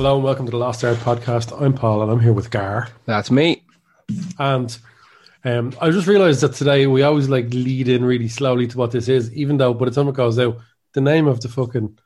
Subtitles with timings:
[0.00, 1.60] Hello and welcome to the Last Art Podcast.
[1.60, 2.88] I'm Paul and I'm here with Gar.
[3.04, 3.62] That's me.
[4.38, 4.78] And
[5.44, 8.92] um, I just realised that today we always like lead in really slowly to what
[8.92, 10.56] this is, even though by the time it goes out,
[10.94, 11.98] the name of the fucking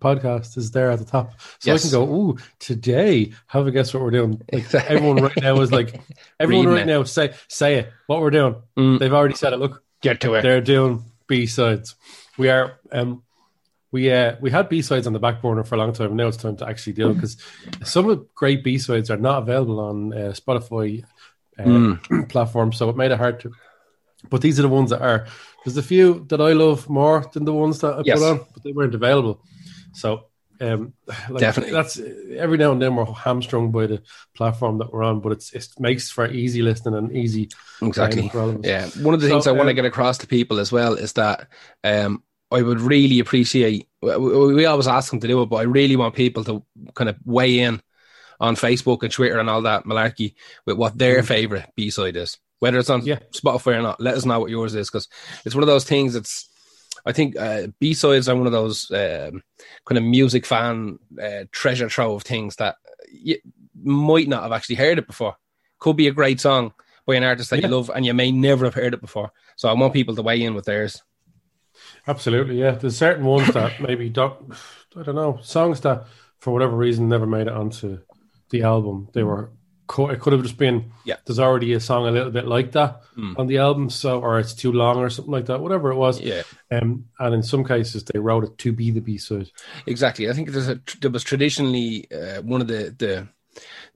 [0.00, 1.32] podcast is there at the top.
[1.58, 1.84] So Yes.
[1.84, 4.40] I can go, ooh, today, have a guess what we're doing.
[4.52, 6.00] Like everyone right now is like,
[6.38, 6.96] everyone Reading right it.
[6.98, 8.54] now say say it, what we're doing.
[8.78, 9.00] Mm.
[9.00, 9.56] They've already said it.
[9.58, 10.42] Look, Get to it.
[10.42, 11.96] they're doing B sides.
[12.38, 13.24] We are um
[13.92, 16.08] we uh we had B sides on the back burner for a long time.
[16.08, 17.36] And now it's time to actually do it because
[17.84, 21.04] some of the great B sides are not available on uh, Spotify
[21.58, 22.28] uh, Mm.
[22.30, 23.52] platforms, so it made it hard to.
[24.30, 25.26] But these are the ones that are.
[25.64, 28.18] There's a few that I love more than the ones that I Yes.
[28.18, 29.44] put on, but they weren't available.
[29.92, 30.26] So
[30.60, 30.92] um,
[31.28, 31.72] like, Definitely.
[31.72, 32.00] that's
[32.36, 34.00] every now and then we're hamstrung by the
[34.34, 37.48] platform that we're on, but it's it makes for easy listening and easy
[37.82, 38.28] Exactly.
[38.28, 38.64] for all of us.
[38.64, 38.88] Yeah.
[39.02, 40.94] One of the So, things I want to um, get across to people as well
[40.94, 41.48] is that
[41.84, 43.88] um, I would really appreciate.
[44.02, 47.08] We, we always ask them to do it, but I really want people to kind
[47.08, 47.80] of weigh in
[48.40, 50.34] on Facebook and Twitter and all that malarkey
[50.66, 51.26] with what their Mm.
[51.26, 53.20] favorite B side is, whether it's on Yeah.
[53.32, 54.00] Spotify or not.
[54.00, 55.08] Let us know what yours is because
[55.44, 56.14] it's one of those things.
[56.14, 56.48] that's.
[57.06, 59.42] I think uh, B sides are one of those um,
[59.86, 62.76] kind of music fan uh, treasure trove of things that
[63.10, 63.38] you
[63.82, 65.34] might not have actually heard it before.
[65.80, 66.72] Could be a great song
[67.06, 67.68] by an artist that Yeah.
[67.68, 69.32] you love, and you may never have heard it before.
[69.56, 71.02] So I want people to weigh in with theirs.
[72.06, 72.72] Absolutely, yeah.
[72.72, 74.52] There's certain ones that maybe don't,
[74.96, 76.04] I don't know, songs that
[76.38, 78.00] for whatever reason never made it onto
[78.50, 79.08] the album.
[79.12, 79.50] They were,
[79.86, 81.16] co- it could have just been, Yeah.
[81.24, 83.38] there's already a song a little bit like that Mm.
[83.38, 86.18] on the album, so, or it's too long or something like that, whatever it was.
[86.20, 89.50] Yeah, Um, and in some cases, they wrote it to be the B side.
[89.86, 90.28] exactly.
[90.28, 93.28] I think there's a there was traditionally uh, one of the the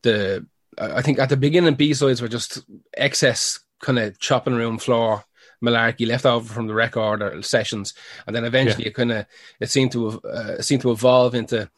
[0.03, 0.47] the
[0.79, 2.61] I think at the beginning B sides were just
[2.97, 5.25] excess kind of chopping room floor
[5.65, 7.95] malarkey left over from the record or sessions,
[8.27, 9.27] and then eventually it kind of
[9.61, 11.69] it seemed to have, uh, seemed to evolve into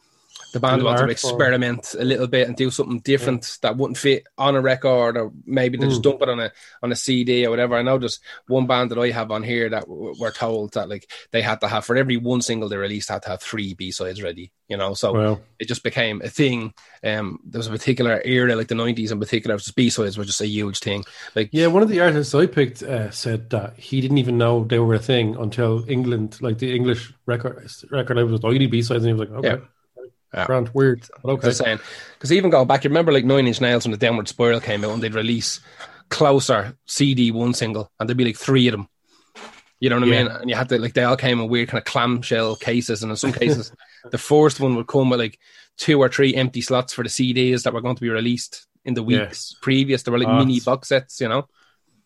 [0.51, 4.25] the band wanted to experiment a little bit and do something different that wouldn't fit
[4.37, 6.03] on a record or maybe they just Mm.
[6.03, 7.75] dump it on a on a CD or whatever.
[7.75, 10.89] I know there's one band that I have on here that w- were told that
[10.89, 13.73] like they had to have for every one single they released had to have three
[13.75, 14.51] B sides ready.
[14.67, 15.13] You know, so
[15.59, 16.73] it just became a thing.
[17.03, 20.41] Um, there was a particular era, like the nineties in particular, B sides were just
[20.41, 21.03] a huge thing.
[21.35, 24.63] Like yeah, one of the artists I picked uh, said that he didn't even know
[24.63, 28.81] they were a thing until England, like the English record record label was oh, B
[28.81, 29.57] sides, and he was like, okay, Yeah.
[30.33, 30.45] Yeah.
[30.45, 31.47] grand, weird, but okay.
[31.47, 31.79] Just saying,
[32.13, 34.83] because even going back, you remember like Nine Inch Nails when the Downward Spiral came
[34.85, 35.59] out, and they'd release
[36.09, 38.87] closer CD one single, and there'd be like three of them.
[39.79, 40.27] You know what I mean?
[40.27, 43.09] And you had to like they all came in weird kind of clamshell cases, and
[43.11, 43.71] in some cases,
[44.11, 45.39] the first one would come with like
[45.77, 48.93] two or three empty slots for the CDs that were going to be released in
[48.93, 49.21] the Yeah.
[49.25, 50.03] weeks previous.
[50.03, 51.47] They were like Oh, mini box sets, you know.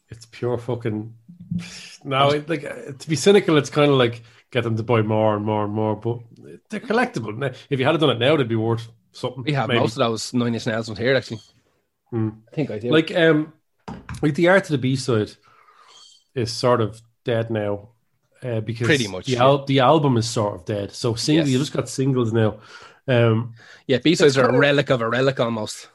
[0.10, 1.14] it's pure fucking.
[2.04, 2.62] No, like
[3.00, 4.22] to be cynical, it's kind of like
[4.54, 6.20] get them to buy more and more and more, but
[6.70, 7.36] they're collectible.
[7.36, 9.44] Now, If you had done it now, they'd be worth something.
[9.44, 9.80] We have maybe.
[9.82, 11.42] most of those Nine Inch Nails ones here actually.
[12.12, 12.30] Hmm.
[12.52, 12.92] I think I do.
[12.92, 13.52] Like um,
[14.22, 15.32] like the art of the B side
[16.36, 17.90] is sort of dead now,
[18.44, 19.58] uh, because Pretty much, the, yeah.
[19.68, 20.92] the album is sort of dead.
[20.92, 21.54] So single, Yes.
[21.54, 22.60] you just got singles now.
[23.08, 23.54] Um,
[23.88, 25.90] yeah, B sides are a relic of a relic almost.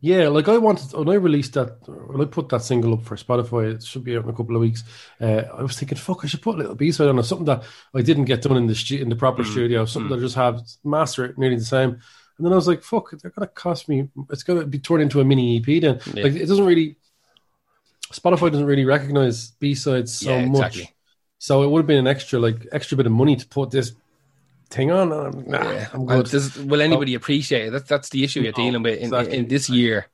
[0.00, 3.16] Yeah, like I wanted when I released that when I put that single up for
[3.16, 4.84] Spotify, it should be out in a couple of weeks.
[5.20, 7.46] Uh, I was thinking, fuck, I should put a little B side on it, something
[7.46, 7.64] that
[7.94, 10.14] I didn't get done in the stu- in the proper Mm, studio, something mm.
[10.14, 11.90] that I just have master it nearly the same.
[12.36, 14.08] And then I was like, fuck, they're gonna cost me.
[14.30, 15.80] It's gonna be turned into a mini EP.
[15.80, 16.22] Then, Yeah.
[16.22, 16.96] like, it doesn't really.
[18.12, 20.94] Spotify doesn't really recognize B sides so Yeah, much, exactly.
[21.38, 23.92] so it would have been an extra, like, extra bit of money to put this
[24.70, 25.12] thing on.
[25.12, 25.88] And I'm, nah, Yeah.
[25.92, 26.26] I'm good.
[26.26, 27.70] does, will anybody appreciate it?
[27.70, 29.36] That's that's the issue you're No, dealing with in, exactly.
[29.38, 30.06] in this year.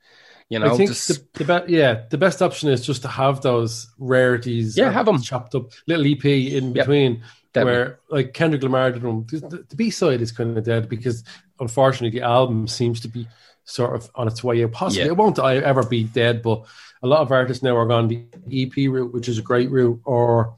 [0.50, 3.41] You know, I think just, the, the yeah, the best option is just to have
[3.41, 4.76] those rarities.
[4.76, 7.22] Yeah, have them chopped up, little EP in Yep, between,
[7.53, 7.72] definitely.
[7.72, 9.26] where like Kendrick Lamar did them.
[9.26, 11.25] The, the B side is kind of dead because
[11.59, 13.26] unfortunately the album seems to be
[13.64, 14.72] sort of on its way out.
[14.72, 15.12] Possibly Yeah.
[15.12, 16.64] it won't ever be dead, but
[17.03, 20.00] a lot of artists now are gone the EP route, which is a great route,
[20.04, 20.56] or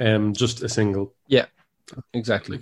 [0.00, 1.14] um just a single.
[1.28, 1.46] Yeah,
[2.14, 2.58] exactly.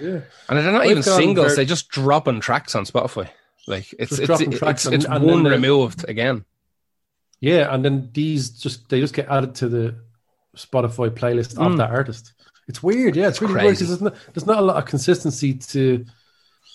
[0.00, 3.28] Yeah, And they're not I've even singles; very- they just dropping tracks on Spotify.
[3.66, 6.44] Like it's Just it's dropping it's, tracks it's, and- and one removed again.
[7.40, 9.94] yeah, and then these just they just get added to the
[10.56, 11.78] Spotify playlist of Mm.
[11.78, 12.32] that artist.
[12.68, 13.28] It's weird, yeah.
[13.28, 16.04] It's, really weird because there's not, there's not a lot of consistency to.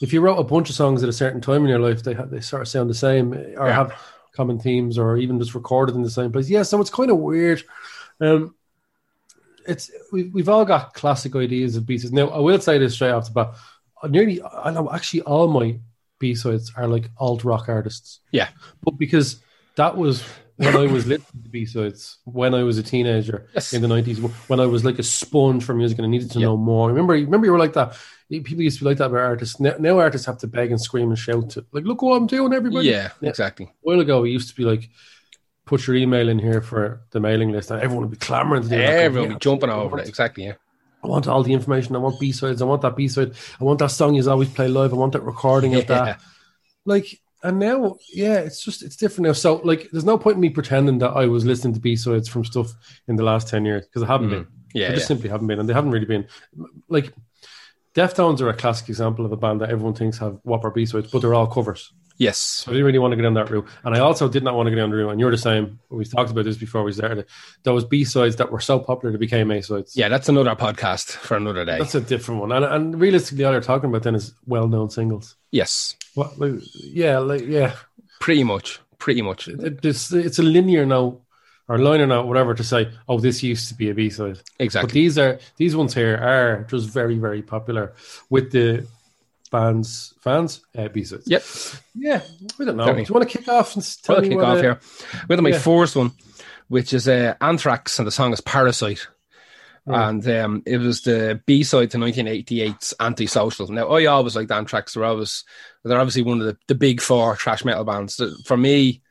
[0.01, 2.13] If you wrote a bunch of songs at a certain time in your life, they
[2.13, 3.73] have, they sort of sound the same or Yeah.
[3.73, 3.93] have
[4.35, 6.49] common themes, or even just recorded in the same place.
[6.49, 7.63] Yeah, so it's kind of weird.
[8.21, 8.53] Um,
[9.67, 12.13] it's we, we've all got classic ideas of B sides.
[12.13, 13.53] Now, I will say this straight off the bat.
[14.09, 15.79] Nearly, I know actually all my
[16.19, 18.19] B sides are like alt rock artists.
[18.31, 18.49] Yeah.
[18.83, 19.41] but because
[19.75, 20.23] that was
[20.57, 23.73] when I was listening to B sides when I was a teenager Yes.
[23.73, 26.39] in the nineties, when I was like a sponge for music and I needed to
[26.39, 26.45] Yep.
[26.47, 26.87] know more.
[26.89, 27.95] Remember, remember you were like that.
[28.29, 29.59] People used to be like that about artists.
[29.59, 32.27] Now, now artists have to beg and scream and shout to like, "Look what I'm
[32.27, 33.29] doing, everybody!" Yeah, Yeah.
[33.29, 33.65] exactly.
[33.65, 34.89] A while ago, it used to be like,
[35.67, 38.69] put your email in here for the mailing list, and everyone will be clamoring to
[38.69, 38.99] do that.
[39.03, 40.07] Everyone "Yeah, be jumping over it.
[40.07, 40.45] Exactly.
[40.45, 40.53] Yeah.
[41.03, 41.95] I want all the information.
[41.95, 42.61] I want B sides.
[42.61, 43.33] I want that B side.
[43.59, 44.93] I want that song you always play live.
[44.93, 46.05] I want that recording of Yeah.
[46.05, 46.21] that.
[46.85, 49.33] Like, and now, yeah, it's just it's different now.
[49.33, 52.27] So, like, there's no point in me pretending that I was listening to B sides
[52.27, 52.73] from stuff
[53.07, 54.45] in the last ten years because I haven't been.
[54.45, 54.51] Mm.
[54.73, 54.87] Yeah.
[54.87, 55.07] I just yeah.
[55.07, 56.27] simply haven't been, and they haven't really been.
[56.89, 57.13] Like,
[57.93, 61.09] Deftones are a classic example of a band that everyone thinks have whopper B sides,
[61.11, 61.91] but they're all covers.
[62.17, 62.65] Yes.
[62.67, 63.67] I didn't really want to go down that route.
[63.83, 65.11] And I also did not want to go down the route.
[65.11, 65.79] And you're the same.
[65.89, 67.27] We've talked about this before we started.
[67.63, 69.95] Those B sides that were so popular they became A sides.
[69.95, 71.77] Yeah, that's another podcast for another day.
[71.77, 72.51] That's a different one.
[72.51, 75.35] And, and realistically, all you're talking about then is well known singles.
[75.51, 75.95] yes.
[76.15, 77.75] What, like, yeah, like, yeah.
[78.19, 78.79] Pretty much.
[78.97, 79.47] Pretty much.
[79.47, 81.21] It, it's, it's a linear note
[81.67, 84.39] or liner note, whatever, to say, oh, this used to be a B side.
[84.57, 84.87] Exactly.
[84.87, 87.93] But these are these ones here are just very, very popular
[88.29, 88.87] with the
[89.51, 91.27] bands, fans, uh, B sides.
[91.27, 91.43] Yep.
[91.95, 92.21] Yeah,
[92.57, 92.93] we don't know.
[92.93, 94.79] Do you want to kick off and tell me kick off uh, here
[95.29, 95.59] with my yeah.
[95.59, 96.11] first one,
[96.67, 99.07] which is uh, Anthrax, and the song is Parasite.
[99.85, 100.09] Right.
[100.09, 103.69] And um, it was the B side to 1988's Antisocial.
[103.69, 104.93] Now, I always liked Anthrax.
[104.93, 105.45] They're always
[105.85, 108.21] they're obviously one of the, the big four thrash metal bands.
[108.45, 109.01] For me,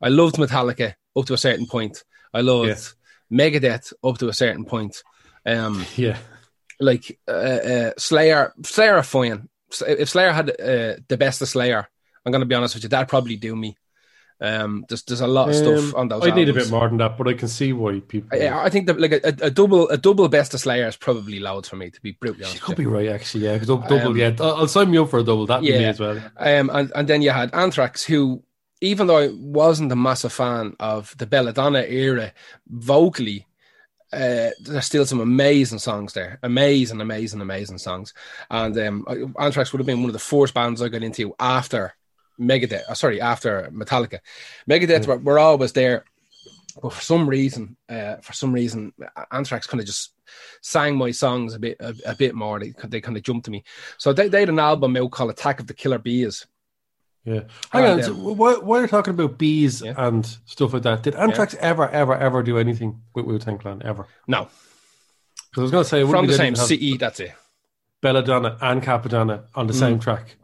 [0.00, 2.02] I loved Metallica up to a certain point.
[2.32, 2.94] I loved
[3.30, 3.48] Yeah.
[3.50, 5.02] Megadeth up to a certain point.
[5.44, 6.16] Um, Yeah.
[6.80, 9.50] like uh, uh, Slayer, Slayer fine.
[9.80, 11.88] If Slayer had uh, the best of Slayer,
[12.26, 13.76] I'm going to be honest with you, that'd probably do me.
[14.40, 16.26] Um, there's there's a lot of stuff Um, on those.
[16.26, 18.28] I need a bit more than that, but I can see why people.
[18.36, 21.38] I, I think that like a, a, double a double best of Slayer is probably
[21.38, 22.62] loud for me to be brutally She honest.
[22.64, 23.44] could be right, actually.
[23.44, 24.08] Yeah, 'cause dou- double.
[24.08, 25.46] Um, yeah, I'll, I'll sign me up for a double.
[25.46, 25.74] That yeah.
[25.74, 25.78] Yeah.
[25.78, 26.20] me as well.
[26.36, 28.42] Um, and and then you had Anthrax, who
[28.80, 32.32] even though I wasn't a massive fan of the Belladonna era
[32.68, 33.46] vocally.
[34.12, 38.12] Uh, there's still some amazing songs there, amazing, amazing, amazing songs.
[38.50, 41.94] And um, Anthrax would have been one of the first bands I got into after
[42.38, 42.88] Megadeth.
[42.88, 44.18] Uh, sorry, after Metallica.
[44.68, 46.04] Megadeth were, were always there,
[46.82, 48.92] but for some reason, uh, for some reason,
[49.30, 50.12] Anthrax kind of just
[50.60, 52.60] sang my songs a bit, a, a bit more.
[52.60, 53.64] They they kind of jumped to me.
[53.98, 56.46] So they, they had an album out called Attack of the Killer Bees.
[57.24, 57.42] Yeah.
[57.70, 58.02] Hang And, on.
[58.02, 59.94] so why, why are talking about bees Yeah.
[59.96, 61.02] and stuff like that?
[61.02, 64.06] Did Anthrax ever, ever, ever do anything with Wu Tang Clan ever?
[64.26, 64.48] No,
[65.50, 66.98] Because I was going to say from the same good to have CE.
[66.98, 67.32] That's it.
[68.00, 69.78] Belladonna and Cappadonna on the mm.
[69.78, 70.34] same track,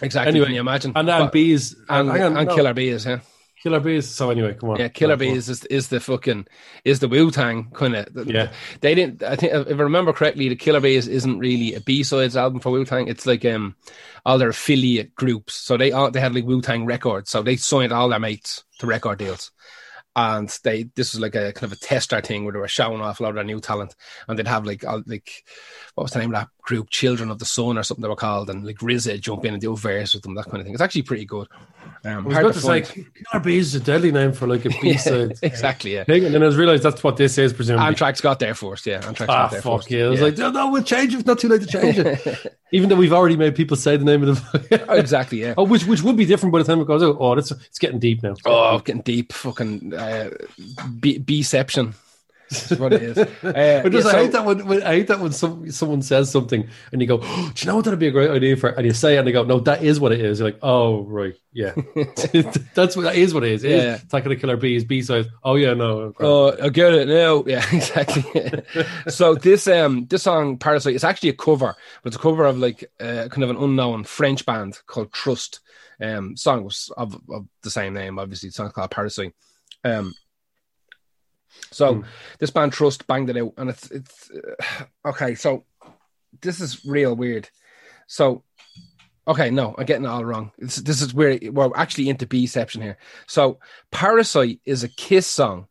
[0.00, 0.28] Exactly.
[0.28, 0.92] Anyway, can you imagine?
[0.94, 3.20] and then But- bees and, hang on, and no, Killer Bees, yeah.
[3.62, 4.08] Killer bees.
[4.08, 4.78] So anyway, come on.
[4.78, 5.34] Yeah, Killer No, come on.
[5.34, 6.46] Bees is, is the fucking
[6.84, 8.26] is the Wu Tang kind of.
[8.26, 8.52] Yeah.
[8.80, 9.22] they didn't.
[9.22, 12.60] I think if I remember correctly, the Killer Bees isn't really a B sides album
[12.60, 13.08] for Wu Tang.
[13.08, 13.76] It's like um
[14.24, 15.54] all their affiliate groups.
[15.54, 17.30] So they all they had like Wu Tang Records.
[17.30, 19.50] So they signed all their mates to record deals.
[20.16, 23.00] And they this was like a kind of a tester thing where they were showing
[23.00, 23.94] off a lot of their new talent,
[24.26, 25.44] and they'd have like all, like
[25.94, 28.16] what was the name of that group, Children of the Sun or something they were
[28.16, 30.64] called, and like RZA jump in and do a verse with them, that kind of
[30.64, 30.74] thing.
[30.74, 31.46] It's actually pretty good.
[32.02, 34.70] Um, I was about to say, killer bees is a deadly name for like a
[34.82, 36.04] B side exactly, yeah.
[36.04, 37.86] thing, and then I was realized that's what this is presumably.
[37.88, 39.06] Anthrax got there first, yeah.
[39.06, 39.90] Anthrax Ah, got there fuck first.
[39.90, 40.04] yeah!
[40.06, 41.18] I was like, no, no, we'll change it.
[41.18, 42.56] It's not too late to change it.
[42.72, 44.84] Even though we've already made people say the name of the.
[44.88, 45.54] Oh, exactly, yeah.
[45.58, 47.16] oh, which which would be different by the time it goes out.
[47.20, 48.34] Oh, it's it's getting deep now.
[48.46, 50.30] Oh, getting deep, fucking uh,
[51.00, 51.94] B- Bception.
[52.50, 53.18] That's what it is.
[53.42, 56.02] Uh, I just yeah, I hate that when, when I hate that when some someone
[56.02, 58.56] says something and you go, oh, "Do you know what that'd be a great idea
[58.56, 60.48] for?" And you say it and they go, "No, that is what it is." You're
[60.48, 61.74] like, "Oh, right, yeah,
[62.74, 63.94] that's what that is what it is." It is Yeah.
[63.94, 65.28] Attack of the Killer Bees B sides.
[65.42, 66.12] Oh yeah, no.
[66.20, 67.44] Oh, I get it now.
[67.46, 68.62] Yeah, exactly.
[69.08, 72.58] so this um this song Parasite is actually a cover, but it's a cover of
[72.58, 75.60] like uh, kind of an unknown French band called Trust.
[76.00, 78.50] Um, song was of, of the same name, obviously.
[78.50, 79.34] Song's called Parasite.
[79.84, 80.14] Um,
[81.70, 82.02] so Hmm.
[82.38, 85.34] this band Trust banged it out, and it's it's uh, okay.
[85.34, 85.64] So
[86.40, 87.48] this is real weird.
[88.06, 88.44] So
[89.28, 90.50] okay, no, I'm getting it all wrong.
[90.58, 92.98] This, this is where we're actually into Bception here.
[93.26, 93.58] So
[93.92, 95.66] Parasite is a Kiss song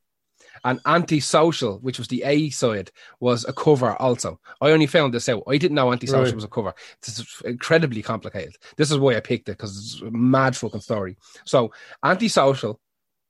[0.63, 4.39] and Antisocial, which was the A side, was a cover also.
[4.61, 5.43] I only found this out.
[5.47, 6.35] I didn't know Antisocial Right.
[6.35, 6.73] was a cover.
[6.99, 8.55] It's incredibly complicated.
[8.77, 11.15] This is why I picked it because it's a mad fucking story.
[11.45, 11.71] So,
[12.03, 12.79] Antisocial,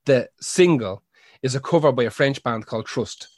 [0.06, 1.02] the single,
[1.42, 3.28] is a cover by a French band called Trust.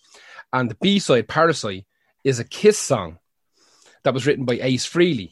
[0.53, 1.85] And the B side, Parasite,
[2.25, 3.19] is a Kiss song
[4.05, 5.31] that was written by Ace Frehley.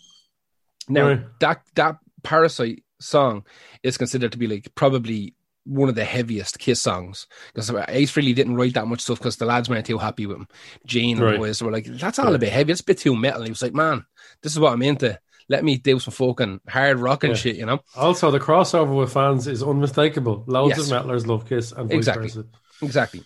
[0.89, 1.39] Now, Right.
[1.41, 3.45] that, that Parasite song
[3.83, 5.35] is considered to be like probably
[5.65, 9.37] one of the heaviest Kiss songs because Ace really didn't write that much stuff because
[9.37, 10.49] the lads weren't too happy with him.
[10.87, 11.33] Gene and Right.
[11.33, 12.73] the boys were like, "That's all a bit heavy.
[12.73, 14.05] It's a bit too metal." And he was like, "Man,
[14.43, 15.19] this is what I'm into.
[15.49, 17.37] let me do some fucking hard rocking Yeah.
[17.37, 17.81] shit, you know.
[17.97, 20.45] Also, the crossover with fans is unmistakable.
[20.47, 20.91] Loads Yes.
[20.93, 22.29] of metalers love Kiss and vice Exactly.
[22.29, 22.45] versa.
[22.83, 23.23] Exactly.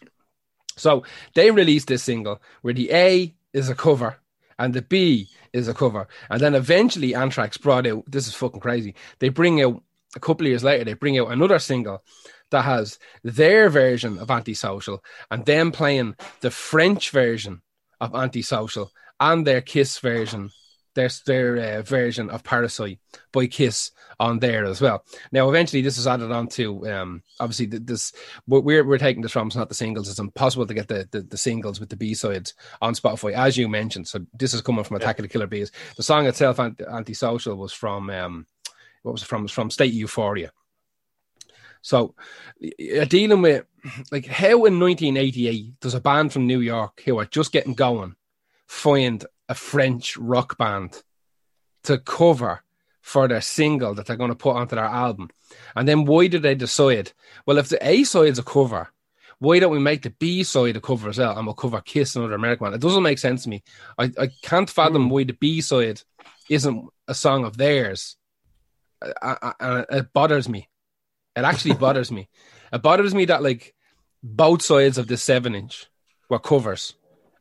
[0.77, 4.17] So they released this single where the A is a cover
[4.59, 6.09] and the B is a cover.
[6.31, 8.95] And then eventually Anthrax brought out this is fucking crazy.
[9.21, 9.83] They bring out
[10.17, 12.03] a couple of years later, they bring out another single
[12.51, 17.63] that has their version of Antisocial and them playing the French version
[18.01, 20.51] of Antisocial and their Kiss version,
[20.95, 23.01] their, their uh, version of Parasite
[23.33, 25.05] by Kiss on there as well.
[25.33, 28.13] Now, eventually, this is added on to um, obviously th- this.
[28.47, 30.09] We're we're taking this from is not the singles.
[30.09, 33.57] It's impossible to get the, the, the singles with the B sides on Spotify, as
[33.57, 34.09] you mentioned.
[34.09, 35.73] So this is coming from Attack of the Killer Bees.
[35.97, 38.47] The song itself, Antisocial, was from um,
[39.03, 39.43] what was it from?
[39.43, 40.53] It was from State Euphoria.
[41.83, 42.15] So,
[42.65, 43.67] uh, dealing with
[44.11, 48.17] like how in 1988 does a band from New York who are just getting going
[48.67, 51.03] find a French rock band
[51.83, 52.63] to cover
[53.05, 55.29] for their single that they're going to put onto their album?
[55.77, 57.13] And then why did they decide,
[57.45, 58.89] well, if the A side's a cover,
[59.39, 62.17] why don't we make the B side a cover as well and we'll cover Kiss
[62.17, 62.77] and other American band?
[62.77, 63.63] It doesn't make sense to me.
[63.99, 65.09] I, I can't fathom hmm.
[65.11, 66.01] why the B side
[66.49, 68.17] isn't a song of theirs.
[69.03, 70.71] I, I, I- it bothers me.
[71.37, 72.31] It actually bothers me.
[72.73, 73.75] It bothers me that like
[74.23, 75.87] both sides of the seven inch
[76.31, 76.95] were covers,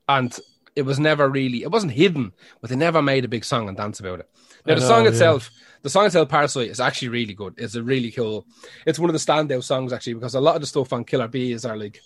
[0.09, 0.37] and
[0.75, 1.63] it was never really.
[1.63, 4.29] It wasn't hidden, but they never made a big song and dance about it.
[4.65, 5.09] Now the know, song yeah.
[5.11, 5.51] itself,
[5.81, 7.55] the song itself, Parasite, is actually really good.
[7.57, 8.45] It's a really cool.
[8.85, 11.27] It's one of the standout songs actually because a lot of the stuff on Killer
[11.27, 11.99] Bees are like.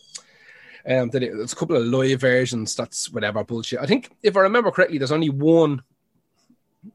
[0.89, 2.73] Um, that it- there's a couple of live versions.
[2.73, 3.79] That's whatever bullshit.
[3.79, 5.83] I think if I remember correctly, there's only one,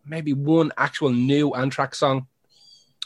[0.06, 2.26] maybe one actual new Anthrax song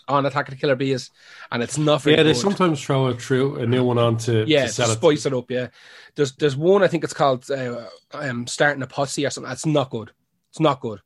[0.09, 1.11] on Attack of the Killer Bees,
[1.51, 2.41] and it's not very Yeah, they good.
[2.41, 4.95] sometimes throw a true a new one on to, yeah, to to sell it.
[4.95, 5.51] spice it up.
[5.51, 5.69] Yeah,
[6.15, 9.49] there's there's one I think it's called uh, um, starting a posse or something.
[9.49, 10.13] That's not good.
[10.51, 11.01] It's not good.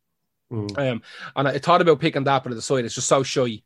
[0.53, 0.77] Mm.
[0.79, 1.03] Um,
[1.37, 3.63] and I thought about picking that, but at the side it's just so shy.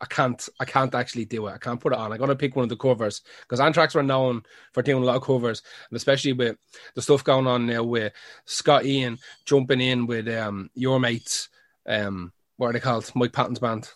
[0.00, 0.48] I can't.
[0.58, 1.52] I can't actually do it.
[1.52, 2.12] I can't put it on.
[2.12, 5.16] I'm gonna pick one of the covers because Anthrax were known for doing a lot
[5.16, 6.56] of covers, and especially with
[6.94, 8.12] the stuff going on now with
[8.44, 11.48] Scott Ian jumping in with um your mates.
[11.86, 13.10] Um, what are they called?
[13.14, 13.88] Mike Patton's band.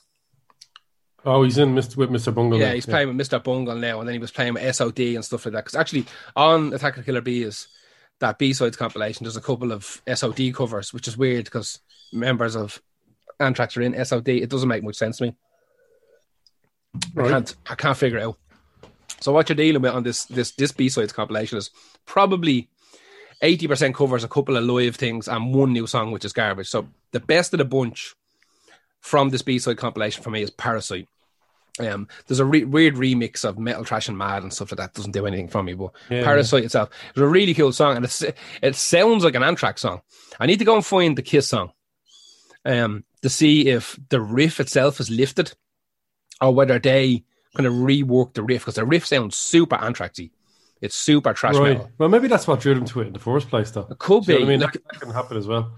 [1.25, 1.97] Oh, he's in Mr.
[1.97, 2.33] with Mr.
[2.33, 2.59] Bungle.
[2.59, 2.75] Yeah, now.
[2.75, 3.43] he's playing with Mr.
[3.43, 5.65] Bungle now, and then he was playing with SOD and stuff like that.
[5.65, 6.07] Because actually,
[6.37, 7.69] on Attack of Killer Bees,
[8.21, 11.81] that B sides compilation, there's a couple of SOD covers, which is weird because
[12.13, 12.81] members of
[13.41, 14.29] Anthrax are in SOD.
[14.29, 15.37] It doesn't make much sense to me.
[17.17, 18.39] I can't, I can't figure it out.
[19.21, 21.71] So what you're dealing with on this this this B sides compilation is
[22.07, 22.69] probably
[23.43, 26.69] eighty percent covers a couple of live things and one new song, which is garbage.
[26.69, 28.15] So the best of the bunch
[29.01, 31.09] from this B side compilation for me is Parasite.
[31.81, 34.95] Um, there's a re- weird remix of Metal Thrashing Mad and stuff like that.
[34.95, 38.05] Doesn't do anything for me, but Yeah, Parasite itself is a really cool song, and
[38.05, 38.25] it's,
[38.63, 40.03] it sounds like an Anthrax song.
[40.41, 41.73] I need to go and find the Kiss song,
[42.65, 45.55] um, to see if the riff itself is lifted,
[46.41, 47.25] or whether they
[47.55, 50.31] kind of rework the riff because the riff sounds super Anthraxy.
[50.81, 51.75] It's super trash Right.
[51.75, 51.91] metal.
[51.99, 53.87] Well, maybe that's what drew them to it in the first place, though.
[53.91, 54.37] It could be.
[54.37, 55.73] I mean, like, that, that can happen as well.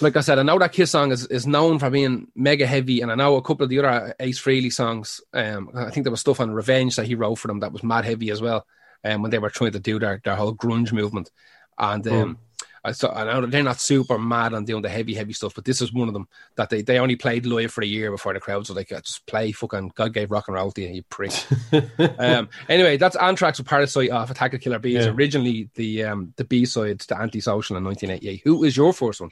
[0.00, 3.00] like I said, I know that Kiss song is, is known for being mega heavy,
[3.00, 5.20] and I know a couple of the other Ace Frehley songs.
[5.32, 7.82] Um, I think there was stuff on Revenge that he wrote for them that was
[7.84, 8.66] mad heavy as well.
[9.04, 11.30] Um, when they were trying to do their, their whole grunge movement,
[11.78, 12.49] and um, I
[12.92, 15.82] saw I know they're not super mad on doing the heavy heavy stuff, but this
[15.82, 18.40] is one of them that they, they only played live for a year before the
[18.40, 21.02] crowds were like, "Yeah, just play fucking God gave rock and roll to you, you
[21.02, 21.32] prick.
[22.18, 25.04] um, anyway, that's Anthrax with Parasite off Attack of Killer Bees.
[25.04, 25.10] Yeah.
[25.10, 28.42] Originally the um, the B side to Antisocial in 1988.
[28.44, 29.30] Who is your first one?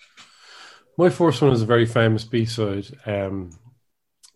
[0.99, 2.87] My first one is a very famous B side.
[3.07, 3.50] Um,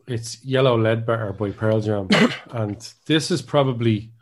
[0.07, 2.09] it's Yellow Ledbetter by Pearl Jam,
[2.51, 4.13] and this is probably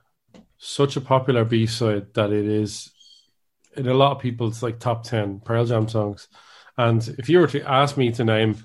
[0.59, 2.91] such a popular B side that it is
[3.77, 6.29] in a lot of people's like top ten Pearl Jam songs.
[6.77, 8.57] And if you were to ask me to name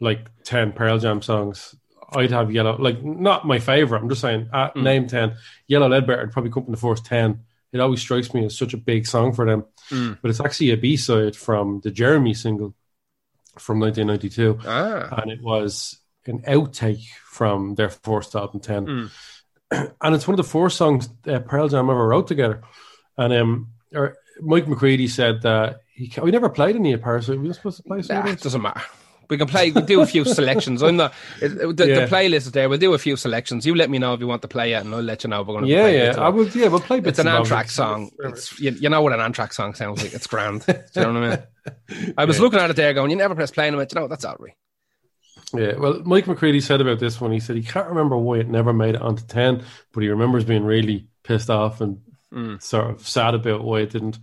[0.00, 1.74] like ten Pearl Jam songs,
[2.14, 2.76] I'd have Yellow.
[2.76, 4.00] Like not my favorite.
[4.02, 4.82] I'm just saying uh, Mm.
[4.82, 5.36] name ten.
[5.68, 7.40] Yellow Ledbetter would probably come in the first ten.
[7.72, 10.18] It always strikes me as such a big song for them, Mm.
[10.20, 12.74] but it's actually a B side from the Jeremy single
[13.58, 19.10] from 1992 Ah, and it was an outtake from their first album 10 Mm.
[20.00, 22.62] and it's one of the four songs uh, pearl jam ever wrote together
[23.18, 27.38] and um or mike mccready said that he ca- we never played any of parasite
[27.38, 28.40] we were supposed to play nah, it it.
[28.40, 28.80] doesn't matter.
[29.30, 29.70] We can play.
[29.70, 30.82] We do a few selections.
[30.82, 31.14] I'm not.
[31.40, 32.00] It, it- the, Yeah.
[32.00, 32.68] the playlist is there.
[32.68, 33.64] We'll do a few selections.
[33.64, 35.40] You let me know if you want to play it, and I'll let you know
[35.40, 35.70] if we're going to.
[35.70, 36.18] yeah play yeah it.
[36.18, 37.38] i will yeah we'll play It's an and.
[37.38, 38.10] Anthrax song.
[38.18, 40.12] It's you, you know what an Anthrax song sounds like.
[40.12, 40.66] It's grand.
[40.66, 41.36] Do you know what I
[41.96, 42.14] mean?
[42.18, 44.08] I was looking at it there, going, "You never press play on it." You know
[44.08, 44.54] that's all right.
[45.54, 48.48] yeah well mike mccready said about this one he said he can't remember why it
[48.48, 49.62] never made it onto 10
[49.92, 52.00] but he remembers being really pissed off and
[52.32, 52.62] Mm.
[52.62, 54.18] sort of sad about why it didn't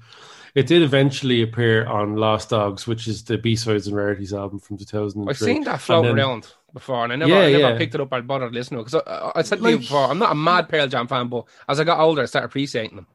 [0.56, 4.58] it did eventually appear on Lost Dogs, which is the B sides and rarities album
[4.60, 5.30] from 2003.
[5.30, 7.78] I've seen that float then- around before, and I never, Yeah, I never yeah.
[7.78, 8.12] picked it up.
[8.12, 10.68] I bothered listening because I, I, I said to you before, I'm not a mad
[10.68, 13.08] Pearl Jam fan, but as I got older, I started appreciating them.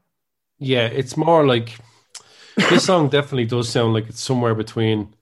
[0.59, 1.77] Yeah, it's more like
[2.57, 5.15] this song definitely does sound like it's somewhere between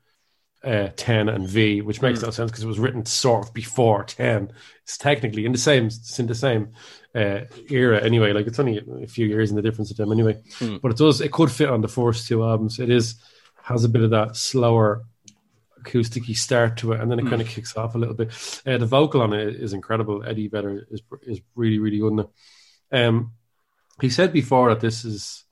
[0.64, 2.26] uh, 10 and V, which makes Hmm.
[2.26, 4.52] no sense because it was written sort of before 10.
[4.85, 6.73] It's technically in the same it's in the same
[7.14, 8.33] uh, era anyway.
[8.33, 10.40] Like it's only a few years in the difference of them anyway.
[10.59, 10.76] Hmm.
[10.83, 12.78] But it does it could fit on the first two albums.
[12.78, 13.16] It is
[13.62, 15.04] has a bit of that slower
[15.81, 17.31] acousticy start to it, and then it Hmm.
[17.31, 18.28] kind of kicks off a little bit.
[18.66, 20.23] Uh, the vocal on it is incredible.
[20.25, 22.12] Eddie Vedder is is really really good.
[22.12, 22.28] In it.
[22.92, 23.33] Um,
[24.00, 25.45] he said before that this is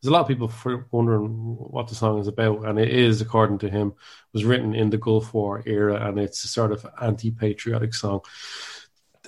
[0.00, 0.50] there's a lot of people
[0.92, 3.92] wondering what the song is about, and it is, according to him,
[4.32, 8.20] was written in the Gulf War era, and it's a sort of anti-patriotic song.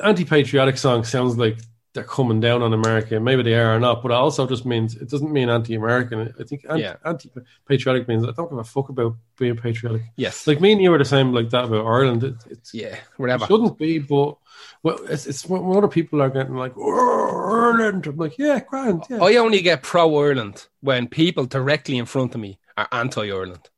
[0.03, 1.59] Anti-patriotic song sounds like
[1.95, 3.21] they're coming down on America.
[3.21, 6.33] Maybe they are or not, but it also just means it doesn't mean anti-American.
[6.41, 6.97] I think anti- Yeah.
[7.05, 10.03] anti-patriotic means I don't give a fuck about being patriotic.
[10.17, 12.25] Yes, Like me and you were the same like that about Ireland.
[12.25, 13.45] It, it's yeah, whatever.
[13.45, 14.37] it shouldn't be, but
[14.83, 18.07] well, it's, it's when other people are getting like "Oh, Ireland.
[18.07, 19.23] I'm like, yeah, grand, yeah.
[19.23, 23.69] I only get pro Ireland when people directly in front of me are anti Ireland.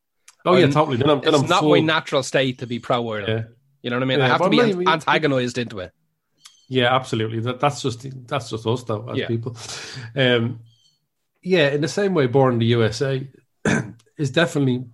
[0.47, 0.99] oh yeah, I'm- totally.
[0.99, 3.29] Then I'm, then It's I'm not full, my natural state to be pro Ireland.
[3.29, 4.21] Yeah, You know what I mean?
[4.21, 5.93] I have to be maybe- antagonized into it.
[6.69, 7.41] Yeah, absolutely.
[7.41, 9.27] That, that's just that's just us though as Yeah.
[9.29, 9.57] people.
[10.17, 10.61] Um,
[11.43, 13.29] yeah, in the same way, Born in the USA
[14.19, 14.85] is definitely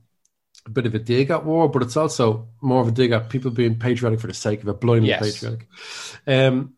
[0.67, 3.31] a bit of a dig at war, but it's also more of a dig at
[3.31, 5.21] people being patriotic for the sake of it, blindly Yes.
[5.41, 5.69] patriotic.
[6.27, 6.75] Um,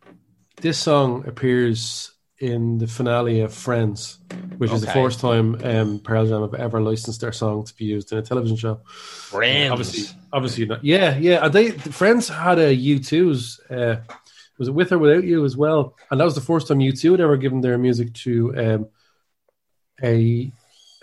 [0.61, 4.19] this song appears in the finale of Friends,
[4.59, 5.03] which is the Okay.
[5.03, 8.23] first time um, Pearl Jam have ever licensed their song to be used in a
[8.23, 8.81] television show.
[8.87, 9.71] Friends.
[9.71, 10.85] Obviously, obviously not.
[10.85, 11.49] Yeah, yeah.
[11.49, 13.61] They Friends had a U2's.
[13.71, 13.97] Uh,
[14.59, 15.97] was it with or without you as well?
[16.11, 18.89] And that was the first time U2 had ever given their music to um,
[20.03, 20.53] a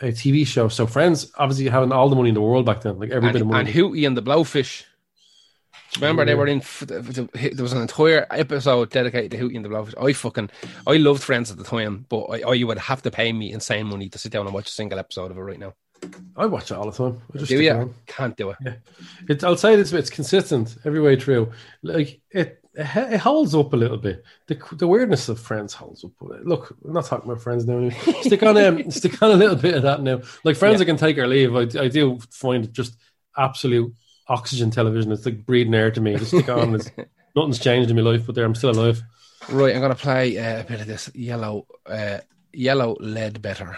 [0.01, 0.69] a TV show.
[0.69, 3.41] So Friends obviously having all the money in the world back then, like every bit
[3.41, 3.69] of and, money.
[3.69, 4.83] and Hootie and the Blowfish.
[5.95, 6.61] Remember, they were in.
[6.87, 9.95] There was an entire episode dedicated to Hootie and the Blowfish.
[10.01, 10.51] I fucking,
[10.85, 13.51] I loved Friends at the time, but I, I you would have to pay me
[13.51, 15.73] insane money to sit down and watch a single episode of it right now.
[16.37, 17.21] I watch it all the time.
[17.33, 17.93] I just Do you?
[18.05, 18.57] Can't do it.
[18.63, 18.73] Yeah.
[19.27, 21.51] It, I'll say this: it's consistent every way through.
[21.81, 24.23] Like it, it, it holds up a little bit.
[24.47, 26.11] The, the weirdness of Friends holds up.
[26.21, 27.89] Look, I'm not talking about Friends now.
[28.21, 30.21] stick on um, stick on a little bit of that now.
[30.43, 30.83] Like Friends, Yeah.
[30.83, 31.55] I can take or leave.
[31.55, 32.95] I, I do find it just
[33.37, 33.93] absolute
[34.27, 35.11] oxygen television.
[35.11, 36.15] It's like breathing air to me.
[36.17, 36.75] Just stick on.
[36.75, 36.89] It's,
[37.35, 39.01] nothing's changed in my life, but there I'm still alive.
[39.49, 42.19] Right, I'm gonna play uh, a bit of this yellow, uh,
[42.53, 43.77] Yellow Ledbetter.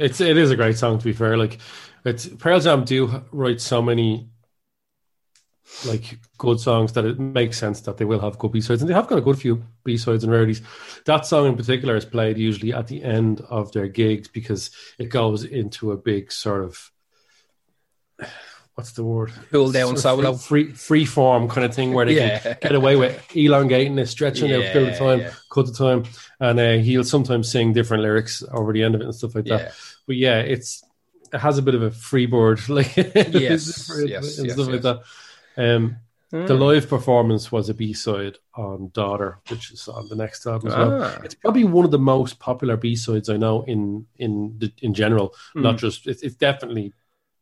[0.00, 1.36] It's it is a great song to be fair.
[1.36, 1.58] Like
[2.04, 4.30] it's Pearl Jam do write so many
[5.86, 8.90] like good songs that it makes sense that they will have good B sides, and
[8.90, 10.62] they have got a good few B sides and rarities.
[11.06, 15.10] That song in particular is played usually at the end of their gigs because it
[15.10, 16.90] goes into a big sort of
[18.74, 19.32] what's the word?
[19.52, 22.38] Cool down Sort of free free form kind of thing where they Yeah.
[22.38, 25.30] can get away with elongating it, stretching it, fill the Yeah, time, yeah.
[25.50, 26.04] cut the time,
[26.40, 29.46] and uh, he'll sometimes sing different lyrics over the end of it and stuff like
[29.46, 29.72] that
[30.06, 30.82] but yeah, it's
[31.32, 35.02] it has a bit of a freeboard like Yes, and yes, stuff yes, like that.
[35.56, 35.96] Um,
[36.46, 40.68] The live performance was a B side on Daughter, which is on the next album
[40.68, 41.02] as well.
[41.02, 41.20] Ah.
[41.24, 44.94] It's probably one of the most popular B sides I know in in the, in
[44.94, 45.34] general.
[45.52, 45.62] Hmm.
[45.62, 46.92] Not just it's, it's definitely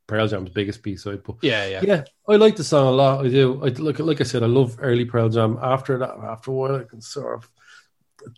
[0.07, 1.81] Pearl Jam's biggest B side, but Yeah, yeah.
[1.83, 3.27] yeah, I like the song a lot.
[3.27, 3.63] I do.
[3.63, 5.59] I like like I said, I love early Pearl Jam.
[5.61, 7.51] After that, after a while, I can sort of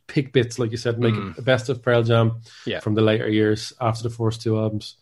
[0.07, 1.35] pick bits, like you said, make Mm.
[1.37, 2.81] the best of Pearl Jam Yeah.
[2.81, 4.97] from the later years after the first two albums.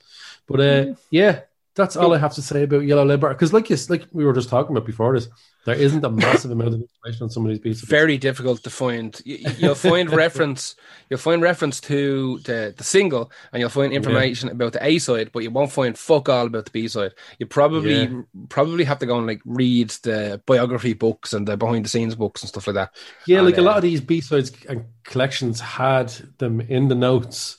[0.46, 1.40] But uh, yeah,
[1.74, 3.28] that's all I have to say about Yellow Liber.
[3.28, 5.28] Because like you, like we were just talking about before this,
[5.68, 7.88] there isn't a massive amount of information on some of these pieces.
[7.88, 9.20] very difficult to find.
[9.24, 10.74] You, you'll find reference.
[11.10, 15.30] You'll find reference to the, the single, and you'll find information about the A side,
[15.32, 17.12] but you won't find fuck all about the B side.
[17.38, 18.22] You probably Yeah.
[18.48, 22.14] probably have to go and like read the biography books and the behind the scenes
[22.14, 22.94] books and stuff like that.
[23.26, 26.88] Yeah, like And, a uh, lot of these B sides and collections had them in
[26.88, 27.58] the notes.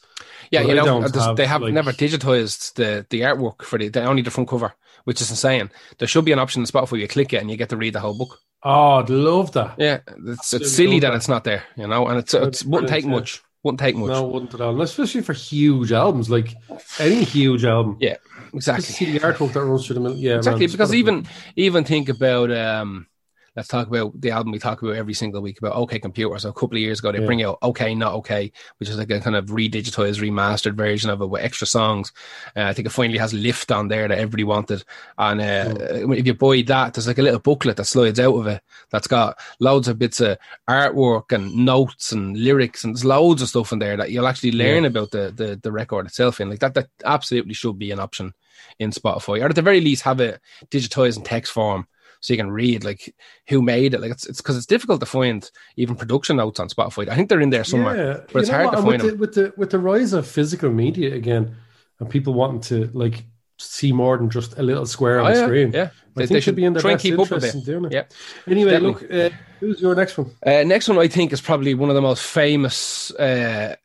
[0.52, 4.04] Yeah, you know, have, they have like- never digitized the the artwork for the, the
[4.04, 5.70] only the front cover, which is insane.
[5.98, 7.78] There should be an option in Spotify where you click it and you get to
[7.78, 8.40] read the whole book.
[8.64, 9.76] Oh, I'd love that.
[9.78, 11.16] Yeah, it's, Absolutely it's silly that that.
[11.16, 13.12] it's not there, you know, and it's, it's wouldn't take yeah.
[13.12, 13.42] much.
[13.64, 14.10] Wouldn't take much.
[14.10, 14.82] No, it wouldn't at all.
[14.82, 16.56] Especially for huge albums, like
[16.98, 17.98] any huge album.
[18.00, 18.16] Yeah,
[18.54, 18.86] Just exactly.
[18.86, 20.18] see the artwork that runs through the middle.
[20.18, 23.08] Yeah, exactly man, because even even think about um
[23.60, 26.40] let's talk about the album we talk about every single week about OK Computer.
[26.40, 27.26] So a couple of years ago they Yeah.
[27.26, 31.22] bring out OK Not OK, which is like a kind of redigitized, remastered version of
[31.22, 32.14] it with extra songs.
[32.56, 34.86] Uh, I think it finally has Lift on there that everybody wanted.
[35.18, 35.74] And uh,
[36.14, 39.08] if you buy that, there's like a little booklet that slides out of it that's
[39.08, 40.38] got loads of bits of
[40.70, 44.54] artwork and notes and lyrics and there's loads of stuff in there that you'll actually
[44.54, 46.40] learn about the, the the record itself.
[46.40, 48.34] And like that, that absolutely should be an option
[48.80, 50.40] in Spotify, or at the very least have it
[50.72, 51.88] digitized in text form
[52.22, 53.14] so you can read like
[53.48, 54.02] who made it.
[54.02, 57.08] Like it's it's because it's difficult to find even production notes on Spotify.
[57.10, 57.96] I think they're in there somewhere.
[57.98, 58.94] Yeah, but it's You know hard to what?
[58.94, 61.56] And find with the, with the with the rise of physical media again,
[62.00, 63.24] and people wanting to like
[63.58, 65.72] see more than just a little square on Oh, the yeah, screen.
[65.74, 65.84] yeah.
[65.84, 67.66] I They, think they should be in their try and keep up with it.
[67.66, 67.92] doing it.
[67.92, 68.04] Yeah.
[68.48, 69.08] Anyway, Definitely.
[69.20, 70.32] look, uh, who's your next one?
[70.46, 73.76] Uh, next one, I think, is probably one of the most famous, uh,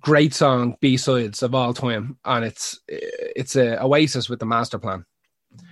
[0.00, 4.78] great song B sides of all time, and it's it's uh, Oasis with the Master
[4.78, 5.04] Plan.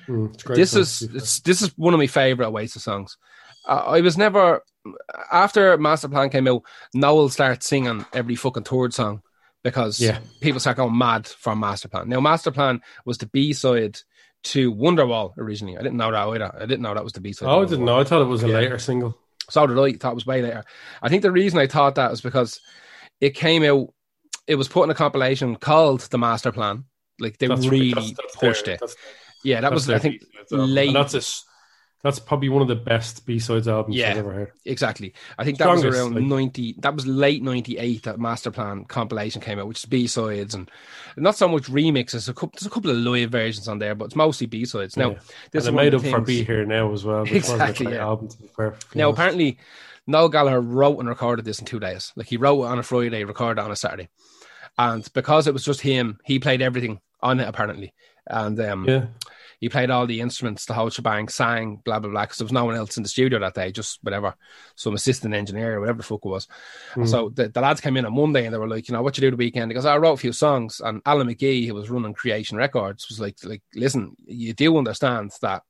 [0.08, 1.18] Mm, great this song, is to be fair.
[1.18, 3.16] it's, this is one of my favorite Oasis songs.
[3.66, 4.62] I, I was never
[5.30, 6.62] after Master Plan came out.
[6.94, 9.22] Noel started singing every fucking third song
[9.62, 10.18] because Yeah.
[10.40, 12.08] people start going mad for Master Plan.
[12.08, 13.98] Now, Master Plan was the B side
[14.44, 15.76] to Wonderwall originally.
[15.76, 16.50] I didn't know that either.
[16.56, 17.46] I didn't know that was the B side.
[17.46, 18.00] Oh, I didn't know.
[18.00, 18.54] I thought it was a Yeah.
[18.54, 19.16] later single.
[19.50, 19.92] So did I.
[19.98, 20.64] Thought it was way later.
[21.02, 22.60] I think the reason I thought that was because
[23.20, 23.92] it came out.
[24.46, 26.84] It was put in a compilation called the Master Plan.
[27.18, 28.96] Like they That's really that's pushed their- it.
[29.42, 30.88] Yeah, that that's was I think late.
[30.88, 31.22] And that's a
[32.02, 34.12] that's probably one of the best B sides albums Yeah.
[34.12, 34.52] I've ever heard.
[34.64, 35.12] Exactly.
[35.38, 39.42] I think that was around like- 90, that was late 98 that Master Plan compilation
[39.42, 40.70] came out, which is B sides and
[41.18, 42.26] not so much remixes.
[42.26, 44.96] A couple, there's a couple of live versions on there, but it's mostly B sides.
[44.96, 45.18] Now, Yeah.
[45.50, 47.20] this and is made up of for Be Here Now as well.
[47.24, 47.98] which wasn't a Exactly, yeah.
[48.02, 49.18] album, perfectly Now, honest.
[49.18, 49.58] apparently,
[50.06, 52.12] Noel Gallagher wrote and recorded this in two days.
[52.16, 54.08] Like he wrote it on a Friday, recorded it on a Saturday.
[54.78, 57.92] And because it was just him, he played everything on it, apparently.
[58.26, 59.06] And um, Yeah.
[59.60, 62.52] He played all the instruments, the whole shebang, sang, blah, blah, blah, because there was
[62.52, 64.34] no one else in the studio that day, just whatever,
[64.74, 66.48] some assistant engineer or whatever the fuck it was.
[66.94, 67.06] Mm.
[67.06, 69.18] So the, the lads came in on Monday and they were like, you know, what
[69.18, 69.68] you do the weekend?
[69.68, 73.20] Because I wrote a few songs and Alan McGee, who was running Creation Records, was
[73.20, 75.62] like, like, listen, you do understand that,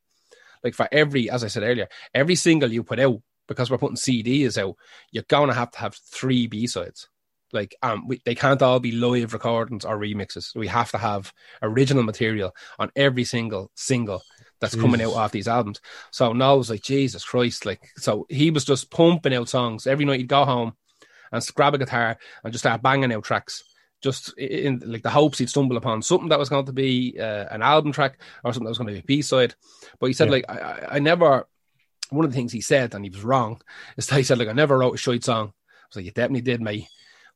[0.62, 3.96] like for every, as I said earlier, every single you put out, because we're putting
[3.96, 4.76] CDs out,
[5.10, 7.08] you're going to have to have three B-sides.
[7.52, 10.54] Like, um, we, they can't all be live recordings or remixes.
[10.54, 11.32] We have to have
[11.62, 14.22] original material on every single single
[14.60, 15.80] that's coming out off these albums.
[16.10, 20.04] So Noel was like, Jesus Christ, like, so he was just pumping out songs every
[20.04, 20.18] night.
[20.20, 20.74] He'd go home
[21.32, 23.64] and grab a guitar and just start banging out tracks.
[24.02, 27.46] Just in like the hopes he'd stumble upon something that was going to be uh,
[27.50, 29.54] an album track or something that was going to be a B side.
[29.98, 30.32] But he said, Yeah.
[30.32, 31.46] like, I, I- never.
[32.10, 33.60] One of the things he said, and he was wrong,
[33.96, 35.48] is that he said, like, I never wrote a shite song.
[35.48, 36.88] I was like, you definitely did, mate.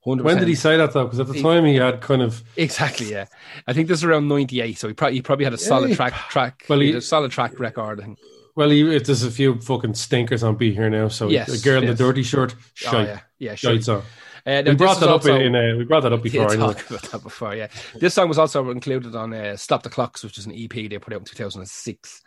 [0.06, 0.22] 100%.
[0.22, 1.04] When did he say that though?
[1.04, 3.26] Because at the time he had kind of Exactly, yeah.
[3.66, 5.96] I think this is around '98, so he probably he probably had a solid Yeah,
[5.96, 6.64] track track.
[6.68, 8.00] well, he- he, a solid track record.
[8.02, 8.14] I
[8.56, 11.08] well, he, it, there's a few fucking stinkers on Be Here Now.
[11.08, 11.98] So Yes, a girl in yes.
[11.98, 13.72] the dirty shirt, Oh, shite, yeah, yeah, sure.
[13.72, 14.02] shite song.
[14.46, 16.48] Uh, We brought that up in, uh, we brought that up before.
[16.48, 16.76] did Anyway.
[16.88, 17.66] about that before, yeah.
[17.98, 20.98] This song was also included on uh, "Stop the Clocks," which is an EP they
[20.98, 22.22] put out in 2006.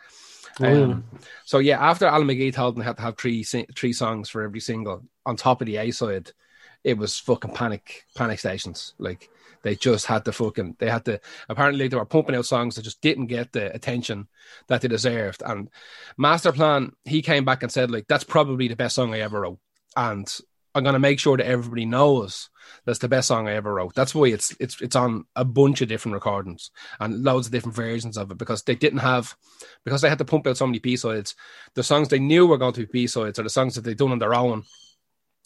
[0.60, 1.04] Oh, Um,
[1.44, 4.42] so yeah, after Alan McGee told them they had to have three three songs for
[4.42, 6.32] every single on top of the A side,
[6.88, 8.94] it was fucking panic panic stations.
[8.98, 9.28] Like
[9.62, 11.20] they just had to fucking they had to
[11.50, 14.26] apparently they were pumping out songs that just didn't get the attention
[14.68, 15.42] that they deserved.
[15.44, 15.68] And
[16.16, 19.42] Master Plan, he came back and said like that's probably the best song I ever
[19.42, 19.58] wrote.
[19.96, 20.34] And
[20.74, 22.48] I'm gonna make sure that everybody knows
[22.86, 23.94] that's the best song I ever wrote.
[23.94, 26.70] That's why it's it's it's on a bunch of different recordings
[27.00, 29.36] and loads of different versions of it because they didn't have
[29.84, 31.34] because they had to pump out so many B sides.
[31.74, 33.92] The songs they knew were going to be B sides or the songs that they
[33.92, 34.64] done on their own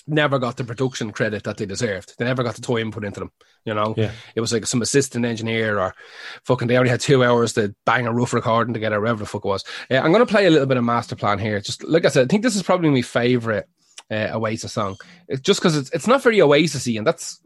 [0.06, 2.14] never got the production credit that they deserved.
[2.18, 3.30] They never got the time put into them.
[3.64, 4.10] You know, Yeah.
[4.34, 5.94] it was like some assistant engineer or
[6.44, 6.68] fucking.
[6.68, 9.48] They only had two hours to bang a rough recording together, whatever the fuck it
[9.48, 9.64] was.
[9.90, 11.60] Uh, I'm going to play a little bit of Master Plan here.
[11.60, 13.68] Just like I said, I think this is probably my favorite
[14.10, 14.96] uh, Oasis song.
[15.28, 17.40] It's just because it's it's not very Oasisy, and that's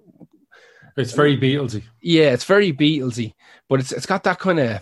[0.96, 1.82] It's very Beatlesy.
[2.00, 3.34] yeah, it's very Beatlesy,
[3.68, 4.80] but it's it's got that kind of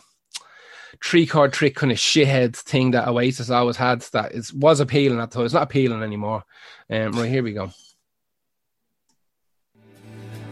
[1.05, 5.19] three card trick kind of shithead thing that Oasis always had that is was appealing
[5.21, 5.45] at the time.
[5.45, 6.45] It's not appealing anymore.
[6.91, 7.71] Um, right here we go.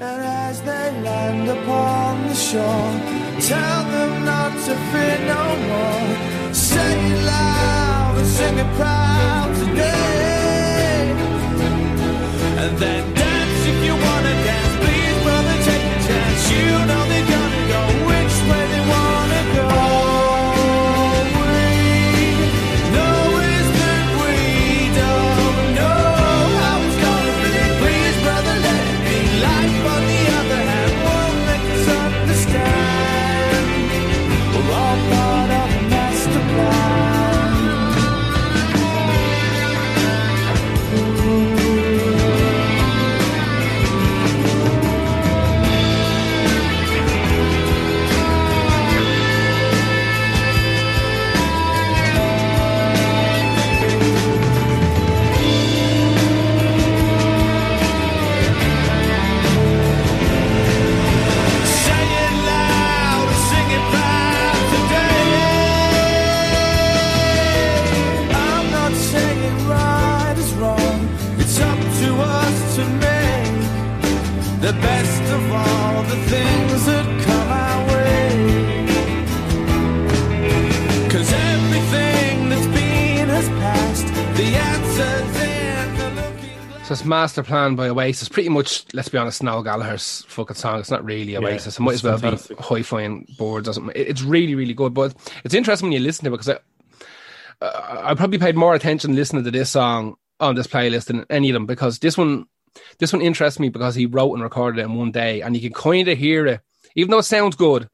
[0.01, 2.93] And as they land upon the shore,
[3.41, 6.43] tell them not to fear no more.
[6.49, 6.57] It
[7.25, 11.15] loud and sing it proud today.
[12.63, 13.02] And then
[87.33, 88.29] Master Plan by Oasis.
[88.29, 90.81] Pretty much, let's be honest, Noel Gallagher's fucking song.
[90.81, 91.79] It's not really Oasis.
[91.79, 92.59] it might as well fantastic.
[92.59, 93.71] be High Flying Birds.
[93.71, 93.95] or something.
[93.97, 94.93] It's really, really good.
[94.93, 96.59] But it's interesting when you listen to it because I,
[97.65, 101.49] uh, I probably paid more attention listening to this song on this playlist than any
[101.49, 102.45] of them because this one,
[102.99, 105.63] this one interests me because he wrote and recorded it in one day, and you
[105.63, 106.61] can kind of hear it,
[106.97, 107.89] even though it sounds good.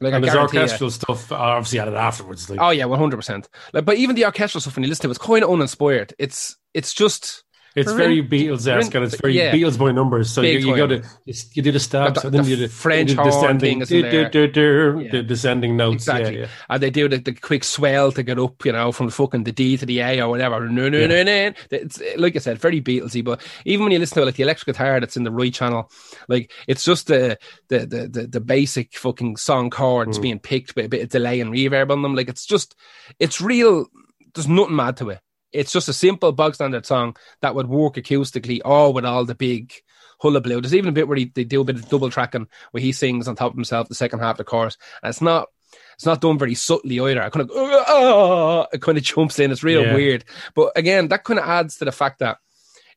[0.00, 2.48] Like And you- orchestral stuff uh, obviously added afterwards.
[2.48, 3.46] Like, Oh yeah, one hundred percent.
[3.74, 6.14] Like, but even the orchestral stuff when you listen to it, it's kind of uninspired.
[6.18, 7.43] It's it's just
[7.74, 9.52] it's Rin- very Beatles esque and it's very yeah.
[9.52, 10.30] Beatles by numbers.
[10.30, 12.56] So you, Big you go to you, do the stabs The- and then the you
[12.56, 14.30] do French you do horn descending, thing is in du- there.
[14.30, 15.10] du- du- Yeah.
[15.10, 15.94] the descending notes.
[16.04, 16.34] Exactly.
[16.34, 16.46] Yeah, yeah.
[16.70, 19.44] And they do the, the quick swell to get up, you know, from the fucking
[19.44, 20.68] the D to the A or whatever.
[20.68, 21.06] No, no, Yeah.
[21.08, 21.52] no, no.
[21.70, 23.24] It's like I said, very Beatlesy.
[23.24, 25.52] But even when you listen to it, like the electric guitar that's in the right
[25.52, 25.90] channel,
[26.28, 30.22] like it's just the the the the, the basic fucking song chords Mm.
[30.22, 32.14] being picked with a bit of delay and reverb on them.
[32.14, 32.74] Like it's just
[33.18, 33.86] it's real.
[34.34, 35.20] There's nothing mad to it.
[35.54, 39.34] It's just a simple bog standard song that would work acoustically or with all the
[39.34, 39.72] big
[40.20, 40.60] hullabaloo.
[40.60, 42.92] There's even a bit where he, they do a bit of double tracking where he
[42.92, 44.76] sings on top of himself the second half of the chorus.
[45.02, 45.48] And it's not
[45.94, 47.22] it's not done very subtly either.
[47.22, 49.06] I kind of oh, it kind of ah!
[49.14, 49.52] jumps in.
[49.52, 49.94] It's real Yeah.
[49.94, 50.24] weird.
[50.54, 52.38] But again, that kind of adds to the fact that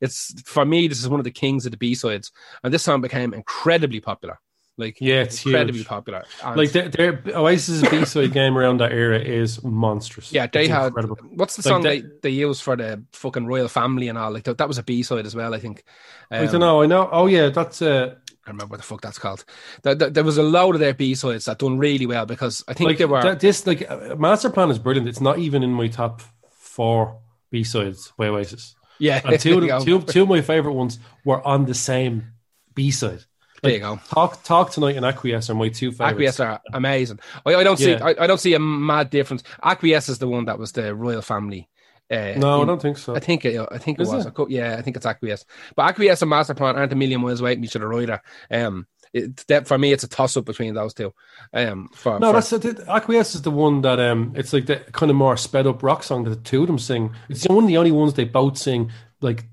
[0.01, 2.31] it's for me, this is one of the kings of the B sides.
[2.63, 4.39] And this song became incredibly popular.
[4.79, 5.87] Like Yeah, it's incredibly huge.
[5.87, 6.23] popular.
[6.43, 10.31] And Like their, their Oasis B side game around that era is monstrous.
[10.31, 11.17] yeah, they It's had incredible.
[11.33, 14.31] what's the Like song they- they, they used for the fucking royal family and all?
[14.31, 15.83] Like that, that was a B side as well, I think.
[16.29, 16.81] I Um, don't know.
[16.83, 17.09] I know.
[17.11, 18.13] Oh yeah, that's uh,
[18.45, 19.43] I remember what the fuck that's called.
[19.81, 22.63] There, there, there was a load of their B sides that done really well because
[22.67, 23.21] I think like they were.
[23.23, 25.07] that- this like uh, Master Plan is brilliant.
[25.09, 28.75] It's not even in my top four B sides by Oasis.
[28.99, 30.05] yeah, And two, of there, them- you go.
[30.05, 32.27] two, two of my favorite ones were on the same
[32.75, 33.25] B side.
[33.63, 33.99] There you go.
[34.09, 36.11] Talk Talk Tonight and Acquiesce are my two favorites.
[36.13, 37.19] Acquiesce are amazing.
[37.45, 37.91] I, I don't see.
[37.91, 38.05] Yeah.
[38.05, 39.43] I, I don't see a mad difference.
[39.63, 41.67] Acquiesce is the one that was the royal family.
[42.09, 43.15] Uh, No, I don't think so.
[43.15, 44.25] I think it, I think it Is was.
[44.27, 44.33] it?
[44.37, 45.43] I yeah, I think it's Acquiesce.
[45.75, 48.21] But Acquiesce and Master Plan aren't a million miles away from each other either.
[48.49, 51.13] Um, it, that for me, it's a toss up between those two.
[51.53, 54.77] Um, for, No, for- that's the, Acquiesce is the one that um, it's like the
[54.91, 57.13] kind of more sped up rock song that the two of them sing.
[57.27, 59.45] It's one of the only ones they both sing like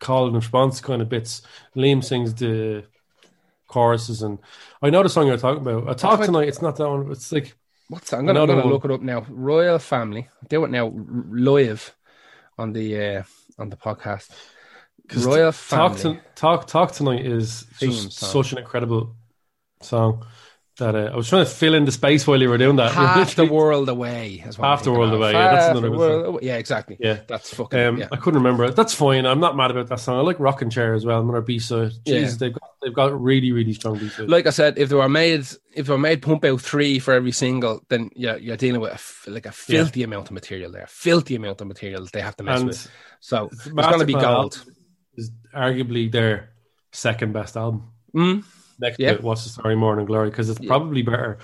[0.00, 1.42] call and response kind of bits.
[1.76, 2.84] Liam sings the
[3.70, 4.38] choruses, and
[4.82, 5.88] I know the song you're talking about.
[5.88, 6.48] I talk tonight.
[6.48, 7.10] It's not that one.
[7.10, 7.56] It's like
[7.88, 8.18] what's that?
[8.18, 9.24] I'm gonna, I'm gonna look it up now.
[9.28, 10.28] Royal Family.
[10.48, 11.94] Do it now live
[12.58, 13.22] on the uh,
[13.58, 14.30] on the podcast.
[15.16, 16.16] Royal talk Family.
[16.16, 18.42] to talk talk tonight is just song.
[18.44, 19.16] such an incredible
[19.80, 20.26] song.
[20.80, 22.92] That uh, I was trying to fill in the space while you were doing that.
[22.92, 24.38] Half the world away.
[24.58, 26.40] Half the world away, yeah, that's another the world.
[26.42, 26.96] Yeah, exactly.
[26.98, 27.20] Yeah.
[27.26, 27.78] That's fucking.
[27.78, 28.08] Um, yeah.
[28.10, 28.76] I couldn't remember it.
[28.76, 29.24] That's fine.
[29.24, 30.18] I'm not mad about that song.
[30.18, 31.20] I like Rocking Chair as well.
[31.20, 31.92] Another B side.
[32.04, 32.20] Yeah.
[32.20, 34.18] Jesus, they've got they've got really really strong beats.
[34.18, 37.14] Like I said, if they were made, if they were made pump out three for
[37.14, 40.86] every single, then you're, you're dealing with a like a filthy amount of material there,
[40.88, 42.90] filthy amount of material they have to mess and with.
[43.20, 44.64] So it's going to be gold.
[45.16, 46.50] Is arguably their
[46.92, 47.90] second best album.
[48.14, 48.44] Mm.
[48.80, 49.14] Next Yeah.
[49.16, 51.38] to What's the Story, Morning Glory, because it's probably better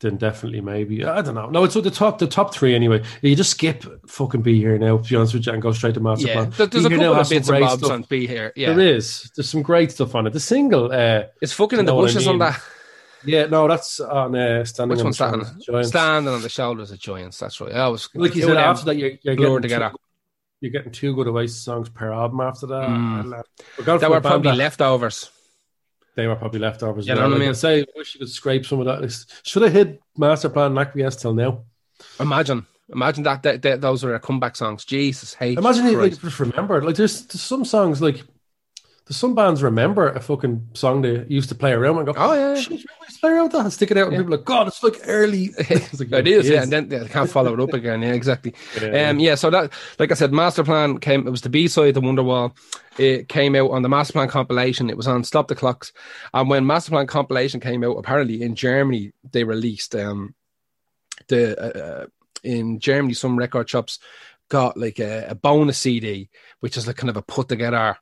[0.00, 1.04] than definitely maybe.
[1.04, 1.48] I don't know.
[1.50, 3.02] No, it's the top the top three anyway.
[3.20, 5.94] You just skip fucking Be Here Now, to be honest with you, and go straight
[5.94, 6.50] to Master Yeah, Plan.
[6.50, 7.90] there- there's a Be Here couple of some bits and bobs stuff.
[7.92, 8.52] on B here.
[8.54, 9.28] Yeah, There is.
[9.34, 10.32] There's some great stuff on it.
[10.32, 12.60] The single, uh, it's fucking in the what I bushes on that.
[13.24, 15.30] yeah, no, that's on uh, Standing Which on one's the that?
[15.32, 15.56] Shoulders on?
[15.56, 15.88] of Giants.
[15.88, 17.38] Standing on the shoulders of giants.
[17.38, 17.72] That's right.
[17.72, 19.90] I was Like you said, after that, you're, you're, getting together.
[19.90, 19.96] two,
[20.60, 22.88] you're getting two good Oasis songs per album after that.
[22.88, 23.20] Mm.
[23.20, 23.42] And, uh,
[23.76, 25.30] we're going That were probably that- leftovers.
[26.18, 27.06] They were probably leftovers.
[27.06, 27.30] You as know well.
[27.30, 27.50] what I mean?
[27.50, 29.00] I say, I wish you could scrape some of that.
[29.00, 29.12] Like,
[29.44, 31.62] Should have hit Master Plan and Acquiesce till now.
[32.18, 34.84] Imagine, imagine that, that, that those are their comeback songs.
[34.84, 36.82] Jesus, hey, Imagine you like, just remember.
[36.82, 38.24] Like there's, there's some songs like
[39.08, 42.34] there's some bands remember a fucking song they used to play around and go, Oh,
[42.34, 42.60] yeah, yeah.
[42.60, 42.84] shit, we
[43.20, 44.18] play around with that and stick it out, and Yeah.
[44.18, 45.50] people are like, God, it's like early.
[45.58, 48.02] It's like, it is, yeah, and then they can't follow it up again.
[48.02, 48.54] Yeah, exactly.
[48.82, 49.08] Yeah.
[49.08, 51.26] Um, yeah, so that, like I said, Master Plan came.
[51.26, 52.52] It was the B side, the Wonderwall.
[52.98, 54.90] It came out on the Master Plan compilation.
[54.90, 55.92] It was on Stop the Clocks,
[56.34, 60.34] and when Master Plan compilation came out, apparently in Germany they released um
[61.28, 62.06] the uh, uh,
[62.44, 63.98] in Germany some record shops
[64.48, 67.96] got like a, a bonus CD, which is like kind of a put together.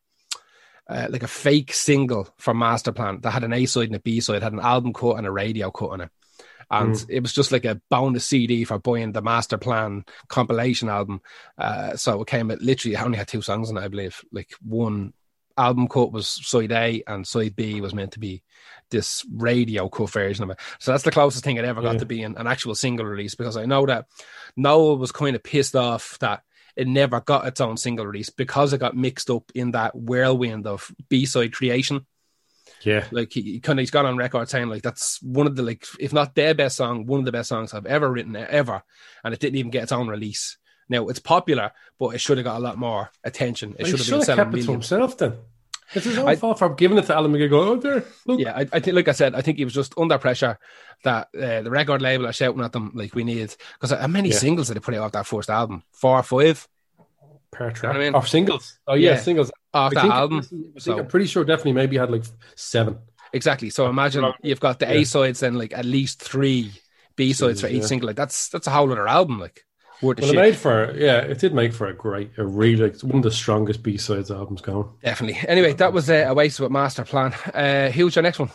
[0.89, 4.01] Uh, like a fake single from Master Plan that had an A side and a
[4.01, 6.11] B side, had an album cut and a radio cut on it.
[6.71, 11.23] And it was just like a bonus CD for buying the Master Plan compilation album.
[11.57, 14.21] Uh, so it came, it literally only had two songs on it, I believe.
[14.33, 15.13] Like one
[15.59, 18.43] album cut was side A and side B was meant to be
[18.91, 20.59] this radio cut version of it.
[20.79, 21.99] So that's the closest thing it ever got Yeah.
[22.01, 24.07] to being an actual single release because I know that
[24.57, 26.43] Noel was kind of pissed off that
[26.77, 30.67] it never got its own single release because it got mixed up in that whirlwind
[30.67, 32.07] of B-side creation.
[32.83, 35.57] yeah, Like he, he kind of he's got on record saying like that's one of
[35.57, 38.37] the like if not their best song, one of the best songs I've ever written
[38.37, 38.83] ever,
[39.25, 40.59] and it didn't even get its own release.
[40.89, 43.75] Now it's popular, but it should have got a lot more attention.
[43.79, 45.35] It should have been selling kept it to himself then.
[45.95, 47.49] It's his own I- fault for giving it to Alan McGee.
[47.51, 48.41] Go, oh, there, look.
[48.41, 50.59] Yeah, I, I think, like I said, I think he was just under pressure
[51.05, 54.31] that uh, the record label are shouting at them like we need because how many
[54.31, 54.37] Yeah.
[54.37, 55.83] singles did they put out off that first album?
[55.93, 56.67] Four or five
[57.53, 57.93] per know track.
[57.93, 58.15] what I mean?
[58.15, 58.79] Or singles.
[58.87, 59.17] Oh, yeah, Yeah.
[59.19, 59.51] singles.
[59.75, 60.39] off I that think, album.
[60.39, 62.99] I think So- I'm pretty sure definitely maybe had like seven.
[63.33, 63.71] Exactly.
[63.71, 65.01] So imagine you've got the Yeah.
[65.01, 66.73] A sides and like at least three
[67.17, 67.87] B sides for each yeah.
[67.87, 68.07] single.
[68.07, 69.39] Like that's that's a whole other album.
[69.41, 69.65] Like
[70.03, 73.01] worth Well, it made for yeah, it did make for a great, a really like,
[73.03, 74.89] one of the strongest B sides albums going.
[75.03, 75.47] Definitely.
[75.49, 77.33] Anyway, that was uh, a waste of a master plan.
[77.55, 78.51] Uh, who's your next one?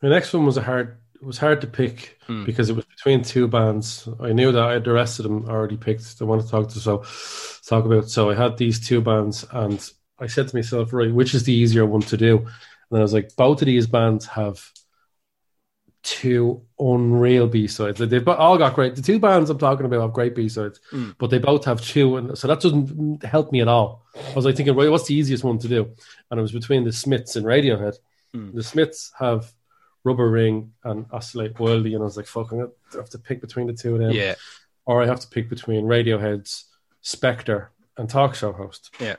[0.00, 0.98] The next one was a hard.
[1.14, 2.44] It was hard to pick Hmm.
[2.44, 4.08] because it was between two bands.
[4.20, 6.14] I knew that I had the rest of them already picked.
[6.20, 7.02] I wanted to talk to so
[7.66, 8.08] talk about.
[8.08, 9.80] So I had these two bands, and
[10.20, 12.38] I said to myself, right, which is the easier one to do?
[12.90, 14.64] And I was like, both of these bands have
[16.08, 17.98] two unreal B sides.
[17.98, 18.96] They've all got great.
[18.96, 21.14] The two bands I'm talking about have great B sides, Mm.
[21.18, 24.06] but they both have two, and so that doesn't help me at all.
[24.16, 25.90] I was like thinking, right, what's the easiest one to do?
[26.30, 27.96] And it was between the Smiths and Radiohead.
[28.34, 28.54] Mm.
[28.54, 29.52] The Smiths have
[30.02, 33.40] Rubber Ring and Oscillate Wildly, and I was like, fuck, I'm gonna have to pick
[33.42, 34.34] between the two of them, yeah.
[34.86, 36.64] or I have to pick between Radiohead's
[37.02, 38.94] Spectre and Talk Show Host.
[38.98, 39.16] Yeah.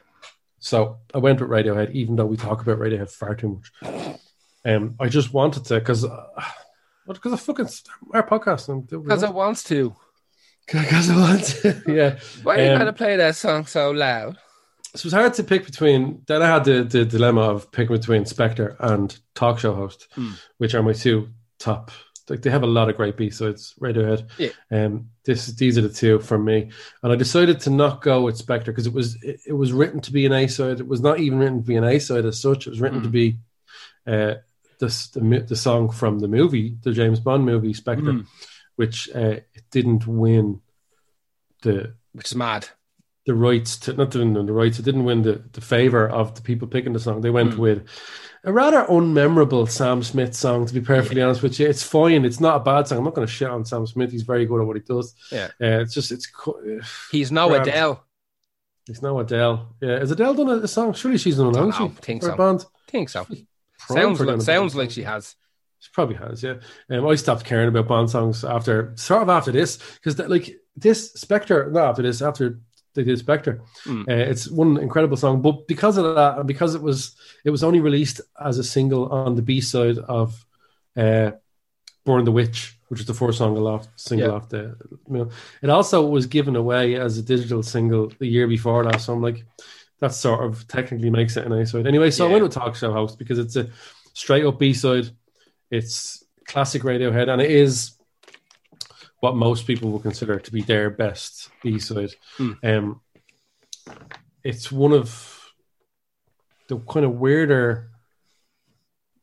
[0.57, 4.19] So I went with Radiohead, even though we talk about Radiohead far too much.
[4.65, 6.03] Um, I just wanted to because
[7.15, 7.69] because I fucking
[8.13, 9.95] our podcast and Because it wants to.
[10.67, 11.83] because I want to.
[11.87, 12.19] yeah.
[12.43, 14.37] Why are you Um, to play that song so loud?
[14.95, 16.23] So it was hard to pick between.
[16.27, 20.31] Then I had the, the dilemma of picking between Spectre and Talk Show Host, Hmm.
[20.57, 21.91] which are my two top.
[22.27, 23.73] Like they have a lot of great B sides.
[23.81, 24.27] Radiohead.
[24.37, 24.49] Yeah.
[24.71, 25.09] Um.
[25.25, 26.69] This these are the two for me,
[27.03, 29.99] and I decided to not go with Spectre because it was it, it was written
[30.01, 30.79] to be an A side.
[30.79, 32.67] It was not even written to be an A side as such.
[32.67, 33.05] It was written Hmm.
[33.05, 33.37] to be,
[34.07, 34.33] uh,
[34.79, 38.21] this the the song from the movie, the James Bond movie Spectre, Hmm.
[38.75, 40.61] which uh, it didn't win
[41.61, 42.67] the Which is mad.
[43.25, 44.79] the rights to not the, the rights.
[44.79, 47.21] It didn't win the, the favor of the people picking the song.
[47.21, 47.57] They went Mm.
[47.57, 47.87] with
[48.45, 50.65] a rather unmemorable Sam Smith song.
[50.65, 52.23] To be perfectly honest with you, it's fine.
[52.23, 52.99] It's not a bad song.
[52.99, 54.11] I'm not going to shit on Sam Smith.
[54.11, 55.13] He's very good at what he does.
[55.31, 55.47] Yeah.
[55.61, 56.31] Uh, it's just it's
[57.11, 57.53] He's no.
[57.53, 58.01] Adele.
[58.87, 59.75] He's no Adele.
[59.81, 60.93] Yeah, has Adele done a, a song?
[60.93, 62.01] Surely she's done one, hasn't she?
[62.01, 62.69] Think For a so.
[62.87, 63.27] think so.
[63.93, 65.35] Sounds like, sounds like she has.
[65.79, 66.55] She probably has, yeah.
[66.89, 71.13] Um, I stopped caring about Bond songs after, sort of after this, because like this
[71.13, 72.59] Spectre, not after this, after
[72.95, 74.01] they did Spectre, Mm.
[74.09, 75.41] uh, it's one incredible song.
[75.41, 79.07] But because of that, and because it was, it was only released as a single
[79.09, 80.45] on the B side of
[80.97, 81.31] uh,
[82.05, 84.33] Burn the Witch, which is the first song off single Yeah.
[84.33, 84.75] off the.
[85.07, 85.29] You know,
[85.61, 88.99] it also was given away as a digital single the year before that.
[88.99, 89.45] So I'm like,
[89.99, 91.87] that sort of technically makes it an A side.
[91.87, 93.69] Anyway, so I went with Talk Show Host because it's a
[94.13, 95.09] straight up B side.
[95.69, 97.91] It's classic Radiohead, and it is
[99.19, 102.11] what most people would consider to be their best B side.
[102.37, 102.51] Hmm.
[102.63, 103.01] Um,
[104.43, 105.51] it's one of
[106.67, 107.89] the kind of weirder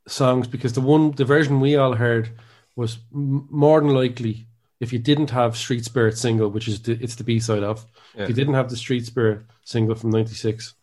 [0.06, 2.30] songs because the one the version we all heard
[2.76, 4.46] was m- more than likely
[4.80, 7.86] if you didn't have Street Spirit single, which is the, it's the B side of,
[8.14, 8.24] Yeah.
[8.24, 10.74] if you didn't have the Street Spirit single from '96,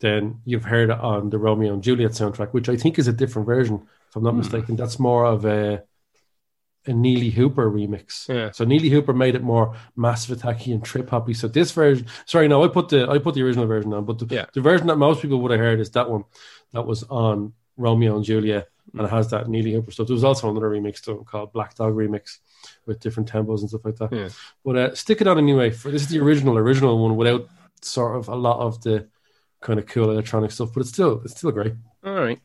[0.00, 3.12] then you've heard it on the Romeo and Juliet soundtrack, which I think is a
[3.12, 3.86] different version.
[4.08, 4.38] If I'm not hmm.
[4.38, 5.84] mistaken, that's more of a
[6.86, 8.28] a Nellee Hooper remix.
[8.28, 8.50] Yeah.
[8.50, 11.32] So Nellee Hooper made it more massive attacky and trip hoppy.
[11.32, 14.18] So this version, sorry, no, I put the I put the original version on, but
[14.18, 14.46] the, Yeah.
[14.52, 16.24] the version that most people would have heard is that one
[16.72, 20.06] that was on Romeo and Juliet, and it has that Nellee Hooper stuff.
[20.06, 22.38] There was also another remix it called Black Dog Remix
[22.86, 24.12] with different tempos and stuff like that.
[24.12, 24.28] Yeah.
[24.64, 25.70] But uh, stick it on anyway.
[25.70, 27.48] For this is the original original one without
[27.80, 29.08] sort of a lot of the
[29.60, 31.74] kind of cool electronic stuff, but it's still it's still great.
[32.04, 32.40] All right.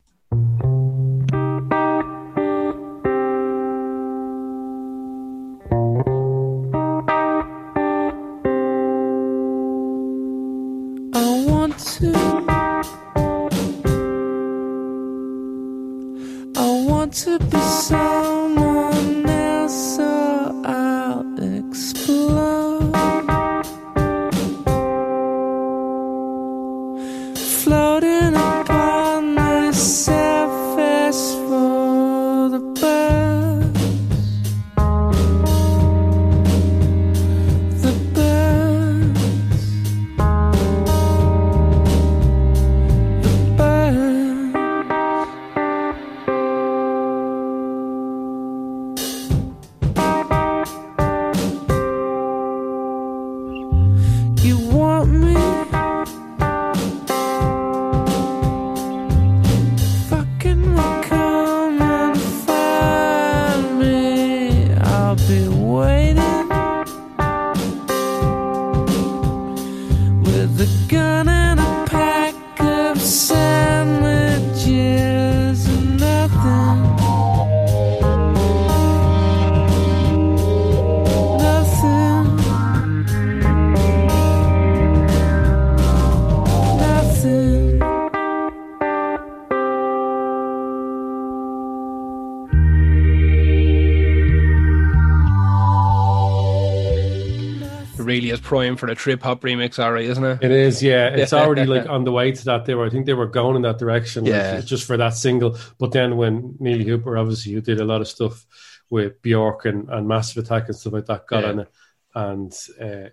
[98.76, 100.42] For the trip hop remix, right, isn't it?
[100.42, 101.08] It is, yeah.
[101.16, 102.64] It's already like on the way to that.
[102.66, 104.60] They were, I think, they were going in that direction, like, Yeah.
[104.60, 105.56] just for that single.
[105.78, 108.46] But then when Nellee Hooper, obviously, who did a lot of stuff
[108.90, 111.48] with Bjork and, and Massive Attack and stuff like that, got Yeah.
[111.50, 111.70] on it,
[112.14, 113.08] and uh,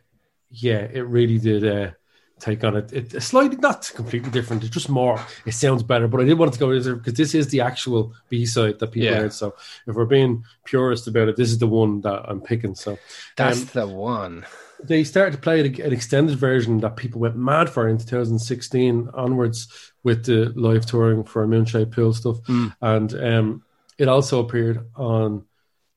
[0.49, 1.91] yeah, it really did uh,
[2.39, 2.93] take on it.
[2.93, 3.13] it.
[3.13, 4.63] It's slightly not completely different.
[4.63, 5.19] It's just more.
[5.45, 8.45] It sounds better, but I did want to go because this is the actual B
[8.45, 9.19] side that people Yeah.
[9.21, 9.33] heard.
[9.33, 9.55] So
[9.87, 12.75] if we're being purist about it, this is the one that I'm picking.
[12.75, 12.97] So
[13.35, 14.45] That's um, the one.
[14.83, 19.91] They started to play an extended version that people went mad for in 2016 onwards
[20.03, 22.41] with the live touring for Moon Shaped Pool stuff.
[22.43, 22.75] Mm.
[22.81, 23.63] And um,
[23.97, 25.45] it also appeared on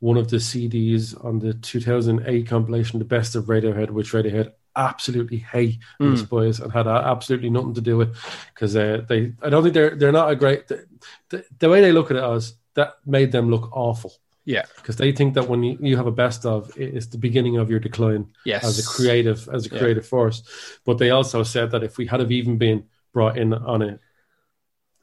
[0.00, 5.38] one of the CDs on the 2008 compilation, The Best of Radiohead, which Radiohead absolutely
[5.38, 6.12] hate Mm.
[6.12, 8.16] despise and had absolutely nothing to do with
[8.54, 10.68] because uh, they, I don't think they're they're not a great.
[10.68, 10.86] The,
[11.28, 14.14] the, the way they look at it as that made them look awful
[14.44, 14.64] Yeah.
[14.76, 17.70] because they think that when you, you have a best of, it's the beginning of
[17.70, 18.64] your decline Yes.
[18.64, 19.78] as a creative as a Yeah.
[19.80, 20.42] creative force.
[20.84, 24.00] But they also said that if we had have even been brought in on it,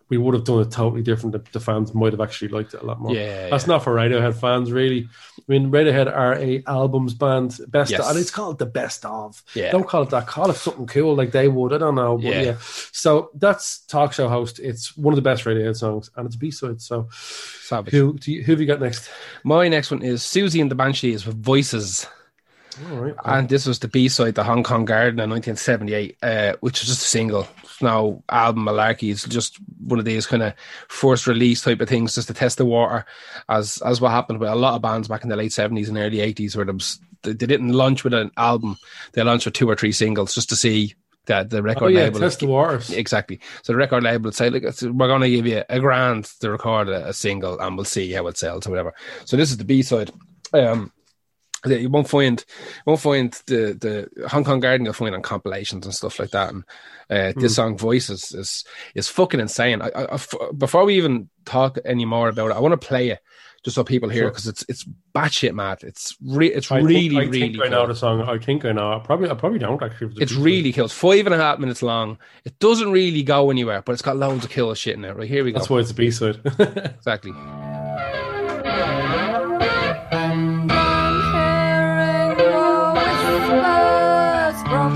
[0.09, 1.33] we would have done it totally different.
[1.33, 3.13] The, the fans might have actually liked it a lot more.
[3.13, 3.49] Yeah.
[3.49, 5.09] That's not for Radiohead fans, really.
[5.37, 8.07] I mean, Radiohead are a albums band, best, Yes.
[8.09, 9.43] and it's called the best of.
[9.53, 9.71] Yeah.
[9.71, 10.27] Don't call it that.
[10.27, 11.73] Call it something cool like they would.
[11.73, 12.15] I don't know.
[12.17, 12.41] But Yeah.
[12.41, 12.55] yeah.
[12.91, 14.59] So that's talk show host.
[14.59, 16.81] It's one of the best Radiohead songs, and it's B side.
[16.81, 17.91] So Savage.
[17.93, 19.09] who do you, who have you got next?
[19.43, 22.07] My next one is Siouxsie and the Banshees with Voices.
[22.91, 23.15] All right.
[23.25, 26.87] And this was the B side, the Hong Kong Garden in 1978, uh, which was
[26.89, 27.47] just a single.
[27.77, 29.11] It's now album malarkey.
[29.11, 30.53] It's just one of these kind of
[30.87, 33.05] first release type of things, just to test the water,
[33.49, 35.95] as as what happened with a lot of bands back in the late 70s and
[35.95, 38.77] early 80s, where was, they, didn't launch with an album;
[39.13, 40.95] they launched with two or three singles just to see
[41.27, 42.89] that the record oh yeah, label test the waters.
[42.89, 43.39] Exactly.
[43.61, 46.49] So the record label would say, "Look, we're going to give you a grand to
[46.49, 49.57] record a, a single, and we'll see how it sells or whatever." So this is
[49.57, 50.11] the B side.
[50.51, 50.91] Um,
[51.75, 54.85] you won't find, you won't find the the Hong Kong Garden.
[54.85, 56.53] You'll find on compilations and stuff like that.
[56.53, 56.63] And
[57.09, 58.65] uh, this song "Voice" is
[58.95, 59.81] is fucking insane.
[59.81, 60.19] I, I, I
[60.57, 63.19] before we even talk any more about it, I want to play it
[63.63, 64.29] just so people hear Sure.
[64.29, 65.79] because it's it's batshit mad.
[65.83, 68.21] It's re- it's I really think, I really think I know the song.
[68.21, 68.93] I think I know.
[68.93, 70.13] I probably I probably don't actually.
[70.21, 70.85] It's really cool.
[70.85, 72.17] It's five and a half minutes long.
[72.45, 75.15] It doesn't really go anywhere, but it's got loads of killer shit in it.
[75.15, 75.59] Right here we go.
[75.59, 76.39] That's why it's a B side.
[76.59, 77.33] exactly.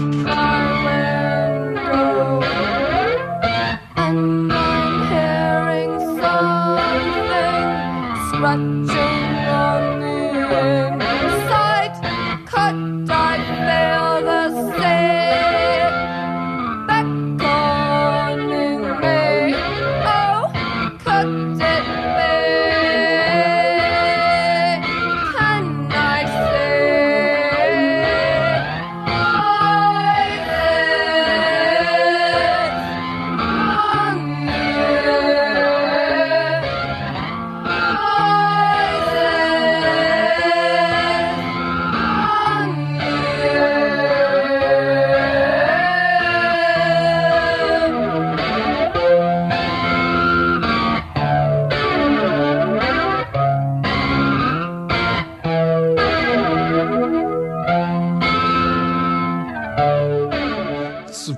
[0.02, 0.41] Whispers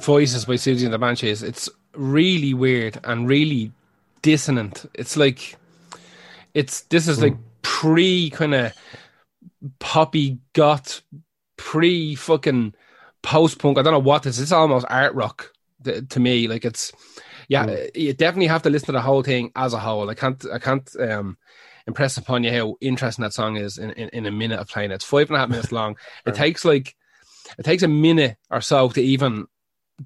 [0.03, 1.43] Voices by Siouxsie and the Banshees.
[1.43, 3.71] It's really weird and really
[4.21, 4.85] dissonant.
[4.93, 5.55] It's like
[6.53, 8.73] it's this is like pre kind of
[9.79, 11.01] poppy goth,
[11.57, 12.73] pre fucking
[13.21, 13.77] post punk.
[13.77, 14.43] I don't know what this is.
[14.43, 15.51] It's almost art rock
[15.83, 16.47] to me.
[16.47, 16.91] Like it's
[17.47, 20.09] yeah, you definitely have to listen to the whole thing as a whole.
[20.09, 21.37] I can't I can't um
[21.87, 24.91] impress upon you how interesting that song is in, in, in a minute of playing
[24.91, 24.95] it.
[24.95, 25.97] It's five and a half minutes long.
[26.25, 26.95] It takes like
[27.57, 29.47] it takes a minute or so to even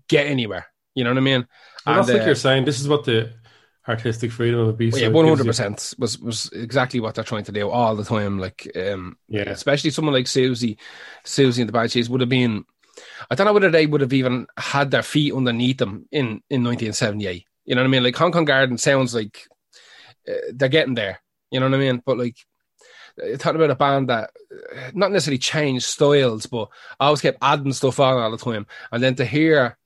[0.07, 0.67] get anywhere.
[0.95, 1.47] You know what I mean?
[1.85, 2.65] Well, that's And, like uh, you're saying.
[2.65, 3.33] This is what the
[3.87, 7.23] artistic freedom of a B well, yeah, one hundred percent was was exactly what they're
[7.23, 8.39] trying to do all the time.
[8.39, 9.49] Like, um, Yeah.
[9.49, 10.77] especially someone like Siouxsie,
[11.23, 12.65] Siouxsie and the Bad Cheese would have been.
[13.29, 16.63] I don't know whether they would have even had their feet underneath them in in
[16.63, 17.45] 1978.
[17.65, 18.03] You know what I mean?
[18.03, 19.47] Like Hong Kong Garden sounds like
[20.27, 21.19] uh, they're getting there.
[21.51, 22.01] You know what I mean?
[22.05, 22.37] But like.
[23.21, 26.69] uh, Talking about a band that uh, not necessarily changed styles, but
[26.99, 29.77] always kept adding stuff on all the time, and then to hear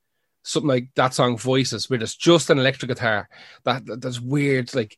[0.44, 3.30] something like that song "Voices," where there's just an electric guitar,
[3.64, 4.74] that, that that's weird.
[4.76, 4.98] Like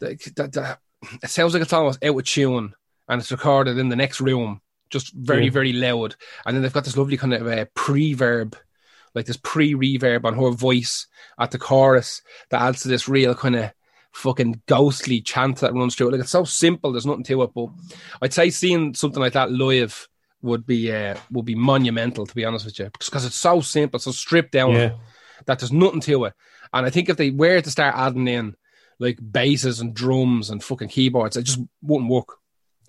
[0.00, 0.78] that, that, that
[1.22, 2.74] it sounds like it's almost out of tune
[3.08, 4.60] and it's recorded in the next room,
[4.90, 5.50] just very, Yeah.
[5.50, 6.16] very loud.
[6.44, 8.56] And then they've got this lovely kind of uh, pre-verb,
[9.14, 11.06] like this pre-reverb on her voice
[11.38, 12.20] at the chorus
[12.50, 13.72] that adds to this real kind of
[14.12, 16.12] fucking ghostly chant that runs through it.
[16.12, 17.50] Like it's so simple, there's nothing to it.
[17.54, 17.68] But
[18.20, 20.08] I'd say seeing something like that live
[20.42, 23.98] would be uh, would be monumental, to be honest with you, because it's so simple,
[23.98, 24.92] so stripped down Yeah.
[25.46, 26.34] that there's nothing to it.
[26.72, 28.56] And I think if they were to start adding in
[28.98, 32.36] like basses and drums and fucking keyboards, it just wouldn't work.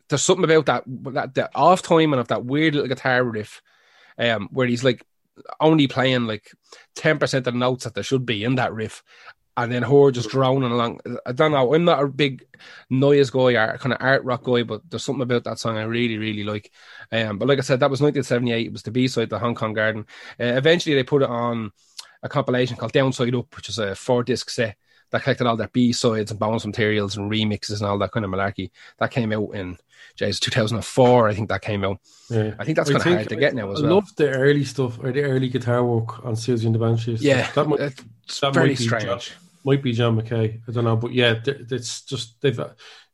[0.10, 0.84] There's something about that
[1.14, 3.62] that the off timing of that weird little guitar riff,
[4.18, 5.06] um, where he's like
[5.60, 6.52] only playing like
[6.96, 9.04] ten percent of the notes that there should be in that riff,
[9.64, 11.02] and then her just drowning along.
[11.26, 11.74] I don't know.
[11.74, 12.46] I'm not a big
[12.90, 15.84] noise guy or kind of art rock guy, but there's something about that song I
[15.84, 16.72] really, really like.
[17.12, 18.68] Um, but like I said, that was 1978.
[18.68, 20.06] It was the B side, the Hong Kong Garden.
[20.40, 21.72] Uh, eventually, they put it on
[22.24, 24.76] a compilation called Downside Up, which is a four disc set
[25.12, 28.26] that collected all their B sides and bonus materials and remixes and all that kind
[28.26, 28.72] of malarkey.
[29.00, 29.78] That came out in
[30.16, 32.00] Jay's 2004, I think that came out.
[32.30, 32.54] Yeah.
[32.60, 33.96] I think that's kind of hard to get now as I well.
[33.96, 37.22] love the early stuff or the early guitar work on Siouxsie and the Banshees.
[37.22, 39.34] yeah, that might, it's that very strange.
[39.70, 40.62] Might be John McKay.
[40.68, 42.60] I don't know, but yeah, it's just they've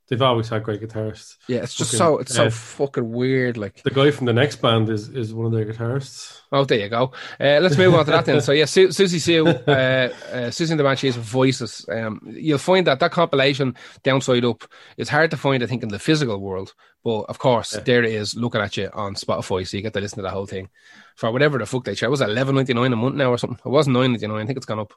[0.07, 1.35] they've always had great guitarists.
[1.47, 3.57] Yeah, it's just Fucking, so it's so uh, fucking weird.
[3.57, 6.41] Like, The guy from the next band is is one of their guitarists.
[6.51, 7.11] oh, there you go.
[7.39, 8.39] Uh, let's move on to that then.
[8.41, 11.85] So yeah, Su- Siouxsie Sioux, uh, uh, Siouxsie and the Banshees voices.
[11.91, 14.63] Um, you'll find that that compilation, Downside Up,
[14.97, 15.63] is hard to find.
[15.63, 18.89] I think in the physical world, but of course, there it is, looking at you
[18.93, 20.69] on Spotify, so you get to listen to the whole thing
[21.15, 22.09] for whatever the fuck they charge.
[22.09, 23.59] It Was eleven ninety nine a month now or something?
[23.65, 24.41] It was nine ninety nine.
[24.43, 24.93] I think it's gone up.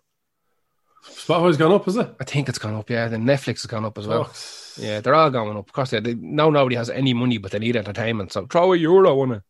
[1.07, 2.15] Spotify's gone up, is it?
[2.21, 2.89] I think it's gone up.
[2.91, 4.31] Yeah, then Netflix has gone up as well.
[4.31, 4.33] Oh,
[4.83, 5.67] Yeah, they're all going up.
[5.67, 8.33] Of course, they, they now nobody has any money, but they need entertainment.
[8.33, 9.43] So throw a euro on it.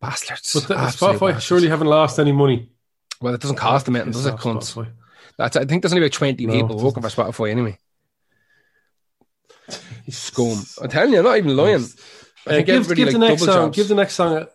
[0.00, 0.52] Bastards.
[0.54, 1.44] But the, Spotify bastards.
[1.44, 2.70] surely haven't lost any money.
[3.20, 4.74] Well, it doesn't cost them anything, does it, Piss off cunts?
[4.74, 4.88] Spotify.
[5.38, 7.78] That's, I think there's only about 20 No, people working for Spotify anyway.
[10.10, 10.62] Scum.
[10.80, 11.84] I'm telling you, I'm not even lying.
[12.46, 13.54] Uh, give, give the next song.
[13.54, 13.76] jobs.
[13.76, 14.36] Give the next song.
[14.36, 14.48] A,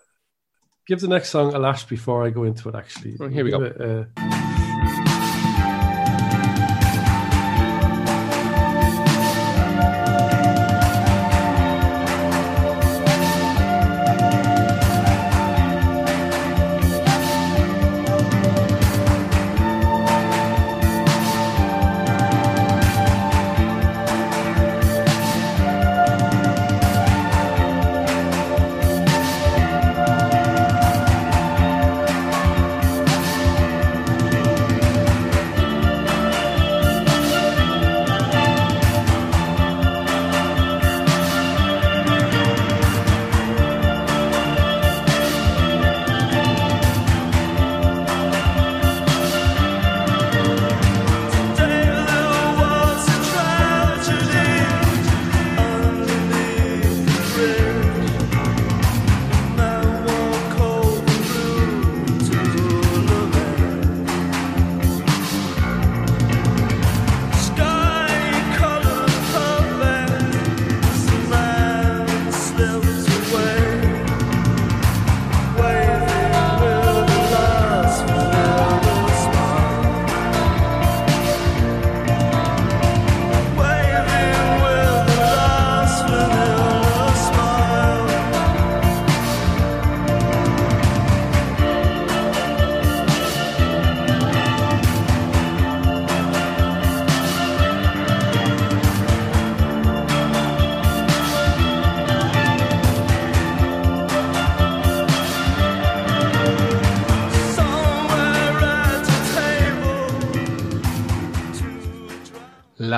[0.87, 2.75] give the next song a lash before I go into it.
[2.75, 3.65] Actually, Oh, here we Give go.
[3.65, 4.05] It, uh,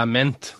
[0.03, 0.53] Lament.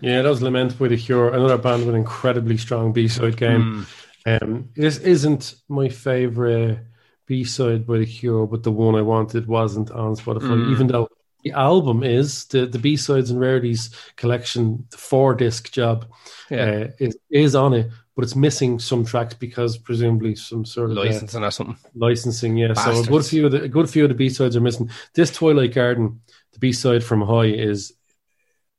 [0.00, 3.36] Yeah, that was Lament by The Cure, another band with an incredibly strong B side
[3.36, 3.86] game.
[4.24, 6.78] Um, this isn't my favorite
[7.26, 11.08] B side by The Cure, but the one I wanted wasn't on Spotify, even though
[11.44, 16.06] the album is the, the B sides and rarities collection, the four disc job,
[16.50, 16.64] Yeah.
[16.64, 20.96] uh, is, is on it, but it's missing some tracks because presumably some sort of
[20.98, 21.76] uh, Licensing or something.
[21.94, 22.56] licensing.
[22.56, 24.60] Yeah, so a good few of the a good few of the B sides are
[24.60, 24.90] missing.
[25.14, 26.20] This Twilight Garden,
[26.52, 27.92] the B side from High, is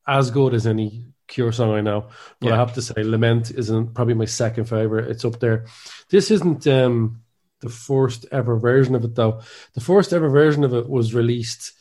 [0.08, 2.10] as good as any Cure song I know.
[2.42, 5.10] But I have to say, Lament is not probably my second favorite.
[5.10, 5.66] It's up there.
[6.10, 7.22] This isn't um,
[7.62, 9.40] the first ever version of it though.
[9.74, 11.72] The first ever version of it was released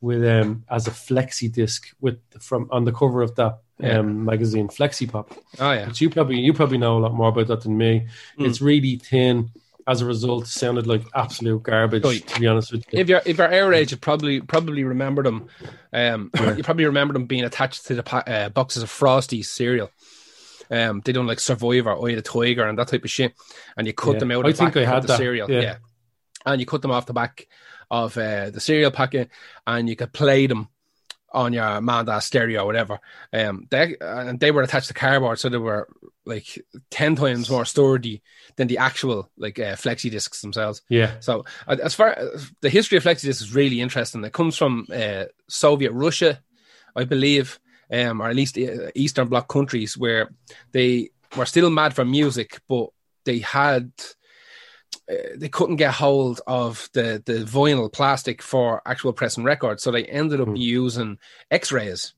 [0.00, 3.98] with um as a flexi disc with from on the cover of that Yeah.
[3.98, 5.32] um magazine Flexi Pop.
[5.58, 5.86] Oh yeah.
[5.88, 8.06] Which you probably you probably know a lot more about that than me.
[8.38, 8.46] Mm.
[8.46, 9.50] It's really thin.
[9.86, 12.04] As a result, sounded like absolute garbage.
[12.04, 12.26] Right.
[12.26, 15.22] To be honest with you, If you're if you're our age, you probably probably remember
[15.22, 15.48] them.
[15.92, 19.90] Um, you probably remember them being attached to the pa- uh, boxes of Frosties cereal.
[20.70, 23.34] Um, they don't like Survivor, Eye of the Tiger, and that type of shit.
[23.76, 24.18] And you cut Yeah.
[24.20, 24.46] them out.
[24.46, 25.50] I the think I had of the that, cereal.
[25.50, 25.60] yeah.
[25.60, 25.76] Yeah.
[26.46, 27.46] and you cut them off the back
[27.90, 29.28] of uh, the cereal packet,
[29.66, 30.68] and you could play them
[31.34, 33.00] on your Manda stereo or whatever.
[33.32, 35.88] Um, they and they were attached to cardboard, so they were
[36.24, 38.22] like ten times more sturdy
[38.56, 40.80] than the actual like uh, flexi discs themselves.
[40.88, 44.24] yeah, So uh, as far as the history of FlexiDisc is really interesting.
[44.24, 46.40] It comes from uh, Soviet Russia,
[46.94, 47.58] I believe,
[47.92, 50.30] um, or at least uh, Eastern Bloc countries where
[50.72, 52.90] they were still mad for music, but
[53.24, 53.90] they had
[55.10, 59.90] uh, they couldn't get hold of the the vinyl plastic for actual pressing records, so
[59.90, 60.56] they ended up Hmm.
[60.56, 61.18] using
[61.50, 62.14] X-rays.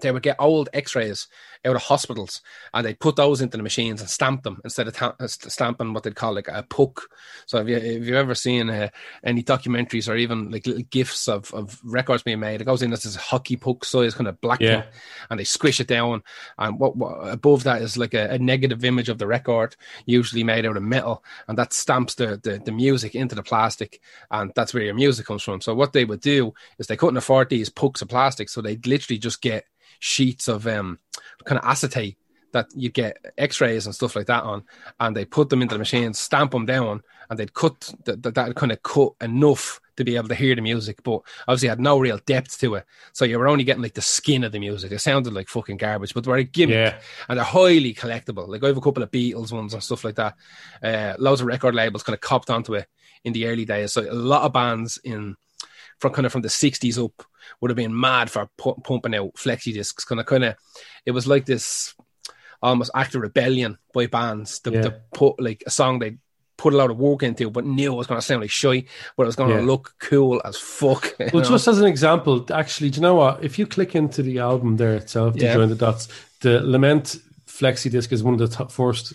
[0.00, 1.28] They would get old X-rays
[1.68, 2.40] out of hospitals,
[2.72, 6.02] and they'd put those into the machines and stamp them instead of ta- stamping what
[6.02, 7.02] they'd call like a puck.
[7.46, 8.88] So if you if you've ever seen uh,
[9.22, 12.92] any documentaries or even like little gifs of, of records being made, it goes in
[12.92, 14.84] as this hockey puck size kind of black Yeah.
[15.30, 16.22] and they squish it down.
[16.58, 20.44] And what, what above that is like a, a negative image of the record, usually
[20.44, 24.00] made out of metal, and that stamps the, the the music into the plastic,
[24.30, 25.60] and that's where your music comes from.
[25.60, 28.86] So what they would do is they couldn't afford these pucks of plastic, so they'd
[28.86, 29.64] literally just get
[29.98, 30.98] sheets of um
[31.44, 32.16] kind of acetate
[32.52, 34.62] that you get x-rays and stuff like that on
[35.00, 38.34] and they put them into the machine stamp them down and they'd cut that that
[38.34, 41.80] that kind of cut enough to be able to hear the music but obviously had
[41.80, 44.58] no real depth to it so you were only getting like the skin of the
[44.58, 47.94] music it sounded like fucking garbage but they were a gimmick yeah, and they're highly
[47.94, 48.48] collectible.
[48.48, 50.34] Like I have a couple of Beatles ones and stuff like that.
[50.82, 52.86] Uh, loads of record labels kind of copped onto it
[53.24, 53.92] in the early days.
[53.92, 55.36] So a lot of bands in
[55.98, 57.24] from kind of from the '60s up
[57.60, 60.04] would have been mad for pu- pumping out flexi discs.
[60.04, 60.54] Kind of, kind of,
[61.06, 61.94] it was like this
[62.62, 64.82] almost act of rebellion by bands to, Yeah.
[64.82, 66.16] to put like a song they
[66.56, 68.84] put a lot of work into, but knew it was going to sound like shy,
[69.16, 69.64] but it was going to Yeah.
[69.66, 71.14] look cool as fuck.
[71.32, 71.48] Well, know?
[71.48, 73.44] just as an example, actually, do you know what?
[73.44, 75.54] If you click into the album there itself to Yeah.
[75.54, 76.08] join the dots,
[76.40, 79.14] the Lament flexi disc is one of the top first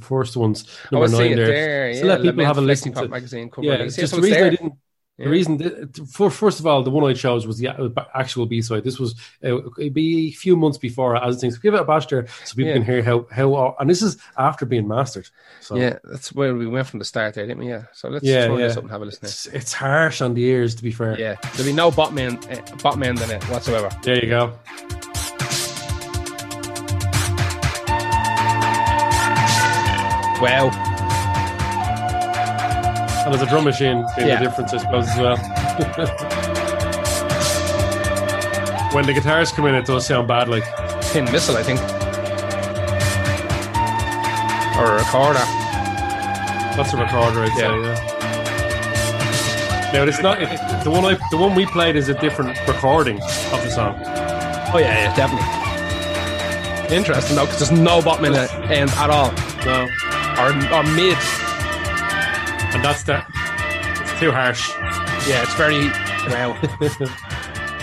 [0.00, 0.64] first ones.
[0.84, 1.46] I Number was nine there.
[1.46, 1.94] there.
[1.94, 3.66] So yeah, let people Lament have a listen to- magazine cover.
[3.66, 4.72] Yeah, it's just so the reason I didn't.
[5.16, 5.26] Yeah.
[5.26, 7.68] The reason, for, first of all, the one I chose was the
[8.16, 8.82] actual B side.
[8.82, 11.56] This was uh, it'd be a few months before as things.
[11.56, 12.72] Give it a bash there so people Yeah.
[12.74, 13.76] can hear how how.
[13.78, 15.28] And this is after being mastered.
[15.60, 17.68] So Yeah, that's where we went from the start there, didn't we?
[17.68, 17.84] Yeah.
[17.92, 18.66] So let's Yeah, throw yeah.
[18.66, 19.24] this up and have a listen.
[19.26, 20.74] it's, it's harsh on the ears.
[20.74, 23.90] To be fair, Yeah, there'll be no botman, uh, botman in it whatsoever.
[24.02, 24.58] there you go.
[30.40, 30.93] Wow.
[33.24, 34.38] And there's a drum machine being Yeah.
[34.38, 35.36] the difference, I suppose, as well.
[38.94, 40.48] when the guitars come in, it does sound bad.
[40.48, 40.64] Like
[41.12, 41.80] Tin missile, I think.
[44.78, 45.44] Or a recorder.
[46.76, 47.62] that's a recorder, I'd say.
[47.62, 48.10] Yeah.
[49.92, 50.48] Now it's not it,
[50.82, 53.94] the one I the one we played is a different recording of the song.
[54.74, 55.46] Oh yeah, yeah, definitely.
[56.96, 59.30] Interesting though, because there's no botman at end um, at all,
[59.64, 59.86] No,
[60.42, 61.16] or or mid.
[62.84, 63.26] And that's that.
[64.02, 64.70] It's too harsh.
[65.28, 65.88] Yeah, it's very
[66.30, 66.52] wow.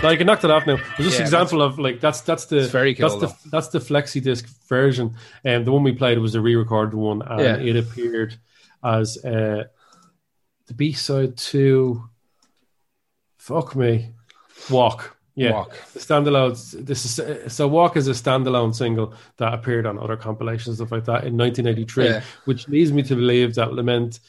[0.04, 0.76] No, you can knock that off now.
[0.76, 3.50] It's just Yeah, an example of like that's that's the It's very cool, that's the
[3.50, 7.40] that's the flexi disc version, and the one we played was the re-recorded one, and
[7.42, 7.58] Yeah.
[7.58, 8.36] it appeared
[8.84, 9.64] as uh,
[10.68, 12.08] the B side to
[13.38, 14.10] fuck me,
[14.70, 15.18] walk.
[15.34, 15.78] Yeah, Walk.
[15.94, 16.86] the standalone.
[16.86, 21.06] This is so walk is a standalone single that appeared on other compilations stuff like
[21.06, 22.22] that in 1983, Yeah.
[22.46, 24.20] which leads me to believe that Lament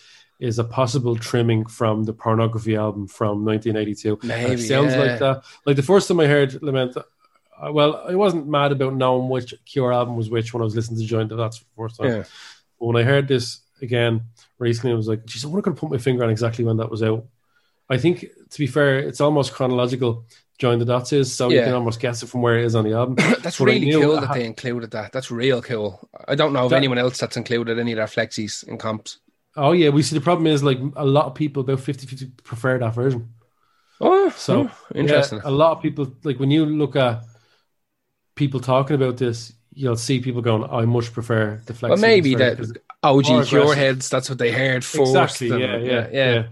[0.42, 4.18] is a possible trimming from the pornography album from 1982.
[4.24, 5.02] Maybe, it sounds yeah.
[5.02, 5.44] like that.
[5.64, 9.54] Like the first time I heard Lament, uh, well, I wasn't mad about knowing which
[9.64, 11.34] Cure album was which when I was listening to Joint.
[11.34, 12.08] That's the first time.
[12.08, 12.24] Yeah.
[12.80, 14.22] But when I heard this again
[14.58, 16.64] recently, I was like, geez, I wonder if I could put my finger on exactly
[16.64, 17.24] when that was out.
[17.88, 20.24] I think to be fair, it's almost chronological.
[20.58, 22.84] Join the dots is so you can almost guess it from where it is on
[22.84, 23.14] the album.
[23.42, 25.12] That's But really cool that had- they included that.
[25.12, 26.08] That's real cool.
[26.26, 29.18] I don't know of That- anyone else that's included any of their flexies in comps.
[29.56, 30.14] Oh yeah, we see.
[30.16, 33.28] The problem is like a lot of people about 50-50 prefer that version.
[34.00, 35.38] Oh, So so interesting.
[35.44, 37.22] yeah, a lot of people like when you look at
[38.34, 42.34] people talking about this, you'll see people going, "I much prefer the flex." Well, maybe
[42.36, 42.58] that
[43.02, 44.08] OG Cure heads.
[44.08, 45.14] That's what they heard first.
[45.14, 45.50] exactly.
[45.50, 46.44] and- Yeah, yeah, yeah.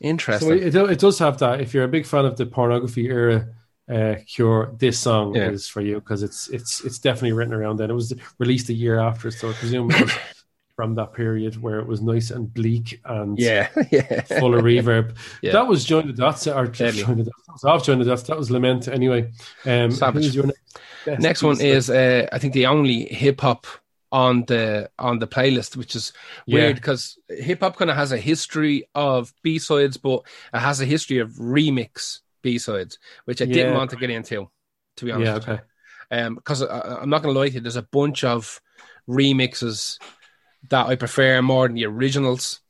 [0.00, 0.48] Interesting.
[0.48, 1.60] So it, it does have that.
[1.60, 3.48] If you're a big fan of the pornography era,
[3.90, 5.50] uh, Cure, this song Yeah.
[5.50, 7.90] is for you because it's it's it's definitely written around then.
[7.90, 10.12] It was released a year after, so I presume it was
[10.76, 14.20] from that period where it was nice and bleak and yeah, yeah.
[14.22, 15.16] full of reverb.
[15.42, 15.52] Yeah.
[15.52, 16.66] That was Join the Dots or.
[16.66, 17.42] Join the Dots.
[17.46, 18.22] That was off Join the Dots.
[18.24, 19.32] That was Lament anyway.
[19.64, 20.36] Um, Savage.
[20.36, 21.20] next?
[21.20, 23.66] Next one is uh, I think the only hip hop
[24.12, 26.12] on the on the playlist, which is
[26.46, 30.22] weird because hip hop kind of has a history of B sides, but
[30.52, 33.78] it has a history of remix B sides, which I didn't Yeah.
[33.78, 34.48] want to get into,
[34.98, 35.46] to be honest.
[35.48, 35.62] yeah, okay.
[36.12, 38.60] um because I'm not gonna lie to you, there's a bunch of
[39.08, 39.98] remixes
[40.68, 42.60] that I prefer more than the originals.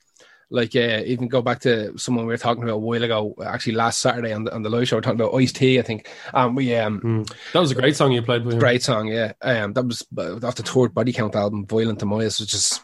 [0.49, 3.73] Like uh, even go back to someone we were talking about a while ago, actually
[3.73, 5.77] last Saturday on the on the live show, we are talking about Ice T.
[5.81, 7.35] I think, um, we um, Mm.
[7.53, 9.33] That was a great song you played with great song, yeah.
[9.43, 12.79] Um, that was uh, off the third Body Count album, Violent Demise, which is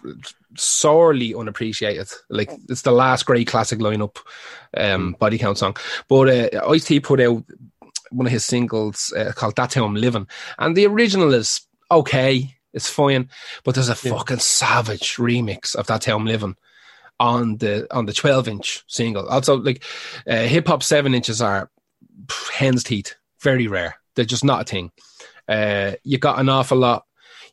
[0.57, 2.09] sorely unappreciated.
[2.29, 4.17] Like it's the last great classic lineup,
[4.77, 5.77] um, Body Count song.
[6.09, 7.45] But uh, Ice T put out
[8.11, 10.27] one of his singles uh, called "That's How I'm Living,"
[10.59, 11.61] and the original is
[11.93, 13.29] okay, it's fine,
[13.65, 14.17] but there's a Yeah.
[14.17, 16.57] fucking savage remix of "That's How I'm Living."
[17.21, 19.85] On the on the twelve inch single, also like
[20.29, 21.71] uh, hip hop seven inches are
[22.53, 23.97] hen's teeth, very rare.
[24.17, 24.91] They're just not a thing.
[25.49, 27.05] Uh, you got an awful lot.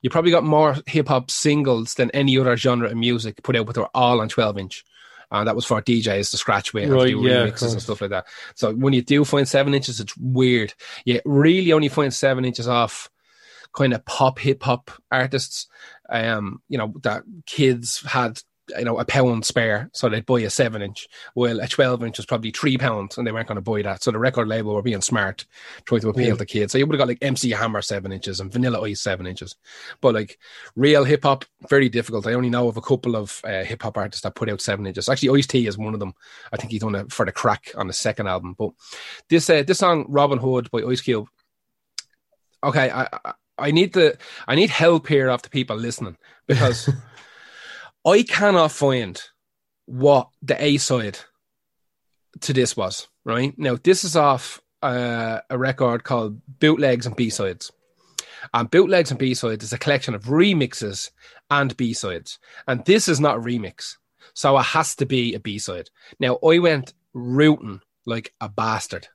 [0.02, 3.66] You probably got more hip hop singles than any other genre of music put out,
[3.68, 4.84] but they're all on 12 inch.
[5.32, 8.02] And that was for DJs to scratch with and Right, do yeah, remixes and stuff
[8.02, 8.26] like that.
[8.56, 10.74] So when you do find seven inches, it's weird.
[11.06, 13.10] You really only find seven inches off
[13.74, 15.68] kind of pop hip hop artists.
[16.10, 18.42] Um, you know, that kids had
[18.78, 21.08] you know a pound spare, so they'd buy a seven inch.
[21.34, 24.04] Well, a twelve inch was probably three pounds, and they weren't going to buy that.
[24.04, 25.46] So the record label were being smart,
[25.86, 26.36] trying to appeal Yeah.
[26.36, 26.72] to kids.
[26.72, 29.56] So you would have got like MC Hammer seven inches and Vanilla Ice seven inches,
[30.02, 30.38] but like
[30.76, 32.28] real hip hop, very difficult.
[32.28, 34.86] I only know of a couple of uh, hip hop artists that put out seven
[34.86, 35.10] inches.
[35.10, 36.14] Actually, Ice T is one of them.
[36.54, 38.56] I think he's done it for the crack on the second album.
[38.56, 38.72] But
[39.30, 41.28] this uh, this song Robin Hood by Ice Cube.
[42.64, 46.90] Okay, I, I I need the I need help here off the people listening because
[48.06, 49.22] I cannot find
[49.86, 51.20] what the A side
[52.42, 53.08] to this was.
[53.26, 57.72] Right now, this is off uh, a record called Bootlegs and B sides.
[58.54, 61.12] And Bootlegs and B sides is a collection of remixes
[61.52, 63.98] and B sides, and this is not a remix,
[64.34, 65.90] so it has to be a B side.
[66.20, 69.08] Now, I went rooting like a bastard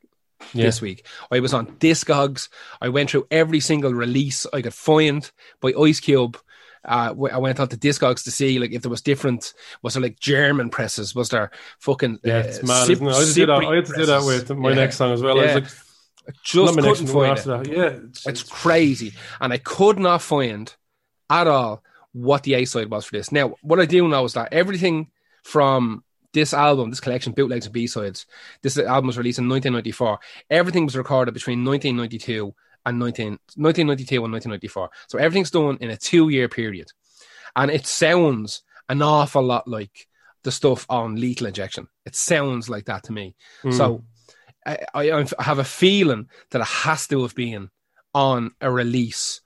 [0.53, 0.65] Yeah.
[0.65, 1.07] this week.
[1.31, 2.49] I was on Discogs.
[2.81, 5.31] I went through every single release I could find
[5.61, 6.37] by Ice Cube.
[6.85, 9.55] Uh, I went on to Discogs to see like if there was different.
[9.83, 11.15] Was there like German presses?
[11.15, 13.13] Was there fucking Yeah, uh, it's mad, Cyp- isn't it?
[13.15, 13.63] I had to do that.
[13.65, 14.75] I had to do that with my Yeah.
[14.75, 15.41] next song as well.
[15.41, 15.55] I Yeah.
[15.55, 15.73] was like,
[16.29, 17.73] I just couldn't find it.
[17.77, 20.75] Yeah, it's, It's crazy, and I could not find
[21.31, 21.83] at all
[22.13, 23.33] what the A side was for this.
[23.33, 25.09] Now, what I do know is that everything
[25.43, 26.05] from
[26.35, 28.27] this album, this collection, bootlegs and B sides,
[28.63, 30.19] this album was released in 1994.
[30.51, 32.55] Everything was recorded between 1992
[32.85, 34.91] and 19, 1992 and 1994.
[35.09, 36.89] So everything's done in a two year period,
[37.57, 40.07] and it sounds an awful lot like
[40.43, 41.89] the stuff on Lethal Injection.
[42.05, 43.35] It sounds like that to me.
[43.63, 43.73] Mm.
[43.73, 44.05] So
[44.67, 47.71] I, I, I have a feeling that it has to have been
[48.13, 49.41] on a release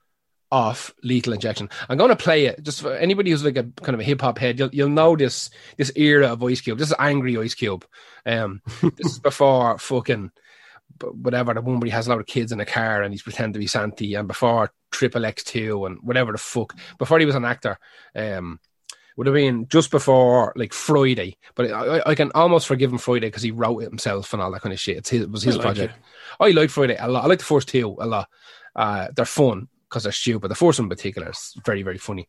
[0.50, 1.68] of Lethal Injection.
[1.88, 4.20] I'm going to play it just for anybody who's like a kind of a hip
[4.20, 4.58] hop head.
[4.58, 6.78] You'll you'll know this this era of Ice Cube.
[6.78, 7.84] This is angry Ice Cube.
[8.24, 8.62] Um,
[8.96, 10.30] this is before fucking
[11.02, 13.22] whatever the one where he has a lot of kids in a car and he's
[13.22, 17.26] pretending to be Santi, and before Triple X Two and whatever the fuck before he
[17.26, 17.78] was an actor.
[18.14, 18.60] Um,
[19.16, 23.26] would have been just before like Friday, but I, I can almost forgive him Friday
[23.26, 24.96] because he wrote it himself and all that kind of shit.
[24.96, 25.94] It's his, it was his I like project.
[26.38, 27.24] I like Friday a lot.
[27.24, 28.28] I like the first two a lot.
[28.76, 30.48] Uh, they're fun because they're stupid.
[30.50, 32.28] The first one in particular is very, very funny.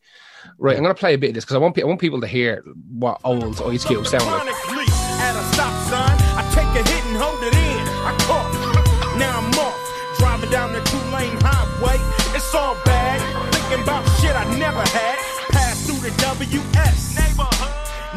[0.57, 2.21] Right, I'm gonna play a bit of this because I want pe- I want people
[2.21, 4.33] to hear what old Ice Cube sound like.
[4.41, 4.85] Ironically,
[5.19, 7.87] at a stop sign, I take a hit and hold it in.
[8.05, 8.85] I caught.
[9.19, 9.75] Now I'm off,
[10.17, 11.99] driving down the two-lane highway.
[12.33, 13.19] It's all bad,
[13.51, 15.19] thinking about shit I never had.
[15.51, 17.58] Pass through the WS neighborhood,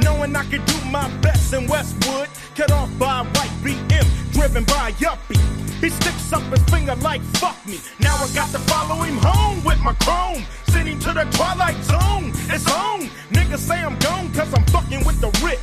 [0.00, 2.28] knowing I could do my best in Westwood.
[2.54, 5.40] Cut off by white BM, driven by a yuppie.
[5.80, 7.80] He sticks up his finger like fuck me.
[7.98, 10.44] Now I got to follow him home with my chrome.
[10.68, 12.32] Send him to the twilight zone.
[12.48, 13.10] It's on.
[13.30, 15.58] Niggas say I'm gone cause I'm fucking with the rich.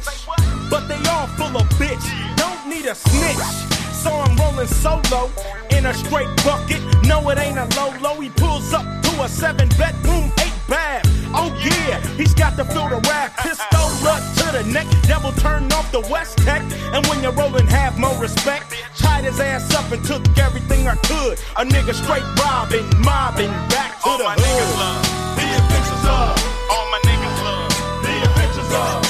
[0.70, 2.06] But they all full of bitch.
[2.36, 3.70] Don't need a snitch.
[3.94, 5.32] So I'm rolling solo
[5.72, 6.82] in a straight bucket.
[7.06, 8.20] No, it ain't a low low.
[8.20, 11.19] He pulls up to a seven bedroom, eight bath.
[11.34, 15.92] Oh yeah, he's got the filter rap, pistol up to the neck, devil turned off
[15.92, 16.62] the West Tech.
[16.94, 18.74] And when you're rolling, have more respect.
[18.98, 21.40] Tied his ass up and took everything I could.
[21.58, 25.04] A nigga straight robbing, mobbing, back to All the my niggas love
[25.38, 26.36] the adventures of.
[26.72, 29.09] All my niggas love the adventures of.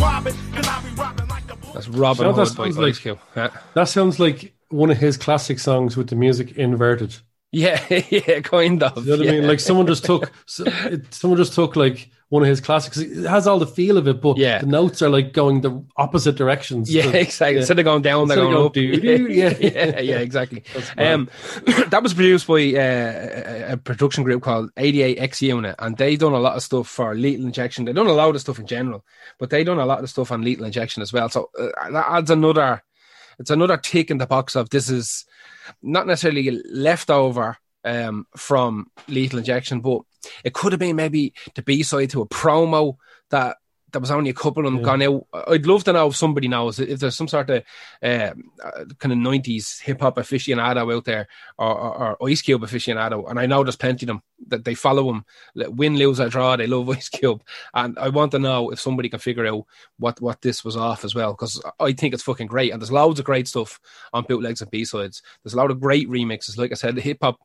[0.00, 0.30] Number.
[0.30, 1.56] Fuck squabbing, cause I be robbing like the.
[1.72, 3.04] That's Robin So that sounds like-
[3.36, 3.50] Yeah.
[3.74, 7.16] That sounds like one of his classic songs with the music inverted.
[7.52, 9.04] Yeah, yeah, kind of.
[9.06, 9.46] You know what I mean?
[9.48, 12.96] Like someone just took, someone just took like one of his classics.
[12.96, 14.60] It has all the feel of it, but Yeah.
[14.60, 16.92] the notes are like going the opposite directions.
[16.94, 17.54] Yeah, So- exactly.
[17.54, 17.58] yeah.
[17.58, 18.74] Instead of going down, they're Instead going up.
[18.74, 19.54] going yeah.
[19.58, 20.62] yeah, yeah, exactly.
[20.96, 21.28] Um,
[21.88, 26.34] that was produced by uh, a- a production group called 88X Unit, and they done
[26.34, 27.84] a lot of stuff for Lethal Injection.
[27.84, 29.04] They done a lot of stuff in general,
[29.40, 31.28] but they done a lot of stuff on Lethal Injection as well.
[31.30, 32.84] So uh, that adds another.
[33.40, 35.24] It's another tick in the box of this is
[35.82, 40.02] not necessarily leftover um, from Lethal Injection, but
[40.44, 42.96] it could have been maybe the B side to a promo
[43.30, 43.56] that
[43.92, 44.84] there was only a couple of them Yeah.
[44.84, 45.26] gone out.
[45.48, 47.62] I'd love to know if somebody knows if there's some sort of
[48.02, 48.32] uh,
[48.98, 51.28] kind of 90s hip hop aficionado out there
[51.58, 53.28] or, or, or Ice Cube aficionado.
[53.30, 55.24] And I know there's plenty of them that they follow him,
[55.54, 56.56] win, lose, or draw.
[56.56, 57.42] They love Ice Cube.
[57.74, 59.64] And I want to know if somebody can figure out
[59.98, 62.72] what, what this was off as well, because I think it's fucking great.
[62.72, 63.80] And there's loads of great stuff
[64.12, 65.22] on bootlegs and B sides.
[65.44, 66.56] There's a lot of great remixes.
[66.58, 67.38] Like I said, the hip hop,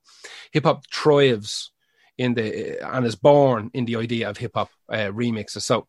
[0.52, 1.72] hip hop thrives
[2.18, 5.62] in the and is born in the idea of hip hop uh, remixes.
[5.64, 5.88] So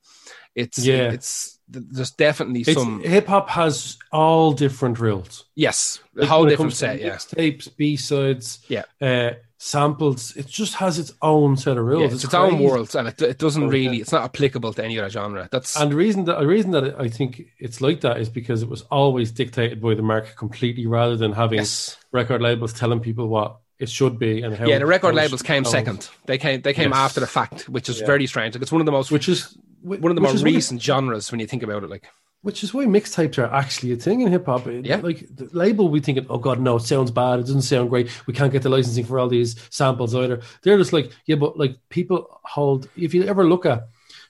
[0.55, 1.13] it's Yeah.
[1.13, 5.45] it's there's definitely It's, some hip hop has all different rules.
[5.57, 7.01] yes, Like, whole different set.
[7.01, 8.85] Yeah, Mixtapes, B sides, Yeah.
[9.01, 10.37] uh, samples.
[10.37, 12.03] It just has its own set of rules.
[12.03, 14.85] yeah it's its own world, and it, it doesn't Oh, really it's not applicable to
[14.85, 15.49] any other genre.
[15.51, 18.63] That's And the reason that the reason that I think it's like that is because
[18.63, 21.97] it was always dictated by the market completely, rather than having yes.
[22.13, 24.67] record labels telling people what it should be and how.
[24.67, 25.73] Yeah, the record labels came sound.
[25.73, 26.09] second.
[26.27, 26.99] They came they came Yes.
[26.99, 28.07] after the fact, which is Yeah.
[28.07, 28.55] very strange.
[28.55, 30.51] Like it's one of the most which is one of the which more is why-
[30.51, 31.91] recent genres when you think about it.
[31.91, 32.07] Like
[32.43, 34.67] Which is why mixtapes are actually a thing in hip hop.
[34.67, 35.01] Yeah.
[35.03, 37.41] Like the label, we thinking, oh god, no, it sounds bad.
[37.41, 38.09] It doesn't sound great.
[38.27, 40.41] We can't get the licensing for all these samples either.
[40.63, 42.89] They're just like, yeah, but like people hold.
[42.97, 43.89] If you ever look at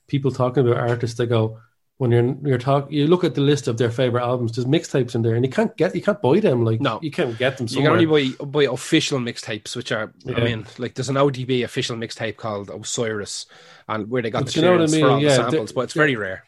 [0.08, 1.58] people talking about artists, they go
[1.98, 4.52] when you're you're talk, you look at the list of their favorite albums.
[4.52, 6.64] There's mixtapes in there, and you can't get you can't buy them.
[6.64, 7.00] Like No.
[7.02, 7.68] you can't get them.
[7.68, 11.16] So you can only buy buy official mixtapes, which are I mean, like there's an
[11.16, 13.46] ODB official mixtape called Osirus,
[13.88, 15.00] and where they got But the you know what I mean?
[15.00, 16.44] for all Yeah, the samples, but it's very rare.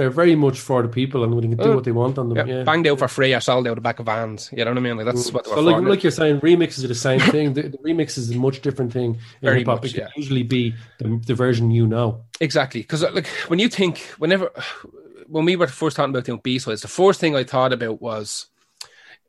[0.00, 1.74] They're very much for the people, and they can do Oh.
[1.74, 2.38] what they want on them.
[2.38, 2.62] Yeah, Yeah.
[2.64, 4.48] banged out for free or sold out the back of vans.
[4.50, 4.96] You know what I mean?
[4.96, 5.34] Like that's mm.
[5.34, 7.52] what they were So like, like you're saying, remixes are the same thing.
[7.52, 9.82] The, the remix is a much different thing in Very hip hop.
[9.82, 12.22] much, It can usually be the, the version you know.
[12.40, 14.50] Exactly, because uh, like when you think, whenever
[15.28, 18.00] when we were first talking about doing B sides, the first thing I thought about
[18.00, 18.46] was,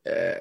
[0.10, 0.34] uh,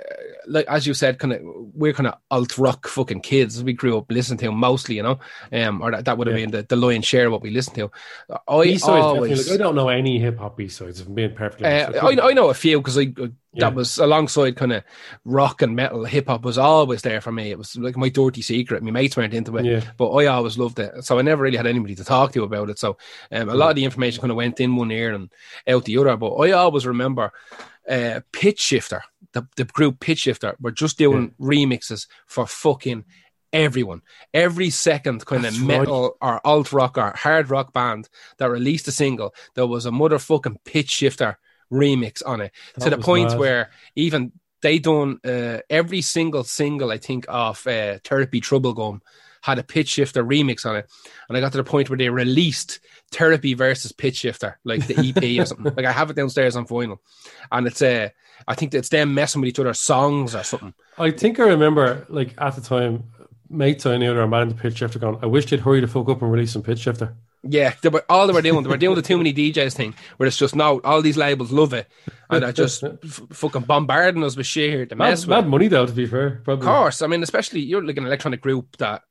[0.46, 3.62] like as you said, kind of we're kind of alt rock fucking kids.
[3.62, 5.18] We grew up listening to mostly, you know,
[5.52, 6.46] um, or that, that would have Yeah.
[6.46, 7.90] been the, the lion's share of what we listened to.
[8.30, 11.00] I always, like, I don't know any hip hop B sides.
[11.00, 12.06] If I'm being perfectly uh.
[12.06, 13.68] I, I know a few because I uh, Yeah.
[13.68, 14.82] that was alongside kind of
[15.26, 16.04] rock and metal.
[16.04, 17.50] Hip hop was always there for me.
[17.50, 18.82] It was like my dirty secret.
[18.82, 19.82] My mates weren't into it, Yeah.
[19.98, 21.04] but I always loved it.
[21.04, 22.78] So I never really had anybody to talk to about it.
[22.78, 22.96] So
[23.30, 25.28] um, a lot of the information kind of went in one ear and
[25.68, 26.16] out the other.
[26.16, 27.32] But I always remember
[27.88, 29.02] uh, Pitch Shifter,
[29.32, 33.04] the, the group Pitch Shifter, were just doing remixes for fucking
[33.52, 34.02] everyone.
[34.32, 35.78] Every second kind That's of right.
[35.78, 38.08] metal or alt rock or hard rock band
[38.38, 41.38] that released a single, there was a motherfucking Pitch Shifter
[41.72, 43.38] remix on it to the point mad.
[43.38, 49.02] where even they done uh, every single single I think of uh, Therapy Trouble Gum
[49.42, 50.90] had a pitch shifter remix on it,
[51.28, 54.98] and I got to the point where they released Therapy versus Pitch Shifter, like the
[54.98, 55.72] EP or something.
[55.76, 56.98] Like I have it downstairs on vinyl,
[57.50, 58.10] and it's uh,
[58.48, 60.74] I think it's them messing with each other's songs or something.
[60.98, 63.04] I think I remember, like at the time,
[63.48, 65.18] mates I knew that were man the pitch shifter going.
[65.22, 67.14] I wish they'd hurry the fuck up and release some pitch shifter.
[67.42, 68.62] Yeah, they were all they were doing.
[68.62, 71.50] They were doing the too many DJs thing, where it's just no, all these labels
[71.50, 71.88] love it,
[72.28, 75.44] and they're just f- fucking bombarding us with shit here to mess Mad, with.
[75.44, 76.42] mad money though, to be fair.
[76.44, 76.66] Probably.
[76.66, 79.02] Of course, I mean, especially you're like an electronic group that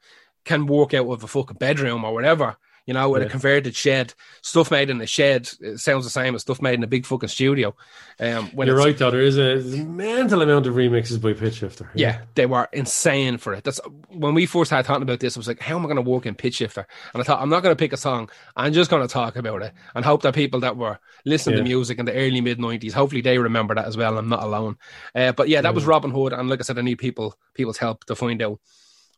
[0.45, 2.55] can work out of a fucking bedroom or whatever.
[2.89, 3.27] You know, with Yeah.
[3.27, 6.73] a converted shed, stuff made in a shed it sounds the same as stuff made
[6.73, 7.75] in a big fucking studio.
[8.19, 9.11] Um, when You're right, though.
[9.11, 11.87] There is a mental amount of remixes by Pitchshifter.
[11.93, 13.63] Yeah, they were insane for it.
[13.63, 15.37] That's when we first had talking about this.
[15.37, 16.83] I was like, "How am I going to work in Pitchshifter?"
[17.13, 18.27] And I thought, I'm not going to pick a song.
[18.55, 21.63] I'm just going to talk about it and hope that people that were listening to
[21.63, 24.17] music in the early mid '90s, hopefully they remember that as well.
[24.17, 24.77] I'm not alone.
[25.13, 27.77] Uh, but yeah, that was Robin Hood, and like I said, I need people people's
[27.77, 28.59] help to find out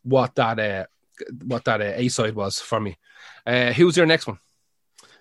[0.04, 0.86] what that uh,
[1.46, 2.98] what that uh, A side was for me.
[3.46, 4.40] Uh, who's your next one?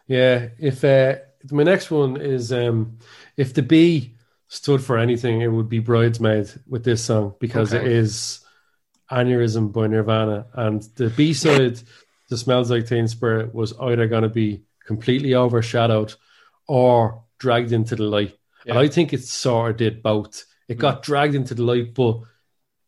[0.07, 1.17] Yeah, if uh,
[1.51, 2.99] my next one is um,
[3.37, 4.15] if the B
[4.49, 7.93] stood for anything, it would be Bridesmaid with this song because it Okay.
[7.95, 8.41] is
[9.11, 11.81] Aneurysm by Nirvana, and the B side,
[12.29, 16.15] "The Smells Like Teen Spirit," was either going to be completely overshadowed
[16.69, 18.37] or dragged into the light,
[18.67, 20.45] and I think it sort of did both.
[20.69, 22.21] It got dragged into the light, but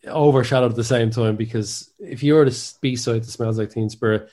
[0.06, 3.90] overshadowed at the same time because if you're the B side, "The Smells Like Teen
[3.90, 4.30] Spirit."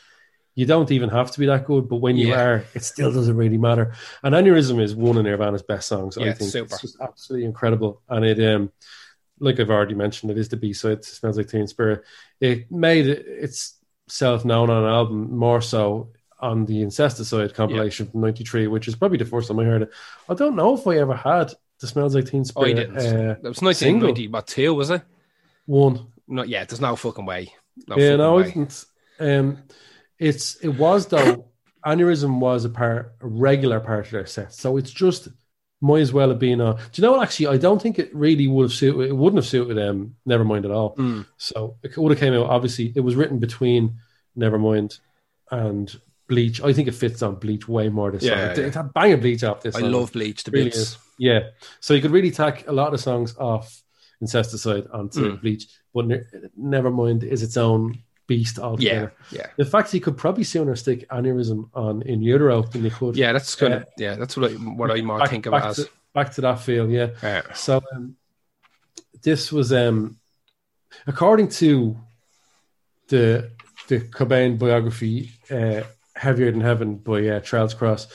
[0.56, 2.42] you don't even have to be that good, but when you Yeah.
[2.44, 3.94] are, it still doesn't really matter.
[4.24, 6.18] And Aneurysm is one of Nirvana's best songs.
[6.20, 6.66] Yeah, I think super.
[6.66, 8.02] it's just absolutely incredible.
[8.10, 8.70] And it, um,
[9.40, 10.94] like I've already mentioned, it is the B side.
[10.98, 12.04] It smells like Teen Spirit.
[12.42, 13.26] It made it,
[14.06, 16.10] itself known on an album more so
[16.42, 19.92] on the Incesticide compilation from '93, which is probably the first time I heard it.
[20.28, 22.98] I don't know if I ever had the Smells Like Teen Oh, Spirit didn't.
[22.98, 25.04] uh, That was 1990, what two was it?
[25.70, 26.08] One.
[26.28, 26.70] Not yet.
[26.70, 27.54] there's no fucking way.
[27.88, 28.44] No yeah, no, way.
[28.44, 28.86] it didn't.
[29.20, 29.64] Um,
[30.18, 31.46] it's it was though.
[31.86, 35.30] Aneurysm was a part, a regular part of their set, so it's just
[35.82, 36.74] might as well have been a.
[36.74, 37.24] Do you know what?
[37.24, 39.10] Actually, I don't think it really would have suited.
[39.10, 40.16] It wouldn't have suited them.
[40.26, 40.96] Never mind at all.
[40.98, 41.26] Mm.
[41.38, 42.48] So it would have came out.
[42.50, 43.98] Obviously, it was written between
[44.38, 45.00] Nevermind
[45.52, 46.62] and Bleach.
[46.62, 48.12] I think it fits on Bleach way more.
[48.12, 48.52] This Yeah, song.
[48.52, 48.68] It, yeah.
[48.68, 49.76] it had bang of Bleach off this.
[49.76, 49.92] I song.
[49.94, 50.78] love Bleach, the Really bits.
[50.78, 50.98] is.
[51.18, 51.40] Yeah.
[51.80, 53.82] So you could really tack a lot of songs off
[54.22, 55.42] Incesticide onto Mm.
[55.42, 56.24] Bleach, but ne-
[56.60, 59.12] Nevermind is its own beast altogether.
[59.32, 59.40] yeah.
[59.42, 59.48] yeah.
[59.58, 63.16] The fact you could probably sooner stick aneurysm on in utero than you could.
[63.18, 64.16] Yeah, that's kind of Uh, yeah.
[64.16, 65.76] That's what I, what I more back, think of back as.
[65.78, 67.10] To, back to that feel, yeah.
[67.24, 67.42] Yeah.
[67.54, 68.16] So um,
[69.24, 70.18] this was, um,
[71.08, 71.98] according to
[73.08, 73.52] the
[73.88, 75.82] the Cobain biography, uh,
[76.16, 78.08] "Heavier Than Heaven" by uh, Charles Cross,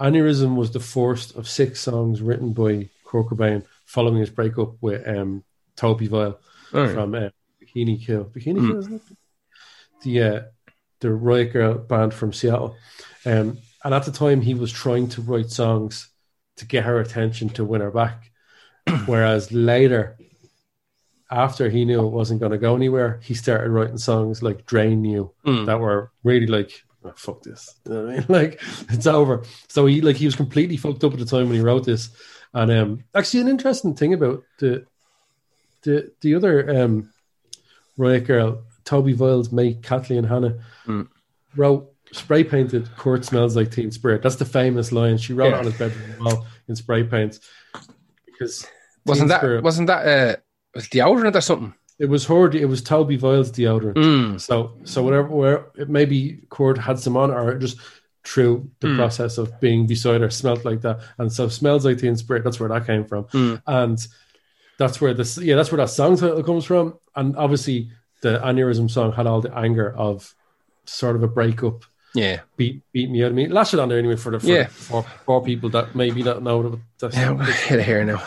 [0.00, 5.06] "Aneurysm" was the first of six songs written by Kurt Cobain following his breakup with
[5.06, 5.44] um,
[5.76, 6.38] Tobi Vail
[6.72, 6.94] right.
[6.94, 7.28] from uh,
[7.62, 8.24] Bikini Kill.
[8.24, 8.68] Bikini Hmm.
[8.70, 9.02] Kill, isn't it?
[10.02, 10.40] The uh,
[11.00, 12.76] the Riot Grrrl band from Seattle.
[13.26, 16.08] Um, and at the time, he was trying to write songs
[16.56, 18.30] to get her attention to win her back.
[19.06, 20.16] Whereas later,
[21.30, 25.04] after he knew it wasn't going to go anywhere, he started writing songs like Drain
[25.04, 25.66] You Mm.
[25.66, 26.70] that were really like,
[27.04, 27.74] "Oh, fuck this.
[27.86, 28.24] You know I mean?
[28.28, 29.44] Like, it's over.
[29.68, 32.10] So he like he was completely fucked up at the time when he wrote this.
[32.54, 34.84] And um, actually, an interesting thing about the
[35.82, 37.10] the the other um,
[37.96, 41.08] Riot Grrrl, Tobi Vail's May, Kathleen Hanna, Mm.
[41.56, 44.22] wrote spray painted "Kurt smells like teen spirit.
[44.22, 45.16] That's the famous line.
[45.18, 45.58] She wrote Yeah.
[45.60, 47.40] on his bedroom wall in spray paints.
[48.26, 48.66] Because
[49.06, 50.36] Wasn't that Spirit- wasn't that uh
[50.74, 51.74] was deodorant or something?
[51.98, 53.94] it was her it was Tobi Vail's deodorant.
[53.94, 54.40] Mm.
[54.40, 57.78] So so whatever where it maybe Kurt had some on or just
[58.24, 58.96] through the Mm.
[58.96, 61.00] process of being beside her smelled like that.
[61.18, 63.24] And so smells like teen spirit, that's where that came from.
[63.24, 63.62] Mm.
[63.66, 64.06] And
[64.78, 66.94] that's where this yeah, that's where that song title comes from.
[67.16, 70.34] And obviously the aneurysm song had all the anger of
[70.86, 72.40] sort of a breakup Yeah.
[72.56, 73.48] beat beat me out of me.
[73.48, 74.66] Lash it on there anyway for the for, Yeah.
[74.68, 78.22] for, for people that maybe not know that that's Yeah, hit it here now.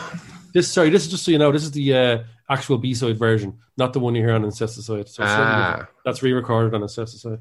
[0.52, 2.18] this sorry, this is just so you know, this is the uh,
[2.50, 5.08] actual B side version, not the one you hear on Incesticide.
[5.08, 5.86] So Ah.
[6.04, 7.40] that's re recorded on Incesticide.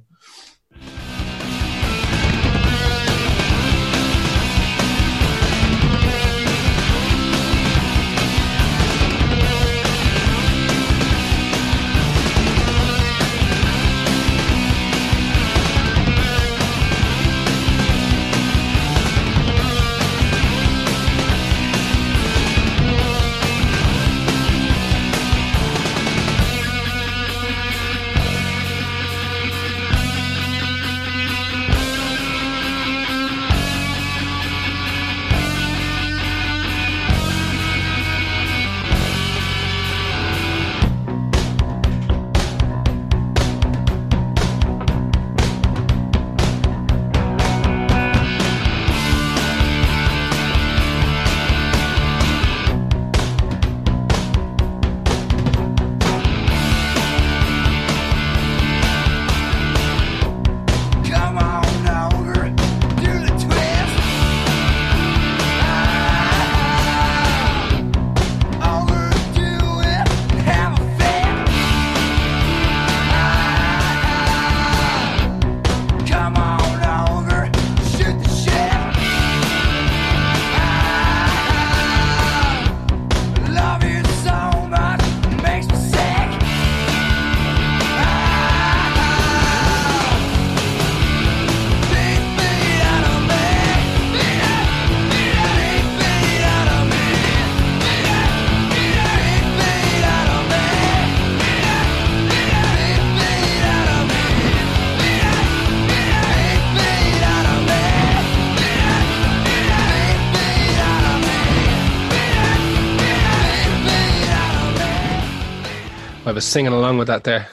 [116.55, 117.47] Singing along with that there.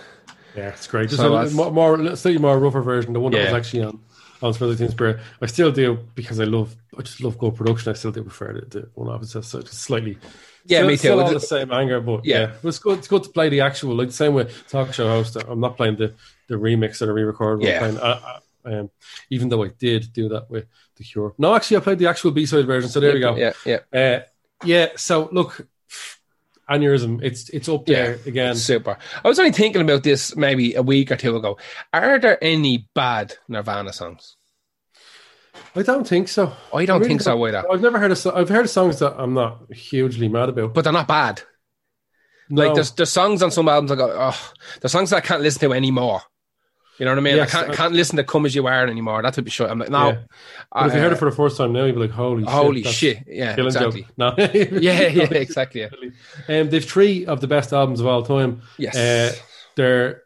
[0.57, 1.09] Yeah, it's great.
[1.09, 3.13] Just So a more, more slightly more rougher version.
[3.13, 3.53] The one that Yeah.
[3.53, 3.99] was actually on
[4.43, 5.17] on the Teen Spirit.
[5.41, 6.69] I still do because I love.
[6.99, 7.91] I just love good production.
[7.91, 9.23] I still do prefer the, the one off.
[9.23, 9.51] It's just,
[9.89, 10.19] slightly.
[10.67, 10.99] Yeah, still, me too.
[10.99, 12.41] Still all the same anger, but Yeah.
[12.41, 12.99] yeah, it's good.
[12.99, 15.37] It's good to play the actual, like the same way talk show host.
[15.37, 16.09] I'm not playing the
[16.49, 17.63] the remix or the re-record.
[17.63, 17.79] Yeah.
[17.81, 18.13] playing, I,
[18.65, 18.91] I, um,
[19.31, 21.35] even though I did do that with the Cure.
[21.39, 22.91] No, actually, I played the actual B side version.
[22.91, 23.35] So there we go.
[23.37, 23.81] Yeah, yeah.
[24.01, 24.21] Uh,
[24.65, 24.89] yeah.
[24.97, 25.67] So look,
[26.71, 27.23] aneurysm.
[27.23, 28.55] It's it's up there again.
[28.57, 28.97] Super.
[29.25, 31.59] I was only thinking about this maybe a week or two ago.
[31.93, 34.37] Are there any bad Nirvana songs?
[35.75, 36.53] I don't think so.
[36.75, 37.65] I don't really think so either.
[37.71, 38.19] I've never heard of.
[38.19, 40.75] so- I've heard songs that I'm not hugely mad about.
[40.75, 41.43] But they're not bad.
[42.51, 42.65] no.
[42.67, 45.43] Like there's there's songs on some albums I go, oh, the songs that I can't
[45.43, 46.23] listen to anymore.
[46.99, 47.37] You know what I mean?
[47.37, 49.23] Yes, I can't I- can't listen to "Come as You Are" anymore.
[49.23, 49.69] That would be shit.
[49.71, 50.09] I'm like, no.
[50.11, 50.19] Yeah.
[50.73, 52.83] But if you heard it for the first time now, you'd be like, "Holy, holy
[52.85, 53.19] shit, shit!
[53.27, 54.03] Yeah, Killing exactly.
[54.03, 54.11] joke.
[54.19, 55.81] No, Yeah, yeah, exactly.
[55.81, 55.89] Yeah.
[56.61, 58.63] Um, they've three of the best albums of all time.
[58.79, 58.97] Yes.
[58.97, 59.35] Uh,
[59.77, 60.23] their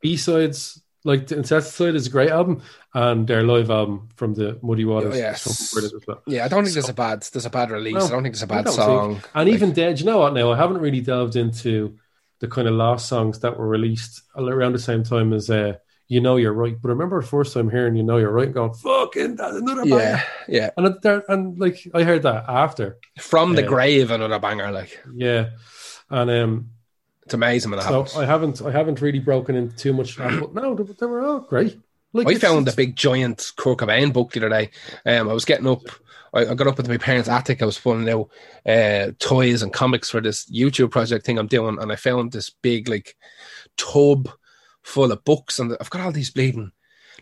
[0.00, 4.58] B sides, like the Incesticide, is a great album, and their live album from the
[4.62, 5.14] Muddy Waters.
[5.14, 5.46] Oh, yes.
[5.46, 6.22] is as well.
[6.26, 7.94] yeah, I don't think there's a bad there's a bad release.
[7.94, 9.14] No, I don't think there's a bad song.
[9.14, 10.34] think- And even then, you know what?
[10.34, 11.96] Now I haven't really delved into
[12.40, 15.74] the kind of last songs that were released around the same time as uh,
[16.10, 18.46] "You Know You're Right." But I remember the first time hearing "You Know You're Right"
[18.46, 20.70] and going, "Fucking that's another banger." yeah, yeah.
[20.76, 23.68] And there, and like I heard that after, From the Yeah.
[23.68, 24.70] grave, another banger.
[24.70, 25.50] Like yeah,
[26.10, 26.70] and um,
[27.22, 28.16] it's amazing when it so happens.
[28.16, 30.16] I haven't, I haven't really broken into too much.
[30.16, 31.78] that, But no, they, they were all great.
[32.12, 34.70] Like I found a big giant Kurt Cobain book the other day.
[35.06, 35.82] Um, I was getting up.
[36.34, 37.62] I, I got up into my parents' attic.
[37.62, 38.28] I was pulling out
[38.66, 42.50] uh, toys and comics for this YouTube project thing I'm doing, and I found this
[42.50, 43.16] big like
[43.76, 44.28] tub
[44.90, 46.72] full of books, and I've got all these bleeding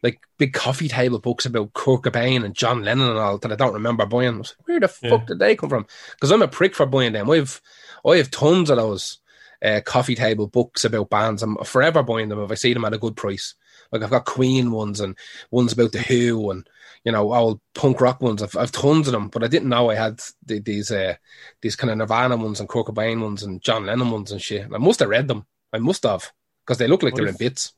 [0.03, 3.57] like big coffee table books about Kurt Cobain and John Lennon and all that I
[3.57, 4.35] don't remember buying.
[4.35, 5.11] I was like, Where the Yeah.
[5.11, 5.87] fuck did they come from?
[6.12, 7.29] Because I'm a prick for buying them.
[7.31, 7.61] I've
[8.07, 9.19] I have tons of those
[9.61, 11.43] uh, coffee table books about bands.
[11.43, 13.55] I'm forever buying them if I see them at a good price.
[13.91, 15.16] Like I've got Queen ones and
[15.51, 16.69] ones about the Who and
[17.05, 18.41] you know old punk rock ones.
[18.41, 21.14] I've I've tons of them, but I didn't know I had the, these uh,
[21.61, 24.62] these kind of Nirvana ones and Kurt Cobain ones and John Lennon ones and shit.
[24.62, 25.45] And I must have read them.
[25.73, 26.31] I must have
[26.69, 27.73] because they look like they're in bits.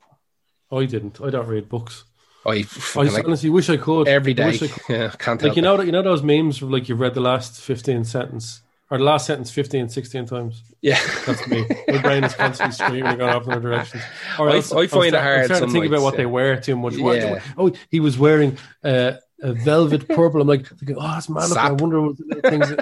[0.72, 1.20] I didn't.
[1.20, 2.04] I don't read books.
[2.44, 2.64] I
[2.96, 4.08] I like honestly wish I could.
[4.08, 4.42] every day.
[4.44, 4.92] I I.
[4.92, 7.20] Yeah, can't Like you know that you know those memes where like you've read the
[7.20, 10.64] last fifteen sentence or the last sentence 15, 16 times.
[10.82, 11.64] Yeah, That's me.
[11.86, 14.02] My brain is constantly screaming going off in other directions.
[14.36, 16.14] Or I- else I I'm find it start- I'm hard starting to think about what
[16.14, 16.18] yeah.
[16.18, 16.98] they wear too much.
[16.98, 17.40] What- Yeah.
[17.56, 19.12] Oh, he was wearing uh,
[19.42, 20.40] a velvet purple.
[20.40, 21.56] I'm like, thinking, oh, that's man.
[21.56, 22.74] I wonder what the things.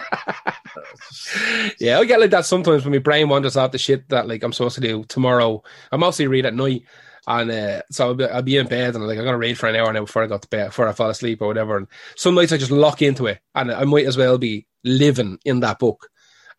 [1.80, 4.42] yeah, I get like that sometimes when my brain wanders off the shit that like
[4.42, 5.62] I'm supposed to do tomorrow.
[5.92, 6.82] I mostly read at night,
[7.26, 9.68] and uh, so I'll be, I'll be in bed and like I'm gonna read for
[9.68, 11.76] an hour now before I go to bed, before I fall asleep or whatever.
[11.76, 11.86] And
[12.16, 15.60] some nights I just lock into it, and I might as well be living in
[15.60, 16.08] that book.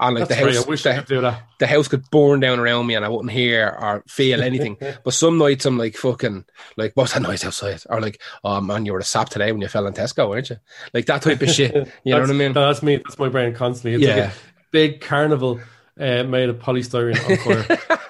[0.02, 1.44] And like That's the house, I wish the, I could do that.
[1.60, 4.78] the house could burn down around me and I wouldn't hear or feel anything.
[5.04, 6.46] but some nights I'm like fucking
[6.78, 7.84] like what's that noise outside?
[7.90, 10.50] Or like, oh man, you were a sap today when you fell in Tesco, weren't
[10.50, 10.58] you?
[10.94, 11.74] Like that type of shit.
[12.06, 12.54] You know what I mean?
[12.54, 12.96] that's me.
[12.98, 13.96] That's my brain constantly.
[14.02, 14.16] It's Yeah.
[14.26, 14.34] like a
[14.72, 15.60] big carnival
[16.00, 17.98] uh, made of polystyrene on fire.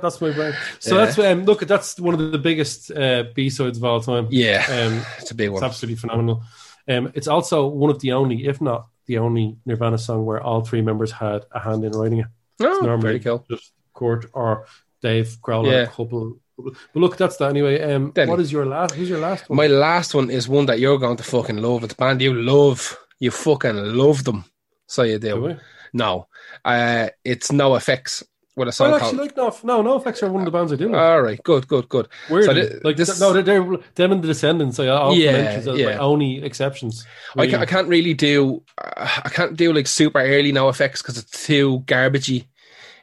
[0.00, 0.54] that's my brain.
[0.78, 1.04] So Yeah.
[1.04, 1.60] that's um, look.
[1.60, 4.28] That's one of the biggest uh, B sides of all time.
[4.30, 4.64] Yeah.
[4.68, 5.64] Um, it's a big it's one.
[5.64, 6.42] absolutely phenomenal.
[6.88, 10.62] Um, it's also one of the only, if not the only, Nirvana song where all
[10.62, 12.26] three members had a hand in writing it.
[12.60, 13.44] Oh, Normally, very cool.
[13.50, 14.66] just Kurt or
[15.02, 15.82] Dave Grohl on Yeah.
[15.82, 16.38] a couple.
[16.58, 17.80] But look, that's that anyway.
[17.80, 18.30] Um, Deadly.
[18.30, 18.94] what is your last?
[18.94, 19.56] Who's your last one?
[19.56, 21.84] My last one is one that you're going to fucking love.
[21.84, 22.98] It's a band you love.
[23.20, 24.44] You fucking love them.
[24.86, 25.48] So you do.
[25.48, 25.56] Do?
[25.92, 26.26] No.
[26.64, 28.24] Uh, it's NoFX
[28.58, 29.14] with a song I called.
[29.14, 30.88] actually like no, no, NoFX are one of the bands I do.
[30.88, 31.00] like.
[31.00, 32.08] All right, good, good, good.
[32.30, 33.62] Weirdly, so like this- no, they're, they're
[33.94, 34.78] them and the Descendents.
[34.78, 35.86] I often Yeah, mention yeah.
[35.86, 37.06] my only exceptions.
[37.36, 37.52] I, really.
[37.52, 41.46] ca- I can't really do uh, I can't do like super early NoFX because it's
[41.46, 42.46] too garbagey.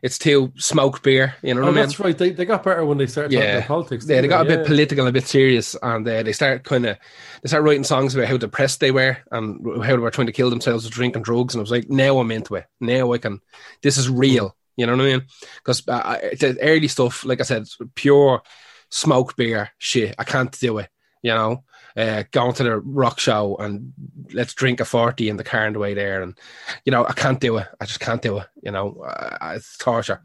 [0.01, 1.33] It's too smoked beer.
[1.41, 1.81] You know what Oh, I mean?
[1.83, 2.15] that's right.
[2.15, 4.05] They, they got better when they started talking about politics.
[4.07, 4.67] Yeah, they didn't got a bit Yeah.
[4.67, 6.97] political, a bit serious, and uh, they start kind of
[7.41, 10.33] they start writing songs about how depressed they were and how they were trying to
[10.33, 11.55] kill themselves with drink and drugs.
[11.55, 12.65] And I was like, now I'm into it.
[12.79, 13.41] Now I can.
[13.81, 14.55] This is real.
[14.77, 15.23] You know what I mean?
[15.57, 17.65] Because uh, the early stuff, like I said,
[17.95, 18.41] pure
[18.89, 20.15] smoke beer shit.
[20.17, 20.89] I can't do it.
[21.21, 21.63] You know,
[21.97, 23.93] uh, going to the rock show and
[24.31, 26.37] let's drink a forty in the car on the way there, and
[26.85, 27.67] you know, I can't do it.
[27.81, 28.47] I just can't do it.
[28.61, 30.21] You know, uh, it's torture.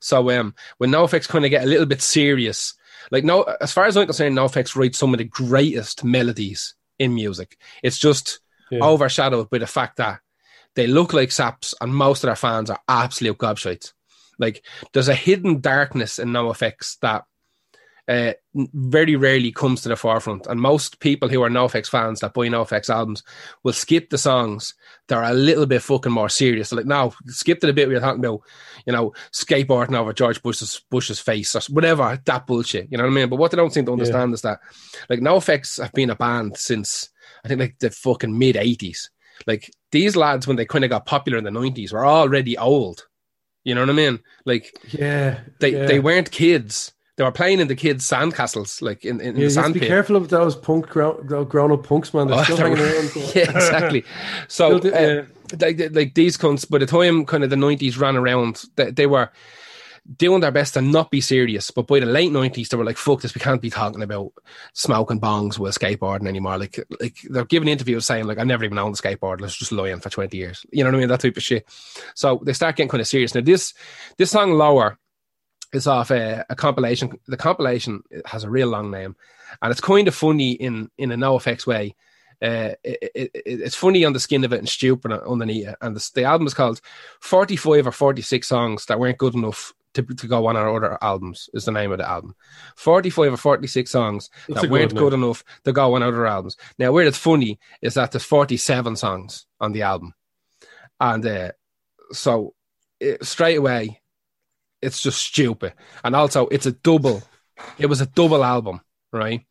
[0.00, 2.74] So um, when NoFX kind of get a little bit serious,
[3.10, 7.14] like no, as far as I'm concerned, NoFX writes some of the greatest melodies in
[7.14, 7.58] music.
[7.82, 8.80] It's just Yeah.
[8.84, 10.20] overshadowed by the fact that
[10.78, 13.94] they look like saps, and most of their fans are absolute gobshites.
[14.38, 17.24] Like there's a hidden darkness in NoFX that
[18.06, 20.46] uh, very rarely comes to the forefront.
[20.46, 23.24] And most people who are NoFX fans that buy NoFX albums
[23.64, 24.74] will skip the songs
[25.08, 26.70] that are a little bit fucking more serious.
[26.70, 28.42] Like, now, skip to the bit where you're talking about,
[28.86, 32.86] you know, skateboarding over George Bush's Bush's face or whatever, that bullshit.
[32.90, 33.28] You know what I mean?
[33.28, 34.60] But what they don't seem to understand is that,
[35.10, 37.10] like, NoFX have been a band since,
[37.44, 39.08] I think, like, the fucking mid 80s.
[39.46, 43.06] Like, these lads, when they kind of got popular in the 90s, were already old.
[43.64, 44.20] You know what I mean?
[44.46, 45.86] Like, Yeah, they yeah.
[45.86, 46.92] they weren't kids.
[47.16, 49.88] They were playing in the kids' sandcastles, like in, in, Yeah, the sand be pit.
[49.88, 52.28] careful of those punk grown, grown up punks, man.
[52.28, 53.10] They're Oh, still hanging around.
[53.34, 54.04] yeah, exactly.
[54.46, 55.24] So, do- uh,
[55.60, 59.06] like, like these cunts, by the time kind of the nineties ran around, they, they
[59.06, 59.30] were
[60.16, 61.70] doing their best to not be serious.
[61.70, 63.34] But by the late nineties, they were like, "Fuck this!
[63.34, 64.32] We can't be talking about
[64.72, 68.78] smoking bongs with skateboarding anymore." Like, like they're giving interviews saying, "Like, I never even
[68.78, 69.40] owned a skateboard.
[69.40, 71.08] Let's just lying for twenty years." You know what I mean?
[71.08, 71.66] That type of shit.
[72.14, 73.34] So they start getting kind of serious.
[73.34, 73.74] Now, this
[74.16, 74.98] this song "Lower"
[75.72, 77.18] is off a, a compilation.
[77.26, 79.16] The compilation has a real long name,
[79.60, 81.94] and it's kind of funny in in a NoFX way.
[82.40, 85.76] Uh, it, it- it's funny on the skin of it and stupid underneath it.
[85.80, 86.80] And the, the album is called
[87.20, 91.48] 45 or 46 songs that weren't good enough to, to go on our other albums,
[91.54, 92.34] is the name of the album.
[92.76, 96.56] 45 or 46 songs That's that weren't good enough to go on other albums.
[96.78, 100.14] Now, where it's funny is that there's 47 songs on the album.
[101.00, 101.52] And uh,
[102.12, 102.54] so
[103.00, 104.00] it, straight away,
[104.82, 105.74] it's just stupid.
[106.04, 107.22] And also, it's a double.
[107.78, 108.80] It was a double album,
[109.12, 109.44] right?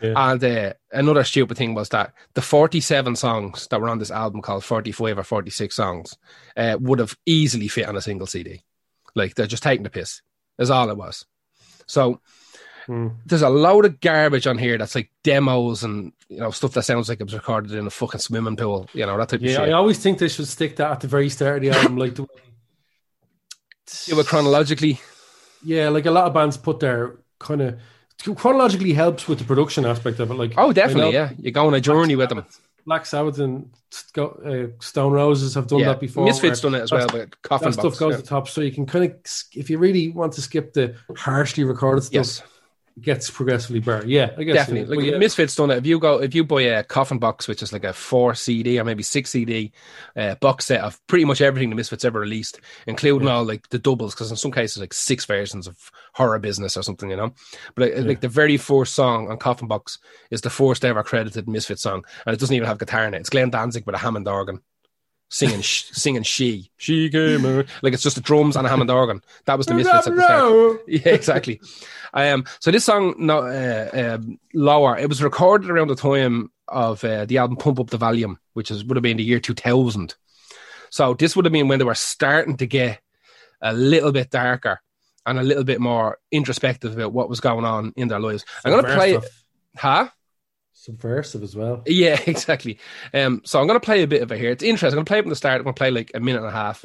[0.00, 0.32] Yeah.
[0.32, 4.42] And uh, another stupid thing was that the 47 songs that were on this album
[4.42, 6.16] called 45 or 46 songs
[6.56, 8.62] uh, would have easily fit on a single CD.
[9.14, 10.22] Like they're just taking the piss,
[10.58, 11.26] is all it was.
[11.86, 12.20] So
[12.86, 13.24] Hmm.
[13.26, 16.82] there's a load of garbage on here that's like demos and you know stuff that
[16.82, 19.62] sounds like it was recorded in a fucking swimming pool, you know, that type Yeah,
[19.62, 21.96] of I always think they should stick that at the very start of the album,
[21.96, 22.26] like the
[24.06, 25.00] Yeah, but chronologically,
[25.62, 27.80] yeah, like a lot of bands put their kind of
[28.36, 30.34] chronologically helps with the production aspect of it.
[30.34, 31.30] Like oh, definitely, know yeah.
[31.38, 32.44] You go on a journey with them.
[32.86, 33.70] Black Sabbath and
[34.16, 36.24] uh, Stone Roses have done Yeah, that before.
[36.24, 37.96] Misfits done it as well, but coffin That box.
[37.96, 38.16] stuff goes yeah.
[38.16, 39.16] to the top, so you can kind of,
[39.54, 42.42] if you really want to skip the harshly recorded stuff, Yes,
[43.00, 44.06] gets progressively better.
[44.06, 44.96] Yeah, I guess definitely.
[44.96, 45.02] yeah.
[45.02, 45.78] Like yeah, Misfits done it.
[45.78, 48.78] If you go, if you buy a coffin box, which is like a four CD
[48.78, 49.72] or maybe six CD
[50.16, 53.78] uh, box set of pretty much everything the Misfits ever released, including all like the
[53.78, 57.32] doubles, because in some cases like six versions of Horror Business or something, you know.
[57.74, 59.98] But uh, like the very first song on Coffin Box
[60.30, 63.20] is the first ever credited Misfit song, and it doesn't even have guitar in it.
[63.20, 64.60] It's Glenn Danzig with a Hammond organ.
[65.30, 67.66] Singing, sh- singing, she, she came, out.
[67.82, 69.20] like it's just the drums and a Hammond organ.
[69.46, 70.82] That was the Misfits at the start.
[70.86, 71.60] yeah, exactly.
[72.12, 77.02] Um, so this song, no, uh, um, lower, it was recorded around the time of
[77.02, 79.54] uh, the album "Pump Up the Valuum," which is would have been the year two
[79.54, 80.14] thousand.
[80.90, 83.00] So this would have been when they were starting to get
[83.60, 84.80] a little bit darker
[85.26, 88.44] and a little bit more introspective about what was going on in their lives.
[88.64, 89.24] I'm going to play it,
[89.76, 90.08] huh?
[90.74, 91.82] Subversive as well.
[91.86, 92.78] Yeah, exactly.
[93.14, 94.50] Um, so I'm going to play a bit of it here.
[94.50, 94.98] It's interesting.
[94.98, 95.58] I'm going to play it from the start.
[95.58, 96.84] I'm going to play like a minute and a half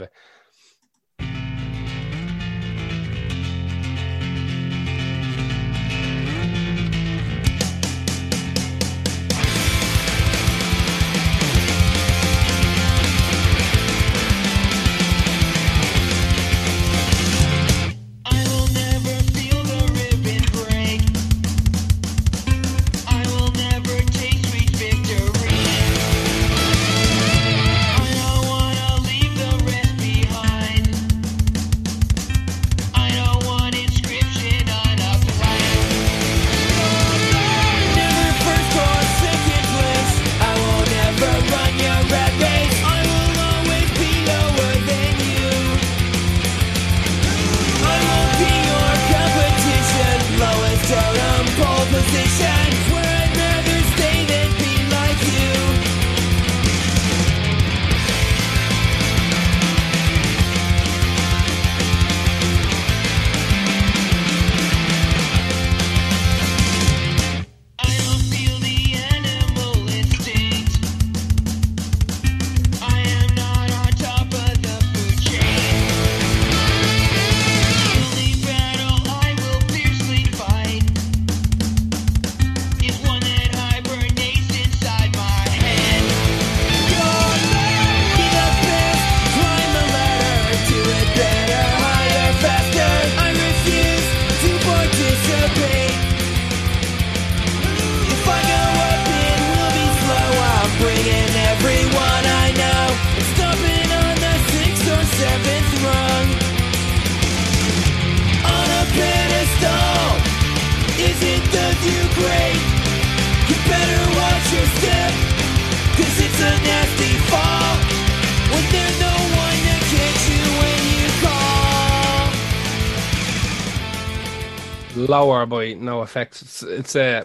[125.41, 125.59] call.
[125.59, 126.41] by NoFX.
[126.41, 127.23] It's, it's uh,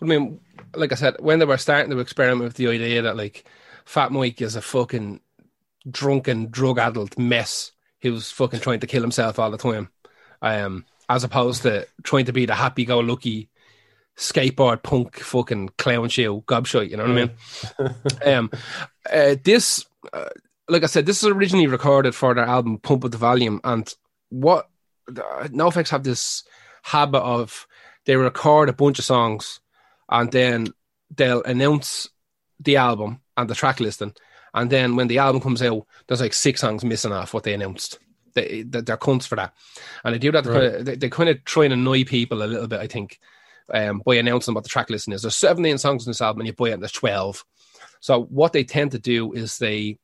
[0.00, 0.40] I mean,
[0.74, 3.44] like I said, when they were starting to experiment with the idea that like
[3.84, 5.20] Fat Mike is a fucking
[5.90, 9.88] drunken, drug addled mess who's fucking trying to kill himself all the time,
[10.40, 13.48] um, as opposed to trying to be the happy go lucky
[14.16, 16.90] skateboard punk fucking clown shoe gobshite.
[16.90, 18.34] You know what I mean?
[18.34, 18.50] um,
[19.10, 20.28] uh, this, uh,
[20.68, 23.92] like I said, this is originally recorded for their album Pump Up the Valuum, and
[24.30, 24.68] what
[25.08, 26.44] uh, NoFX have this
[26.82, 27.66] habit of
[28.04, 29.60] they record a bunch of songs
[30.08, 30.66] and then
[31.10, 32.08] they'll announce
[32.60, 34.14] the album and the track listing,
[34.54, 37.54] and then when the album comes out, there's like six songs missing off what they
[37.54, 37.98] announced.
[38.34, 39.54] They, they they're cunts for that,
[40.04, 40.46] and they do that.
[40.46, 40.54] Right.
[40.54, 42.80] kind of, they, they kind of try and annoy people a little bit.
[42.80, 43.18] I think
[43.72, 45.22] um, by announcing what the track listing is.
[45.22, 47.44] There's 17 songs in this album, and you buy it, and there's 12.
[48.00, 49.98] So what they tend to do is they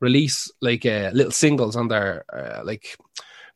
[0.00, 2.96] release like uh, little singles on their uh, like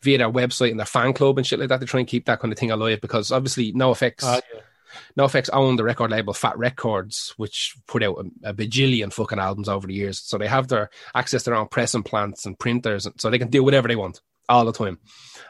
[0.02, 2.24] via their website and their fan club and shit like that to try and keep
[2.26, 4.60] that kind of thing alive because obviously NoFX Ah, yeah.
[5.18, 9.38] NoFX own the record label Fat Wreck Chords which put out a, a bajillion fucking
[9.38, 12.58] albums over the years so they have their access to their own pressing plants and
[12.58, 14.98] printers so they can do whatever they want all the time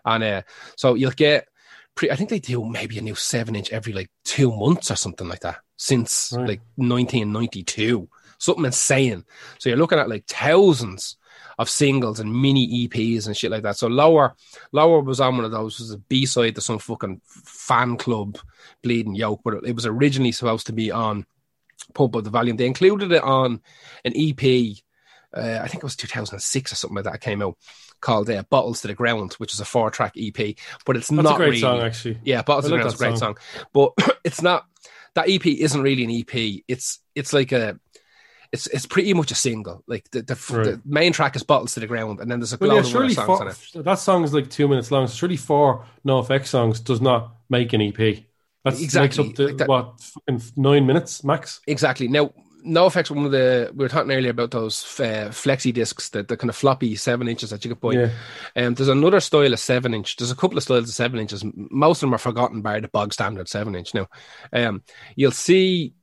[0.04, 0.42] and uh,
[0.76, 1.48] so you'll get
[1.94, 4.96] pre- i think they do maybe a new seven inch every like two months or
[4.96, 6.48] something like that since Right.
[6.48, 8.08] like 1992
[8.38, 9.24] something insane
[9.58, 11.16] so you're looking at like thousands
[11.62, 13.76] of singles and mini EPs and shit like that.
[13.76, 14.34] So Lower,
[14.72, 18.38] Lower was on one of those was a B side to some fucking fan club
[18.82, 21.24] bleeding yoke, but it was originally supposed to be on
[21.94, 22.56] Pump Up the Valuum.
[22.56, 23.60] They included it on
[24.04, 24.76] an EP.
[25.34, 27.14] Uh, I think it was 2006 or something like that.
[27.14, 27.56] It came out
[28.00, 31.34] called uh, "Bottles to the Ground," which is a four-track EP, but it's That's not
[31.34, 31.60] a great really.
[31.60, 32.18] song, actually.
[32.22, 33.36] Yeah, Bottles I to the Ground is a great song.
[33.36, 34.66] song, but it's not.
[35.14, 36.62] That EP isn't really an EP.
[36.68, 37.78] It's it's like a.
[38.52, 39.82] It's it's pretty much a single.
[39.86, 40.64] Like the the, Right.
[40.66, 43.14] the main track is "Bottles to the Ground," and then there's a Well, yeah, surely
[43.14, 43.84] songs four, on it.
[43.84, 45.06] that song is like two minutes long.
[45.06, 48.26] So surely four NoFX songs does not make an EP.
[48.64, 51.60] That's Exactly, makes up to like that- what fucking nine minutes max.
[51.66, 52.06] Exactly.
[52.08, 52.32] Now,
[52.64, 53.10] NoFX.
[53.10, 56.50] One of the we were talking earlier about those uh, flexi discs, the, the kind
[56.50, 57.92] of floppy seven inches that you could buy.
[57.94, 58.10] Yeah.
[58.54, 60.16] Um, there's another style of seven inch.
[60.16, 61.42] There's a couple of styles of seven inches.
[61.56, 63.94] Most of them are forgotten by the bog standard seven inch.
[63.94, 64.08] Now,
[64.52, 64.82] um,
[65.16, 65.94] you'll see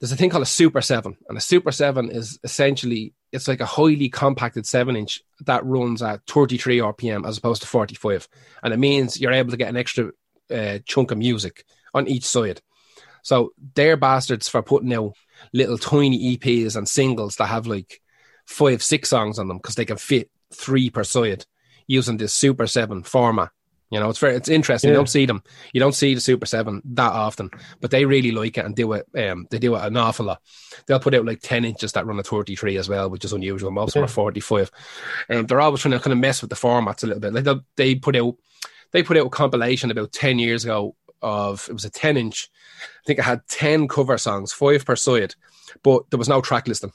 [0.00, 3.60] there's a thing called a super seven, and a super seven is essentially it's like
[3.60, 8.28] a highly compacted seven inch that runs at 33 RPM as opposed to 45,
[8.62, 10.10] and it means you're able to get an extra
[10.50, 11.64] uh, chunk of music
[11.94, 12.60] on each side.
[13.22, 15.14] So they're bastards for putting out
[15.52, 18.00] little tiny EPs and singles that have like
[18.46, 21.44] five, six songs on them because they can fit three per side
[21.86, 23.50] using this Super Seven format.
[23.90, 24.90] You know, it's very it's interesting.
[24.90, 25.42] You don't see them.
[25.72, 27.50] You don't see the Super Seven that often,
[27.80, 29.06] but they really like it and do it.
[29.16, 30.42] Um, they do it an awful lot.
[30.86, 33.70] They'll put out like ten inches that run a thirty-three as well, which is unusual.
[33.70, 34.70] Most them are forty-five.
[35.30, 37.32] Um, they're always trying to kind of mess with the formats a little bit.
[37.32, 38.34] Like they'll- put out
[38.92, 42.48] they put out a compilation about 10 years ago of it was a 10 inch
[42.80, 45.34] i think it had 10 cover songs five per side
[45.82, 46.92] but there was no track listing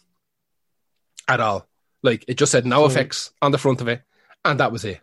[1.27, 1.67] at all
[2.01, 4.01] like it just said no So- effects on the front of it
[4.45, 5.01] and that was it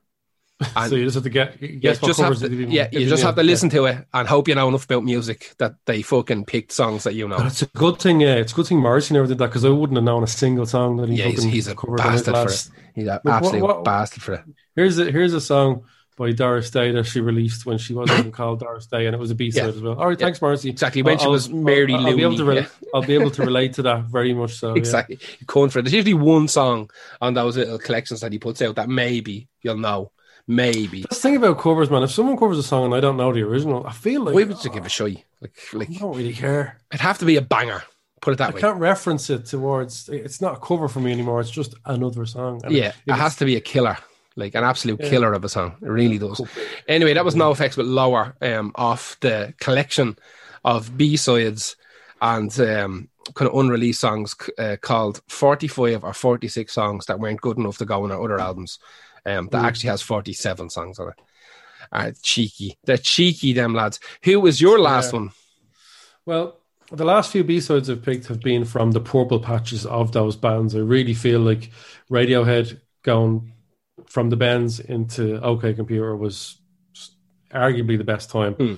[0.77, 2.71] And- so you just have to get guess what just have covers to, they've even
[2.73, 3.47] yeah, you given just have to Yeah.
[3.47, 7.05] listen to it and hope you know enough about music that they fucking picked songs
[7.05, 7.39] that you know.
[7.39, 8.21] But it's a good thing.
[8.21, 10.27] Yeah, it's a good thing Morrissey never did that because I wouldn't have known a
[10.27, 12.85] single song that he Yeah, he's, fucking he's a covered on his bastard for it.
[12.95, 14.43] He's an But what- absolute what- bastard for it.
[14.77, 15.85] Here's a here's a song
[16.17, 19.19] by Doris Day that she released when she wasn't even called Doris Day, and it
[19.19, 19.69] was a B side Yeah.
[19.71, 19.95] as well.
[19.95, 20.27] All right, Yeah.
[20.27, 20.69] thanks, Morrissey.
[20.69, 23.31] Exactly, when she I'll- was I'll- Mary I'll, be able to re- I'll be able
[23.31, 24.53] to relate to that very much.
[24.59, 24.75] So.
[24.75, 25.19] Exactly.
[25.41, 25.83] You're for it.
[25.83, 26.91] There's usually one song
[27.23, 30.13] on those little collections that he puts out that maybe you'll know.
[30.51, 31.03] Maybe.
[31.03, 32.03] That's the thing about covers, man.
[32.03, 34.43] If someone covers a song and I don't know the original, I feel like We
[34.43, 35.23] would just give a shy.
[35.41, 36.81] Like, like I don't really care.
[36.91, 37.85] it'd have to be a banger.
[38.21, 38.59] Put it I that way.
[38.59, 40.09] I can't reference it towards.
[40.09, 41.41] It's not a cover for me anymore.
[41.41, 42.61] It's just another song.
[42.65, 43.97] And Yeah, if it has to be a killer,
[44.35, 45.09] like an absolute Yeah.
[45.09, 45.77] killer of a song.
[45.83, 46.41] It really does.
[46.89, 50.19] Anyway, that was NoFX but lower um, off the collection
[50.65, 51.77] of B sides
[52.21, 57.57] and um, kind of unreleased songs uh, called 45 or 46 songs that weren't good
[57.57, 58.81] enough to go on our other albums.
[59.27, 61.21] Um, that actually has 47 songs on it.
[61.93, 62.77] Uh, cheeky.
[62.85, 64.01] They're cheeky, them lads.
[64.25, 65.19] Who was your last Yeah.
[65.21, 65.31] one?
[66.27, 66.57] Well,
[66.93, 70.37] the last few B sides I've picked have been from the purple patches of those
[70.37, 70.75] bands.
[70.75, 71.71] I really feel like
[72.11, 73.53] Radiohead going
[74.07, 76.59] from the Bends into OK Computer was
[77.53, 78.55] arguably the best time.
[78.55, 78.75] Hmm.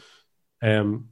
[0.62, 1.08] Um,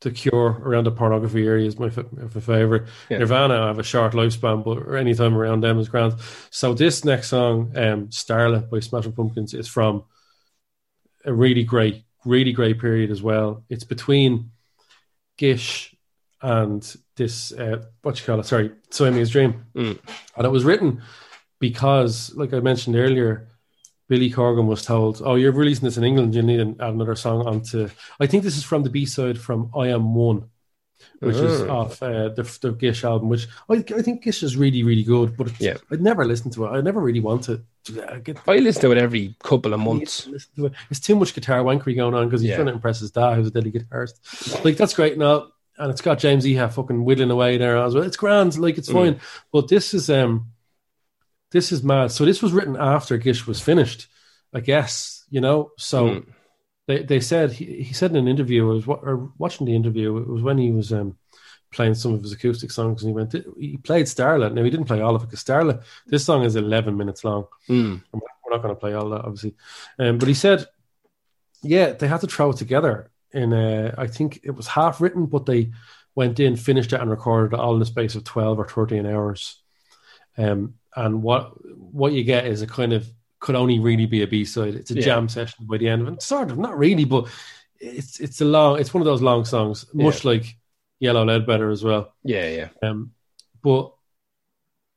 [0.00, 2.84] the Cure around the pornography area is my, my favorite.
[3.08, 3.18] Yeah.
[3.18, 6.14] Nirvana I have a short lifespan, but any time around them is grand.
[6.50, 10.04] So this next song, um, Starla by Smashing Pumpkins, is from
[11.24, 13.64] a really great, really great period as well.
[13.68, 14.50] It's between
[15.36, 15.94] Gish
[16.40, 18.46] and this uh, what you call it?
[18.46, 19.98] Sorry, Siamese Dream, Mm.
[20.36, 21.02] and it was written
[21.58, 23.48] because, like I mentioned earlier,
[24.08, 26.34] Billy Corgan was told, "Oh, you're releasing this in England.
[26.34, 27.88] You need to add another song onto."
[28.20, 30.48] I think this is from the B side from "I Am One."
[31.20, 31.70] Which is Oh.
[31.70, 35.36] off uh, the, the Gish album, which I, I think Gish is really, really good.
[35.36, 35.76] But it's, Yeah.
[35.92, 36.68] I'd never listened to it.
[36.70, 40.28] I never really wanted to uh, get I listen to it every couple of months.
[40.56, 40.72] to it.
[40.90, 42.56] It's too much guitar wankery going on because he's Yeah.
[42.56, 44.64] trying to impress his dad, who's a deadly guitarist.
[44.64, 48.04] Like that's great now, and it's got James Iha fucking whittling away there as well.
[48.04, 48.78] It's grand, like Mm.
[48.78, 49.20] it's fine.
[49.52, 50.46] But this is um,
[51.50, 52.10] this is mad.
[52.12, 54.06] So this was written after Gish was finished,
[54.52, 55.24] I guess.
[55.30, 56.26] You know, so Mm.
[56.86, 58.70] they they said he, he said in an interview.
[58.70, 60.16] I was wa- or watching the interview.
[60.18, 61.16] It was when he was um
[61.70, 63.34] playing some of his acoustic songs, and he went.
[63.58, 64.52] He played Starla.
[64.52, 65.82] Now he didn't play all of it because Starla.
[66.06, 67.46] This song is eleven minutes long.
[67.68, 68.02] Mm.
[68.12, 69.54] We're not going to play all that, obviously.
[69.98, 70.64] Um, but he said,
[71.62, 73.10] yeah, they had to throw it together.
[73.32, 75.72] In uh, I think it was half written, but they
[76.14, 79.04] went in, finished it, and recorded it all in the space of twelve or thirteen
[79.04, 79.62] hours.
[80.38, 81.52] Um, and what
[81.92, 83.08] what you get is a kind of
[83.40, 84.74] could only really be a B side.
[84.74, 85.02] It's a Yeah.
[85.02, 86.22] jam session by the end of it.
[86.22, 87.28] Sort of, not really, but
[87.80, 88.78] it's it's a long.
[88.80, 90.56] It's one of those long songs, much like
[91.00, 92.12] Yellow Ledbetter as well.
[92.24, 92.68] Yeah, yeah.
[92.82, 93.12] Um,
[93.62, 93.92] but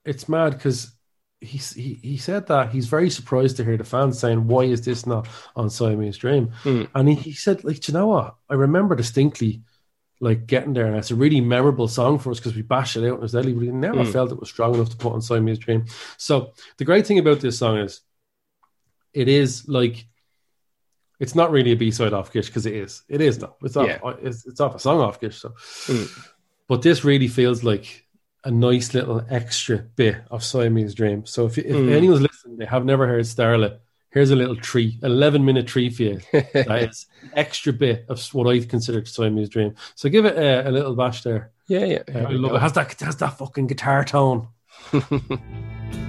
[0.06, 0.92] it's mad because
[1.40, 4.84] he, he he said that he's very surprised to hear the fans saying, "Why is
[4.84, 6.84] this not on Siamese Dream?" Hmm.
[6.96, 8.36] And he, he said, "Like, you know what?
[8.50, 9.62] I remember distinctly,
[10.22, 13.06] like getting there, and it's a really memorable song for us because we bashed it
[13.10, 14.12] out in his deli, but he never Hmm.
[14.12, 15.86] felt it was strong enough to put on Siamese Dream."
[16.18, 18.02] So the great thing about this song is,
[19.14, 20.06] it is like.
[21.20, 23.04] It's not really a B side off Gish because it is.
[23.08, 23.56] It is though.
[23.62, 23.88] It's off.
[23.88, 24.14] Yeah.
[24.24, 25.38] It's, it's off a song off Gish.
[25.38, 26.10] So Mm.
[26.68, 28.08] but this really feels like
[28.44, 31.26] a nice little extra bit of Siamese Dream.
[31.28, 31.92] So if, if Mm.
[31.92, 33.78] anyone's listening, they have never heard Starla,
[34.12, 36.20] here's a little treat, an 11 minute treat for you.
[36.32, 39.76] that is an extra bit of what I've consider Siamese Dream.
[39.96, 41.52] So give it a, a little bash there.
[41.68, 42.04] yeah, yeah.
[42.14, 42.62] Uh, I love it.
[42.62, 44.48] Has that, has that fucking guitar tone.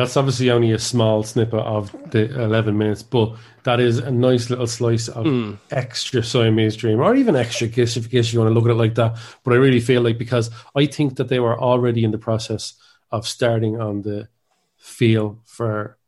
[0.00, 4.48] that's obviously only a small snippet of the 11 minutes, but that is a nice
[4.48, 5.54] little slice of hmm.
[5.70, 8.74] extra Siamese Dream, or even extra Gish, if, if you want to look at it
[8.74, 9.18] like that.
[9.44, 12.74] But I really feel like because I think that they were already in the process
[13.10, 14.28] of starting on the
[14.78, 15.98] feel for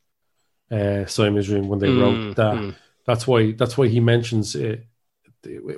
[0.71, 2.57] uh, Siamese Dream when they hmm, wrote that.
[2.57, 2.71] Hmm.
[3.05, 4.87] That's why that's why he mentions it.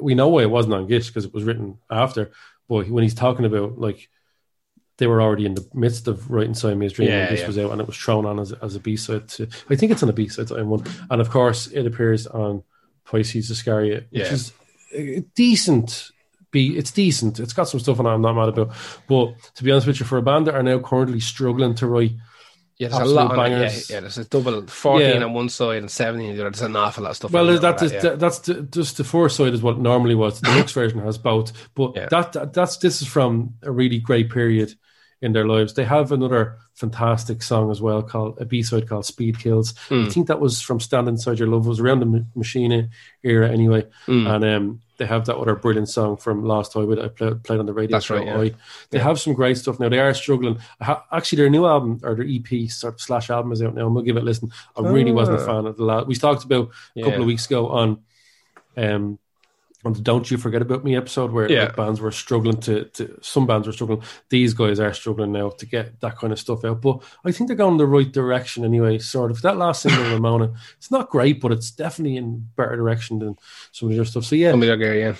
[0.01, 2.31] We know why it wasn't on Gish because it was written after.
[2.69, 4.09] But when he's talking about like
[4.99, 7.47] they were already in the midst of writing Siamese Dream Yeah, when this yeah.
[7.47, 9.29] was out, and it was thrown on as, as a B side.
[9.31, 12.27] To I think it's on a B side to one, and of course it appears
[12.27, 12.63] on
[13.05, 14.33] Pisces Iscariot, which Yeah.
[14.33, 14.53] is
[14.97, 16.11] uh, decent.
[16.51, 17.41] Be it's decent.
[17.41, 18.71] It's got some stuff on it I'm not mad about,
[19.09, 21.89] but to be honest with you, for a band that are now currently struggling to
[21.89, 22.13] write
[22.79, 23.51] Yeah, there's Absolute a lot on it.
[23.51, 23.91] Yeah, bangers.
[23.91, 25.23] yeah, there's a double 14 Yeah.
[25.25, 26.51] on one side and 17 on the other.
[26.51, 27.31] There's an awful lot of stuff.
[27.31, 28.01] Well, on that yeah.
[28.01, 28.39] that- that's
[28.71, 30.41] just the first side is what it normally was.
[30.41, 32.09] The next version has both, but Yeah.
[32.11, 34.75] that, that that's this is from a really great period
[35.23, 35.75] in their lives.
[35.75, 39.75] They have another fantastic song as well called a B side called Speed Kills.
[39.89, 40.07] Hmm.
[40.07, 41.67] I think that was from Stand Inside Your Love.
[41.67, 42.89] It was around the Ma- Machina
[43.23, 44.27] era anyway, Hmm.
[44.27, 47.59] and um, they have that other brilliant song from Last Toy that I play, played
[47.61, 47.97] on the radio.
[47.97, 48.59] That's show, right, yeah.
[48.91, 49.89] They have some great stuff now.
[49.89, 50.59] They are struggling.
[50.81, 53.87] Ha- actually, their new album or their EP sort of slash album is out now.
[53.87, 54.51] I'm gonna give it a listen.
[54.77, 55.47] I really wasn't a Ah.
[55.47, 56.07] fan of the last.
[56.07, 57.21] We talked about a couple Yeah.
[57.21, 57.99] of weeks ago on
[58.77, 59.19] um
[59.85, 61.65] on the Don't You Forget About Me episode where Yeah.
[61.65, 64.03] like, bands were struggling to, to some bands were struggling.
[64.31, 66.81] These guys are struggling now to get that kind of stuff out.
[66.81, 69.43] But I think they're going the right direction anyway, sort of.
[69.43, 73.37] That last single Ramona, it's not great, but it's definitely in better direction than
[73.73, 74.25] some of the other stuff.
[74.25, 75.15] So yeah, Somebody like Gary, yeah.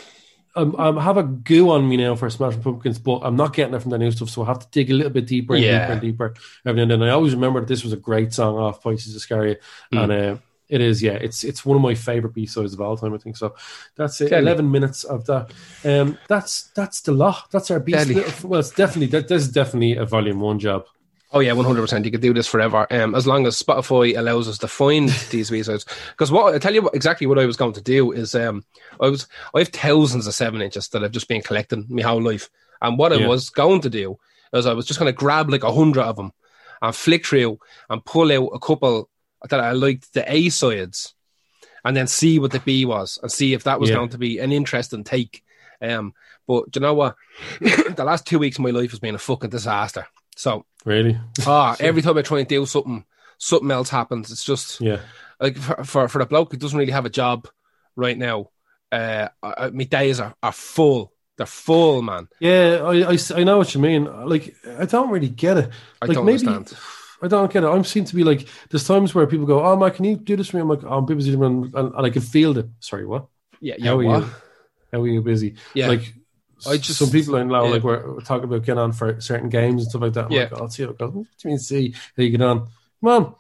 [0.57, 3.75] I'm, I have a goo on me now for Smashing Pumpkins, but I'm not getting
[3.75, 5.65] it from the new stuff, so I have to dig a little bit deeper and
[5.65, 5.81] Yeah.
[5.81, 6.35] deeper and deeper
[6.65, 7.09] every now and then.
[7.09, 9.61] I always remember that this was a great song off Pisces Iscariot,
[9.93, 10.03] Mm.
[10.05, 10.37] and uh,
[10.69, 13.19] it is, yeah, it's it's one of my favorite B sides of all time, I
[13.19, 13.37] think.
[13.37, 13.55] So
[13.97, 14.31] that's it.
[14.31, 14.51] Deadly.
[14.51, 15.53] Eleven minutes of that.
[15.85, 17.51] Um, that's that's the lot.
[17.51, 17.93] That's our B.
[18.43, 19.29] Well, it's definitely that.
[19.29, 20.87] This is definitely a volume one job.
[21.33, 22.05] Oh yeah, one hundred percent.
[22.05, 25.51] You could do this forever, um, as long as Spotify allows us to find these
[25.51, 25.85] B-sides.
[26.11, 28.65] Because what I tell you what, exactly what I was going to do is, um,
[29.01, 32.23] I was I have thousands of seven inches that I've just been collecting my whole
[32.23, 32.49] life,
[32.81, 33.27] and what I Yeah.
[33.27, 34.17] was going to do
[34.53, 36.31] is I was just going to grab like a hundred of them
[36.81, 37.59] and flick through
[37.91, 39.11] and pull out a couple
[39.51, 41.15] that I liked the A sides,
[41.85, 43.97] and then see what the B was and see if that was Yeah.
[43.97, 45.43] going to be an interesting take.
[45.83, 46.15] Um,
[46.47, 47.17] but do you know what?
[47.61, 50.07] the last two weeks of my life has been a fucking disaster.
[50.37, 51.19] So Really?
[51.47, 53.05] Ah, every time I try and do something,
[53.39, 54.31] something else happens.
[54.33, 55.01] It's just Yeah.
[55.41, 57.49] like for for, for the bloke who doesn't really have a job
[57.97, 58.51] right now.
[58.93, 61.13] Uh, I- my days are, are full.
[61.37, 62.29] They're full, man.
[62.39, 64.05] Yeah, I, I, I know what you mean.
[64.05, 65.71] Like, I don't really get it.
[66.01, 66.79] I like, don't maybe, understand.
[67.23, 67.69] I don't get it.
[67.69, 70.37] I'm seen to be like, there's times where people go, "Oh, Mike, can you do
[70.37, 72.67] this for me?" I'm like, "Oh, I'm busy," and, and, I can feel it.
[72.81, 73.27] Sorry, what?
[73.61, 73.87] Yeah, yeah.
[73.87, 74.23] How are what?
[74.23, 74.31] you?
[74.93, 75.55] How are you busy?
[75.75, 75.89] Yeah.
[75.89, 76.15] like
[76.67, 77.71] I I just- some people I know yeah.
[77.73, 80.27] like we're, talking about getting on for certain games and stuff like that.
[80.27, 80.43] I'm Yeah.
[80.43, 80.85] like, "Oh, I'll see.
[80.87, 81.13] What goes.
[81.13, 81.59] What do you mean?
[81.59, 82.69] See how you get on?
[83.01, 83.35] Come on.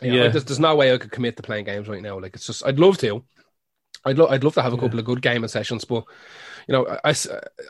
[0.00, 0.22] Yeah, Yeah.
[0.24, 2.18] like, there's, there's no way I could commit to playing games right now.
[2.20, 3.24] Like it's just, I'd love to.
[4.04, 4.82] I'd love, I'd love to have a Yeah.
[4.82, 6.04] couple of good gaming sessions, but
[6.68, 7.14] you know, I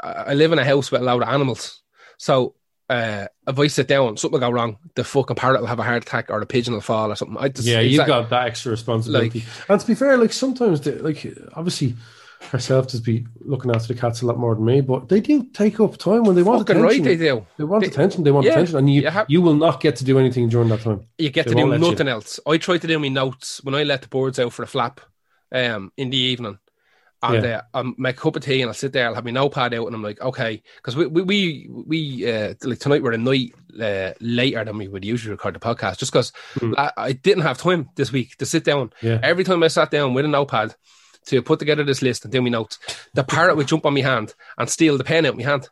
[0.03, 1.83] I live in a house with a lot of animals,
[2.19, 2.55] so
[2.89, 5.83] uh, if I sit down, something will go wrong, the fucking parrot will have a
[5.85, 7.37] heart attack or the pigeon will fall or something.
[7.39, 9.45] I just, yeah, you've got that extra responsibility.
[9.69, 11.95] and to be fair, like sometimes, they, like obviously.
[12.41, 15.43] Herself to be looking after the cats a lot more than me, but they do
[15.53, 16.93] take up time when they want fucking right.
[16.93, 17.19] attention.
[17.19, 17.45] They do.
[17.57, 18.23] They want They- attention.
[18.23, 20.49] They want yeah, attention, and you you have- you will not get to do anything
[20.49, 21.01] during that time.
[21.19, 21.91] You get They to do won't you.
[21.91, 22.39] nothing else.
[22.47, 25.01] I try to do my notes when I let the birds out for a flap
[25.51, 26.61] um, in the evening.
[27.23, 27.57] And Yeah.
[27.59, 29.75] uh, I'll make a cup of tea and I'll sit there, I'll have my notepad
[29.75, 30.63] out and I'm like, okay.
[30.77, 34.87] Because we, we, we, we uh, like tonight we're a night uh, later than we
[34.89, 36.75] would usually record the podcast just because Hmm.
[36.79, 38.93] I, I didn't have time this week to sit down.
[39.03, 39.19] Yeah.
[39.23, 40.77] Every time I sat down with a notepad
[41.27, 42.79] to put together this list and do my notes,
[43.15, 45.69] the parrot would jump on my hand and steal the pen out of my hand.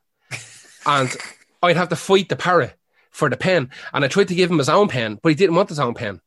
[0.85, 1.17] And
[1.63, 2.75] I'd have to fight the parrot
[3.11, 3.71] for the pen.
[3.93, 5.95] And I tried to give him his own pen, but he didn't want his own
[5.95, 6.21] pen.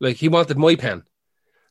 [0.00, 1.04] Like he wanted my pen.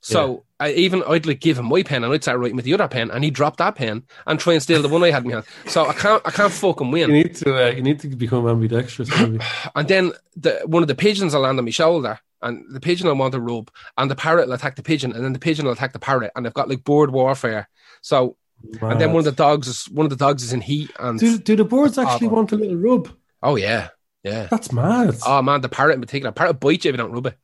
[0.05, 2.73] So I even I'd like give him my pen and I'd start writing with the
[2.73, 5.23] other pen and he'd drop that pen and try and steal the one I had
[5.23, 5.45] in my hand.
[5.67, 7.09] So I can't I can't fucking win.
[7.09, 9.09] You need to uh, you need to become ambidextrous.
[9.09, 9.39] Maybe.
[9.75, 13.07] And then the one of the pigeons will land on my shoulder and the pigeon
[13.07, 15.65] will want to rub and the parrot will attack the pigeon and then the pigeon
[15.65, 17.67] will attack the parrot and they've got like board warfare.
[18.01, 18.37] So
[18.81, 21.19] and then one of the dogs is one of the dogs is in heat and
[21.19, 23.09] do do the birds actually want a little rub?
[23.41, 23.89] oh yeah.
[24.23, 24.47] Yeah.
[24.49, 25.15] That's mad.
[25.25, 26.31] Oh man, the parrot in particular.
[26.31, 27.37] Parrot bites you if you don't rub it.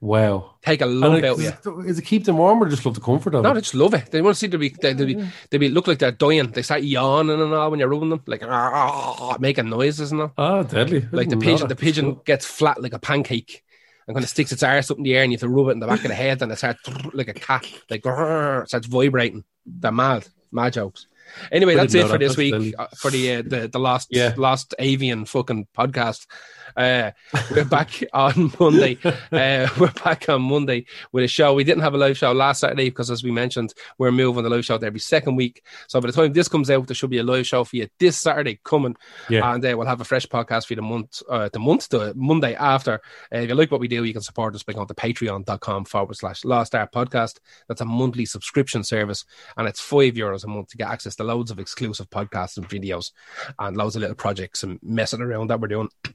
[0.00, 0.54] Wow.
[0.62, 1.80] Take a lump like, out of is, you.
[1.80, 3.54] it, is it keep them warm or just love the comfort of No, it?
[3.54, 4.10] they just love it.
[4.10, 6.50] They want to see they be they, they be they be look like they're dying.
[6.50, 10.32] They start yawning and all when you're rubbing them, like "Ah," making noises and all.
[10.36, 11.06] Ah, deadly.
[11.12, 13.62] Like the pigeon, the pigeon gets flat like a pancake,
[14.06, 15.68] and kind of sticks its arse up in the air, and you have to rub
[15.68, 16.80] it in the back of the head, and it starts
[17.14, 19.44] like a cat, like starts vibrating.
[19.66, 21.06] They're mad, mad jokes.
[21.52, 22.18] Anyway, that's it for that.
[22.20, 22.74] this That's week deadly.
[22.74, 24.34] uh, for the uh, the the last Yeah.
[24.36, 26.26] last avian fucking podcast.
[26.76, 27.10] Uh,
[27.50, 28.98] we're back on Monday.
[29.04, 31.54] Uh, we're back on Monday with a show.
[31.54, 34.50] We didn't have a live show last Saturday because, as we mentioned, we're moving the
[34.50, 35.62] live show every second week.
[35.88, 37.88] So by the time this comes out, there should be a live show for you
[37.98, 38.96] this Saturday coming,
[39.28, 39.52] Yeah.
[39.52, 42.12] and uh, we'll have a fresh podcast for you the month, uh, the month, the
[42.14, 42.94] Monday after.
[43.34, 45.84] Uh, if you like what we do, you can support us by going to patreon.com
[45.84, 47.38] forward slash Lost Art Podcast.
[47.68, 49.24] That's a monthly subscription service,
[49.56, 52.68] and it's five euros a month to get access to loads of exclusive podcasts and
[52.68, 53.12] videos
[53.58, 55.88] and loads of little projects and messing around that we're doing.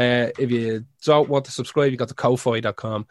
[0.00, 3.06] Uh, if you don't want to subscribe, you got to ko-fi.com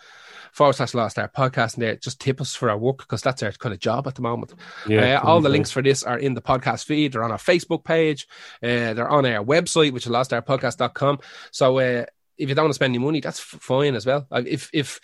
[0.51, 3.43] forward slash Lost Art Podcast, and there just tip us for our work because that's
[3.43, 4.53] our kind of job at the moment.
[4.87, 7.13] Yeah, Uh, all the links for this are in the podcast feed.
[7.13, 8.27] They're on our Facebook page.
[8.63, 11.19] Uh, they're on our website, which is lostartpodcast.com.
[11.51, 12.05] So uh,
[12.37, 14.27] if you don't want to spend any money, that's fine as well.
[14.31, 14.99] If if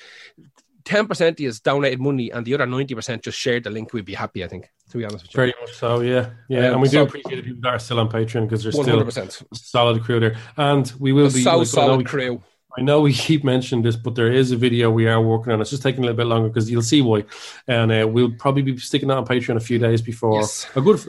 [0.86, 4.06] ten percent is donated money and the other ninety percent just shared the link, we'd
[4.06, 4.44] be happy.
[4.44, 5.38] I think, to be honest with you.
[5.38, 7.80] Very much so, yeah, yeah, Um, and we do so- appreciate the people that are
[7.80, 9.42] still on Patreon because there's One still hundred percent.
[9.52, 12.44] a solid crew there, and we will be So like, I know solid crew.
[12.78, 15.62] I know we keep mentioning this, but there is a video we are working on.
[15.62, 17.24] It's just taking a little bit longer because you'll see why.
[17.68, 20.68] And uh, we'll probably be sticking that on Patreon a few days before, Yes.
[20.76, 21.00] a good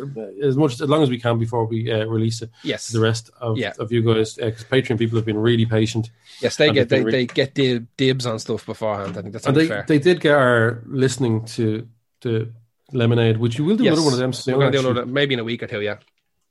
[0.42, 2.50] as much as long as we can before we uh, release it.
[2.62, 2.86] Yes.
[2.86, 3.72] to the rest of, Yeah.
[3.78, 6.10] of you guys, because Patreon people have been really patient.
[6.40, 9.16] Yes, they get they've they, get dib, dibs on stuff beforehand.
[9.18, 9.84] I think that's they, fair.
[9.88, 11.88] they did get our listening to
[12.20, 12.52] to
[12.92, 13.92] Lemonade, which you will do Yes.
[13.94, 14.54] another one of them soon.
[14.58, 15.80] We're gonna do another- maybe in a week or two.
[15.80, 15.96] Yeah.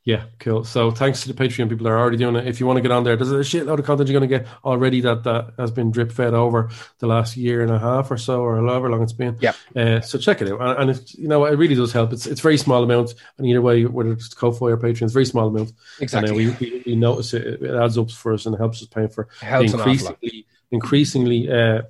[0.06, 0.64] Yeah, cool.
[0.64, 2.48] So thanks to the Patreon people that are already doing it.
[2.48, 4.38] If you want to get on there, there's a shitload of content you're going to
[4.38, 6.70] get already that, that has been drip fed over
[7.00, 9.36] the last year and a half or so, or however long it's been.
[9.42, 9.54] Yeah.
[9.76, 10.62] Uh, so check it out.
[10.62, 12.14] And, and if, you know, it really does help.
[12.14, 13.16] It's it's very small amount.
[13.40, 15.72] And either way, whether it's Ko-Fi or Patreon, it's very small amount.
[16.00, 16.44] Exactly.
[16.44, 18.88] And uh, we, we, we notice it, it adds up for us and helps us
[18.88, 21.82] pay for Helps the an increasingly, increasingly uh,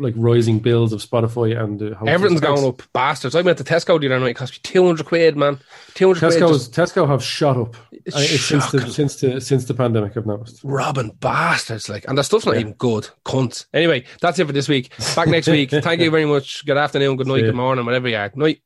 [0.00, 1.94] like rising bills of Spotify and uh.
[2.06, 3.34] Everything's going up, bastards.
[3.34, 4.30] I went to Tesco the other night.
[4.30, 5.58] It cost me two hundred quid, man.
[5.94, 6.38] Two hundred quid.
[6.48, 10.16] Just Tesco have shot up It's Uh, since the since the since the pandemic.
[10.16, 10.60] I've noticed.
[10.64, 12.60] robbing bastards, like, and their stuff's not Yeah.
[12.62, 13.08] even good.
[13.24, 13.66] Cunts.
[13.74, 14.90] Anyway, that's it for this week.
[15.14, 15.70] Back next week.
[15.70, 16.64] Thank you very much.
[16.66, 18.30] Good afternoon, good night, good morning, whatever you are.
[18.34, 18.60] Night.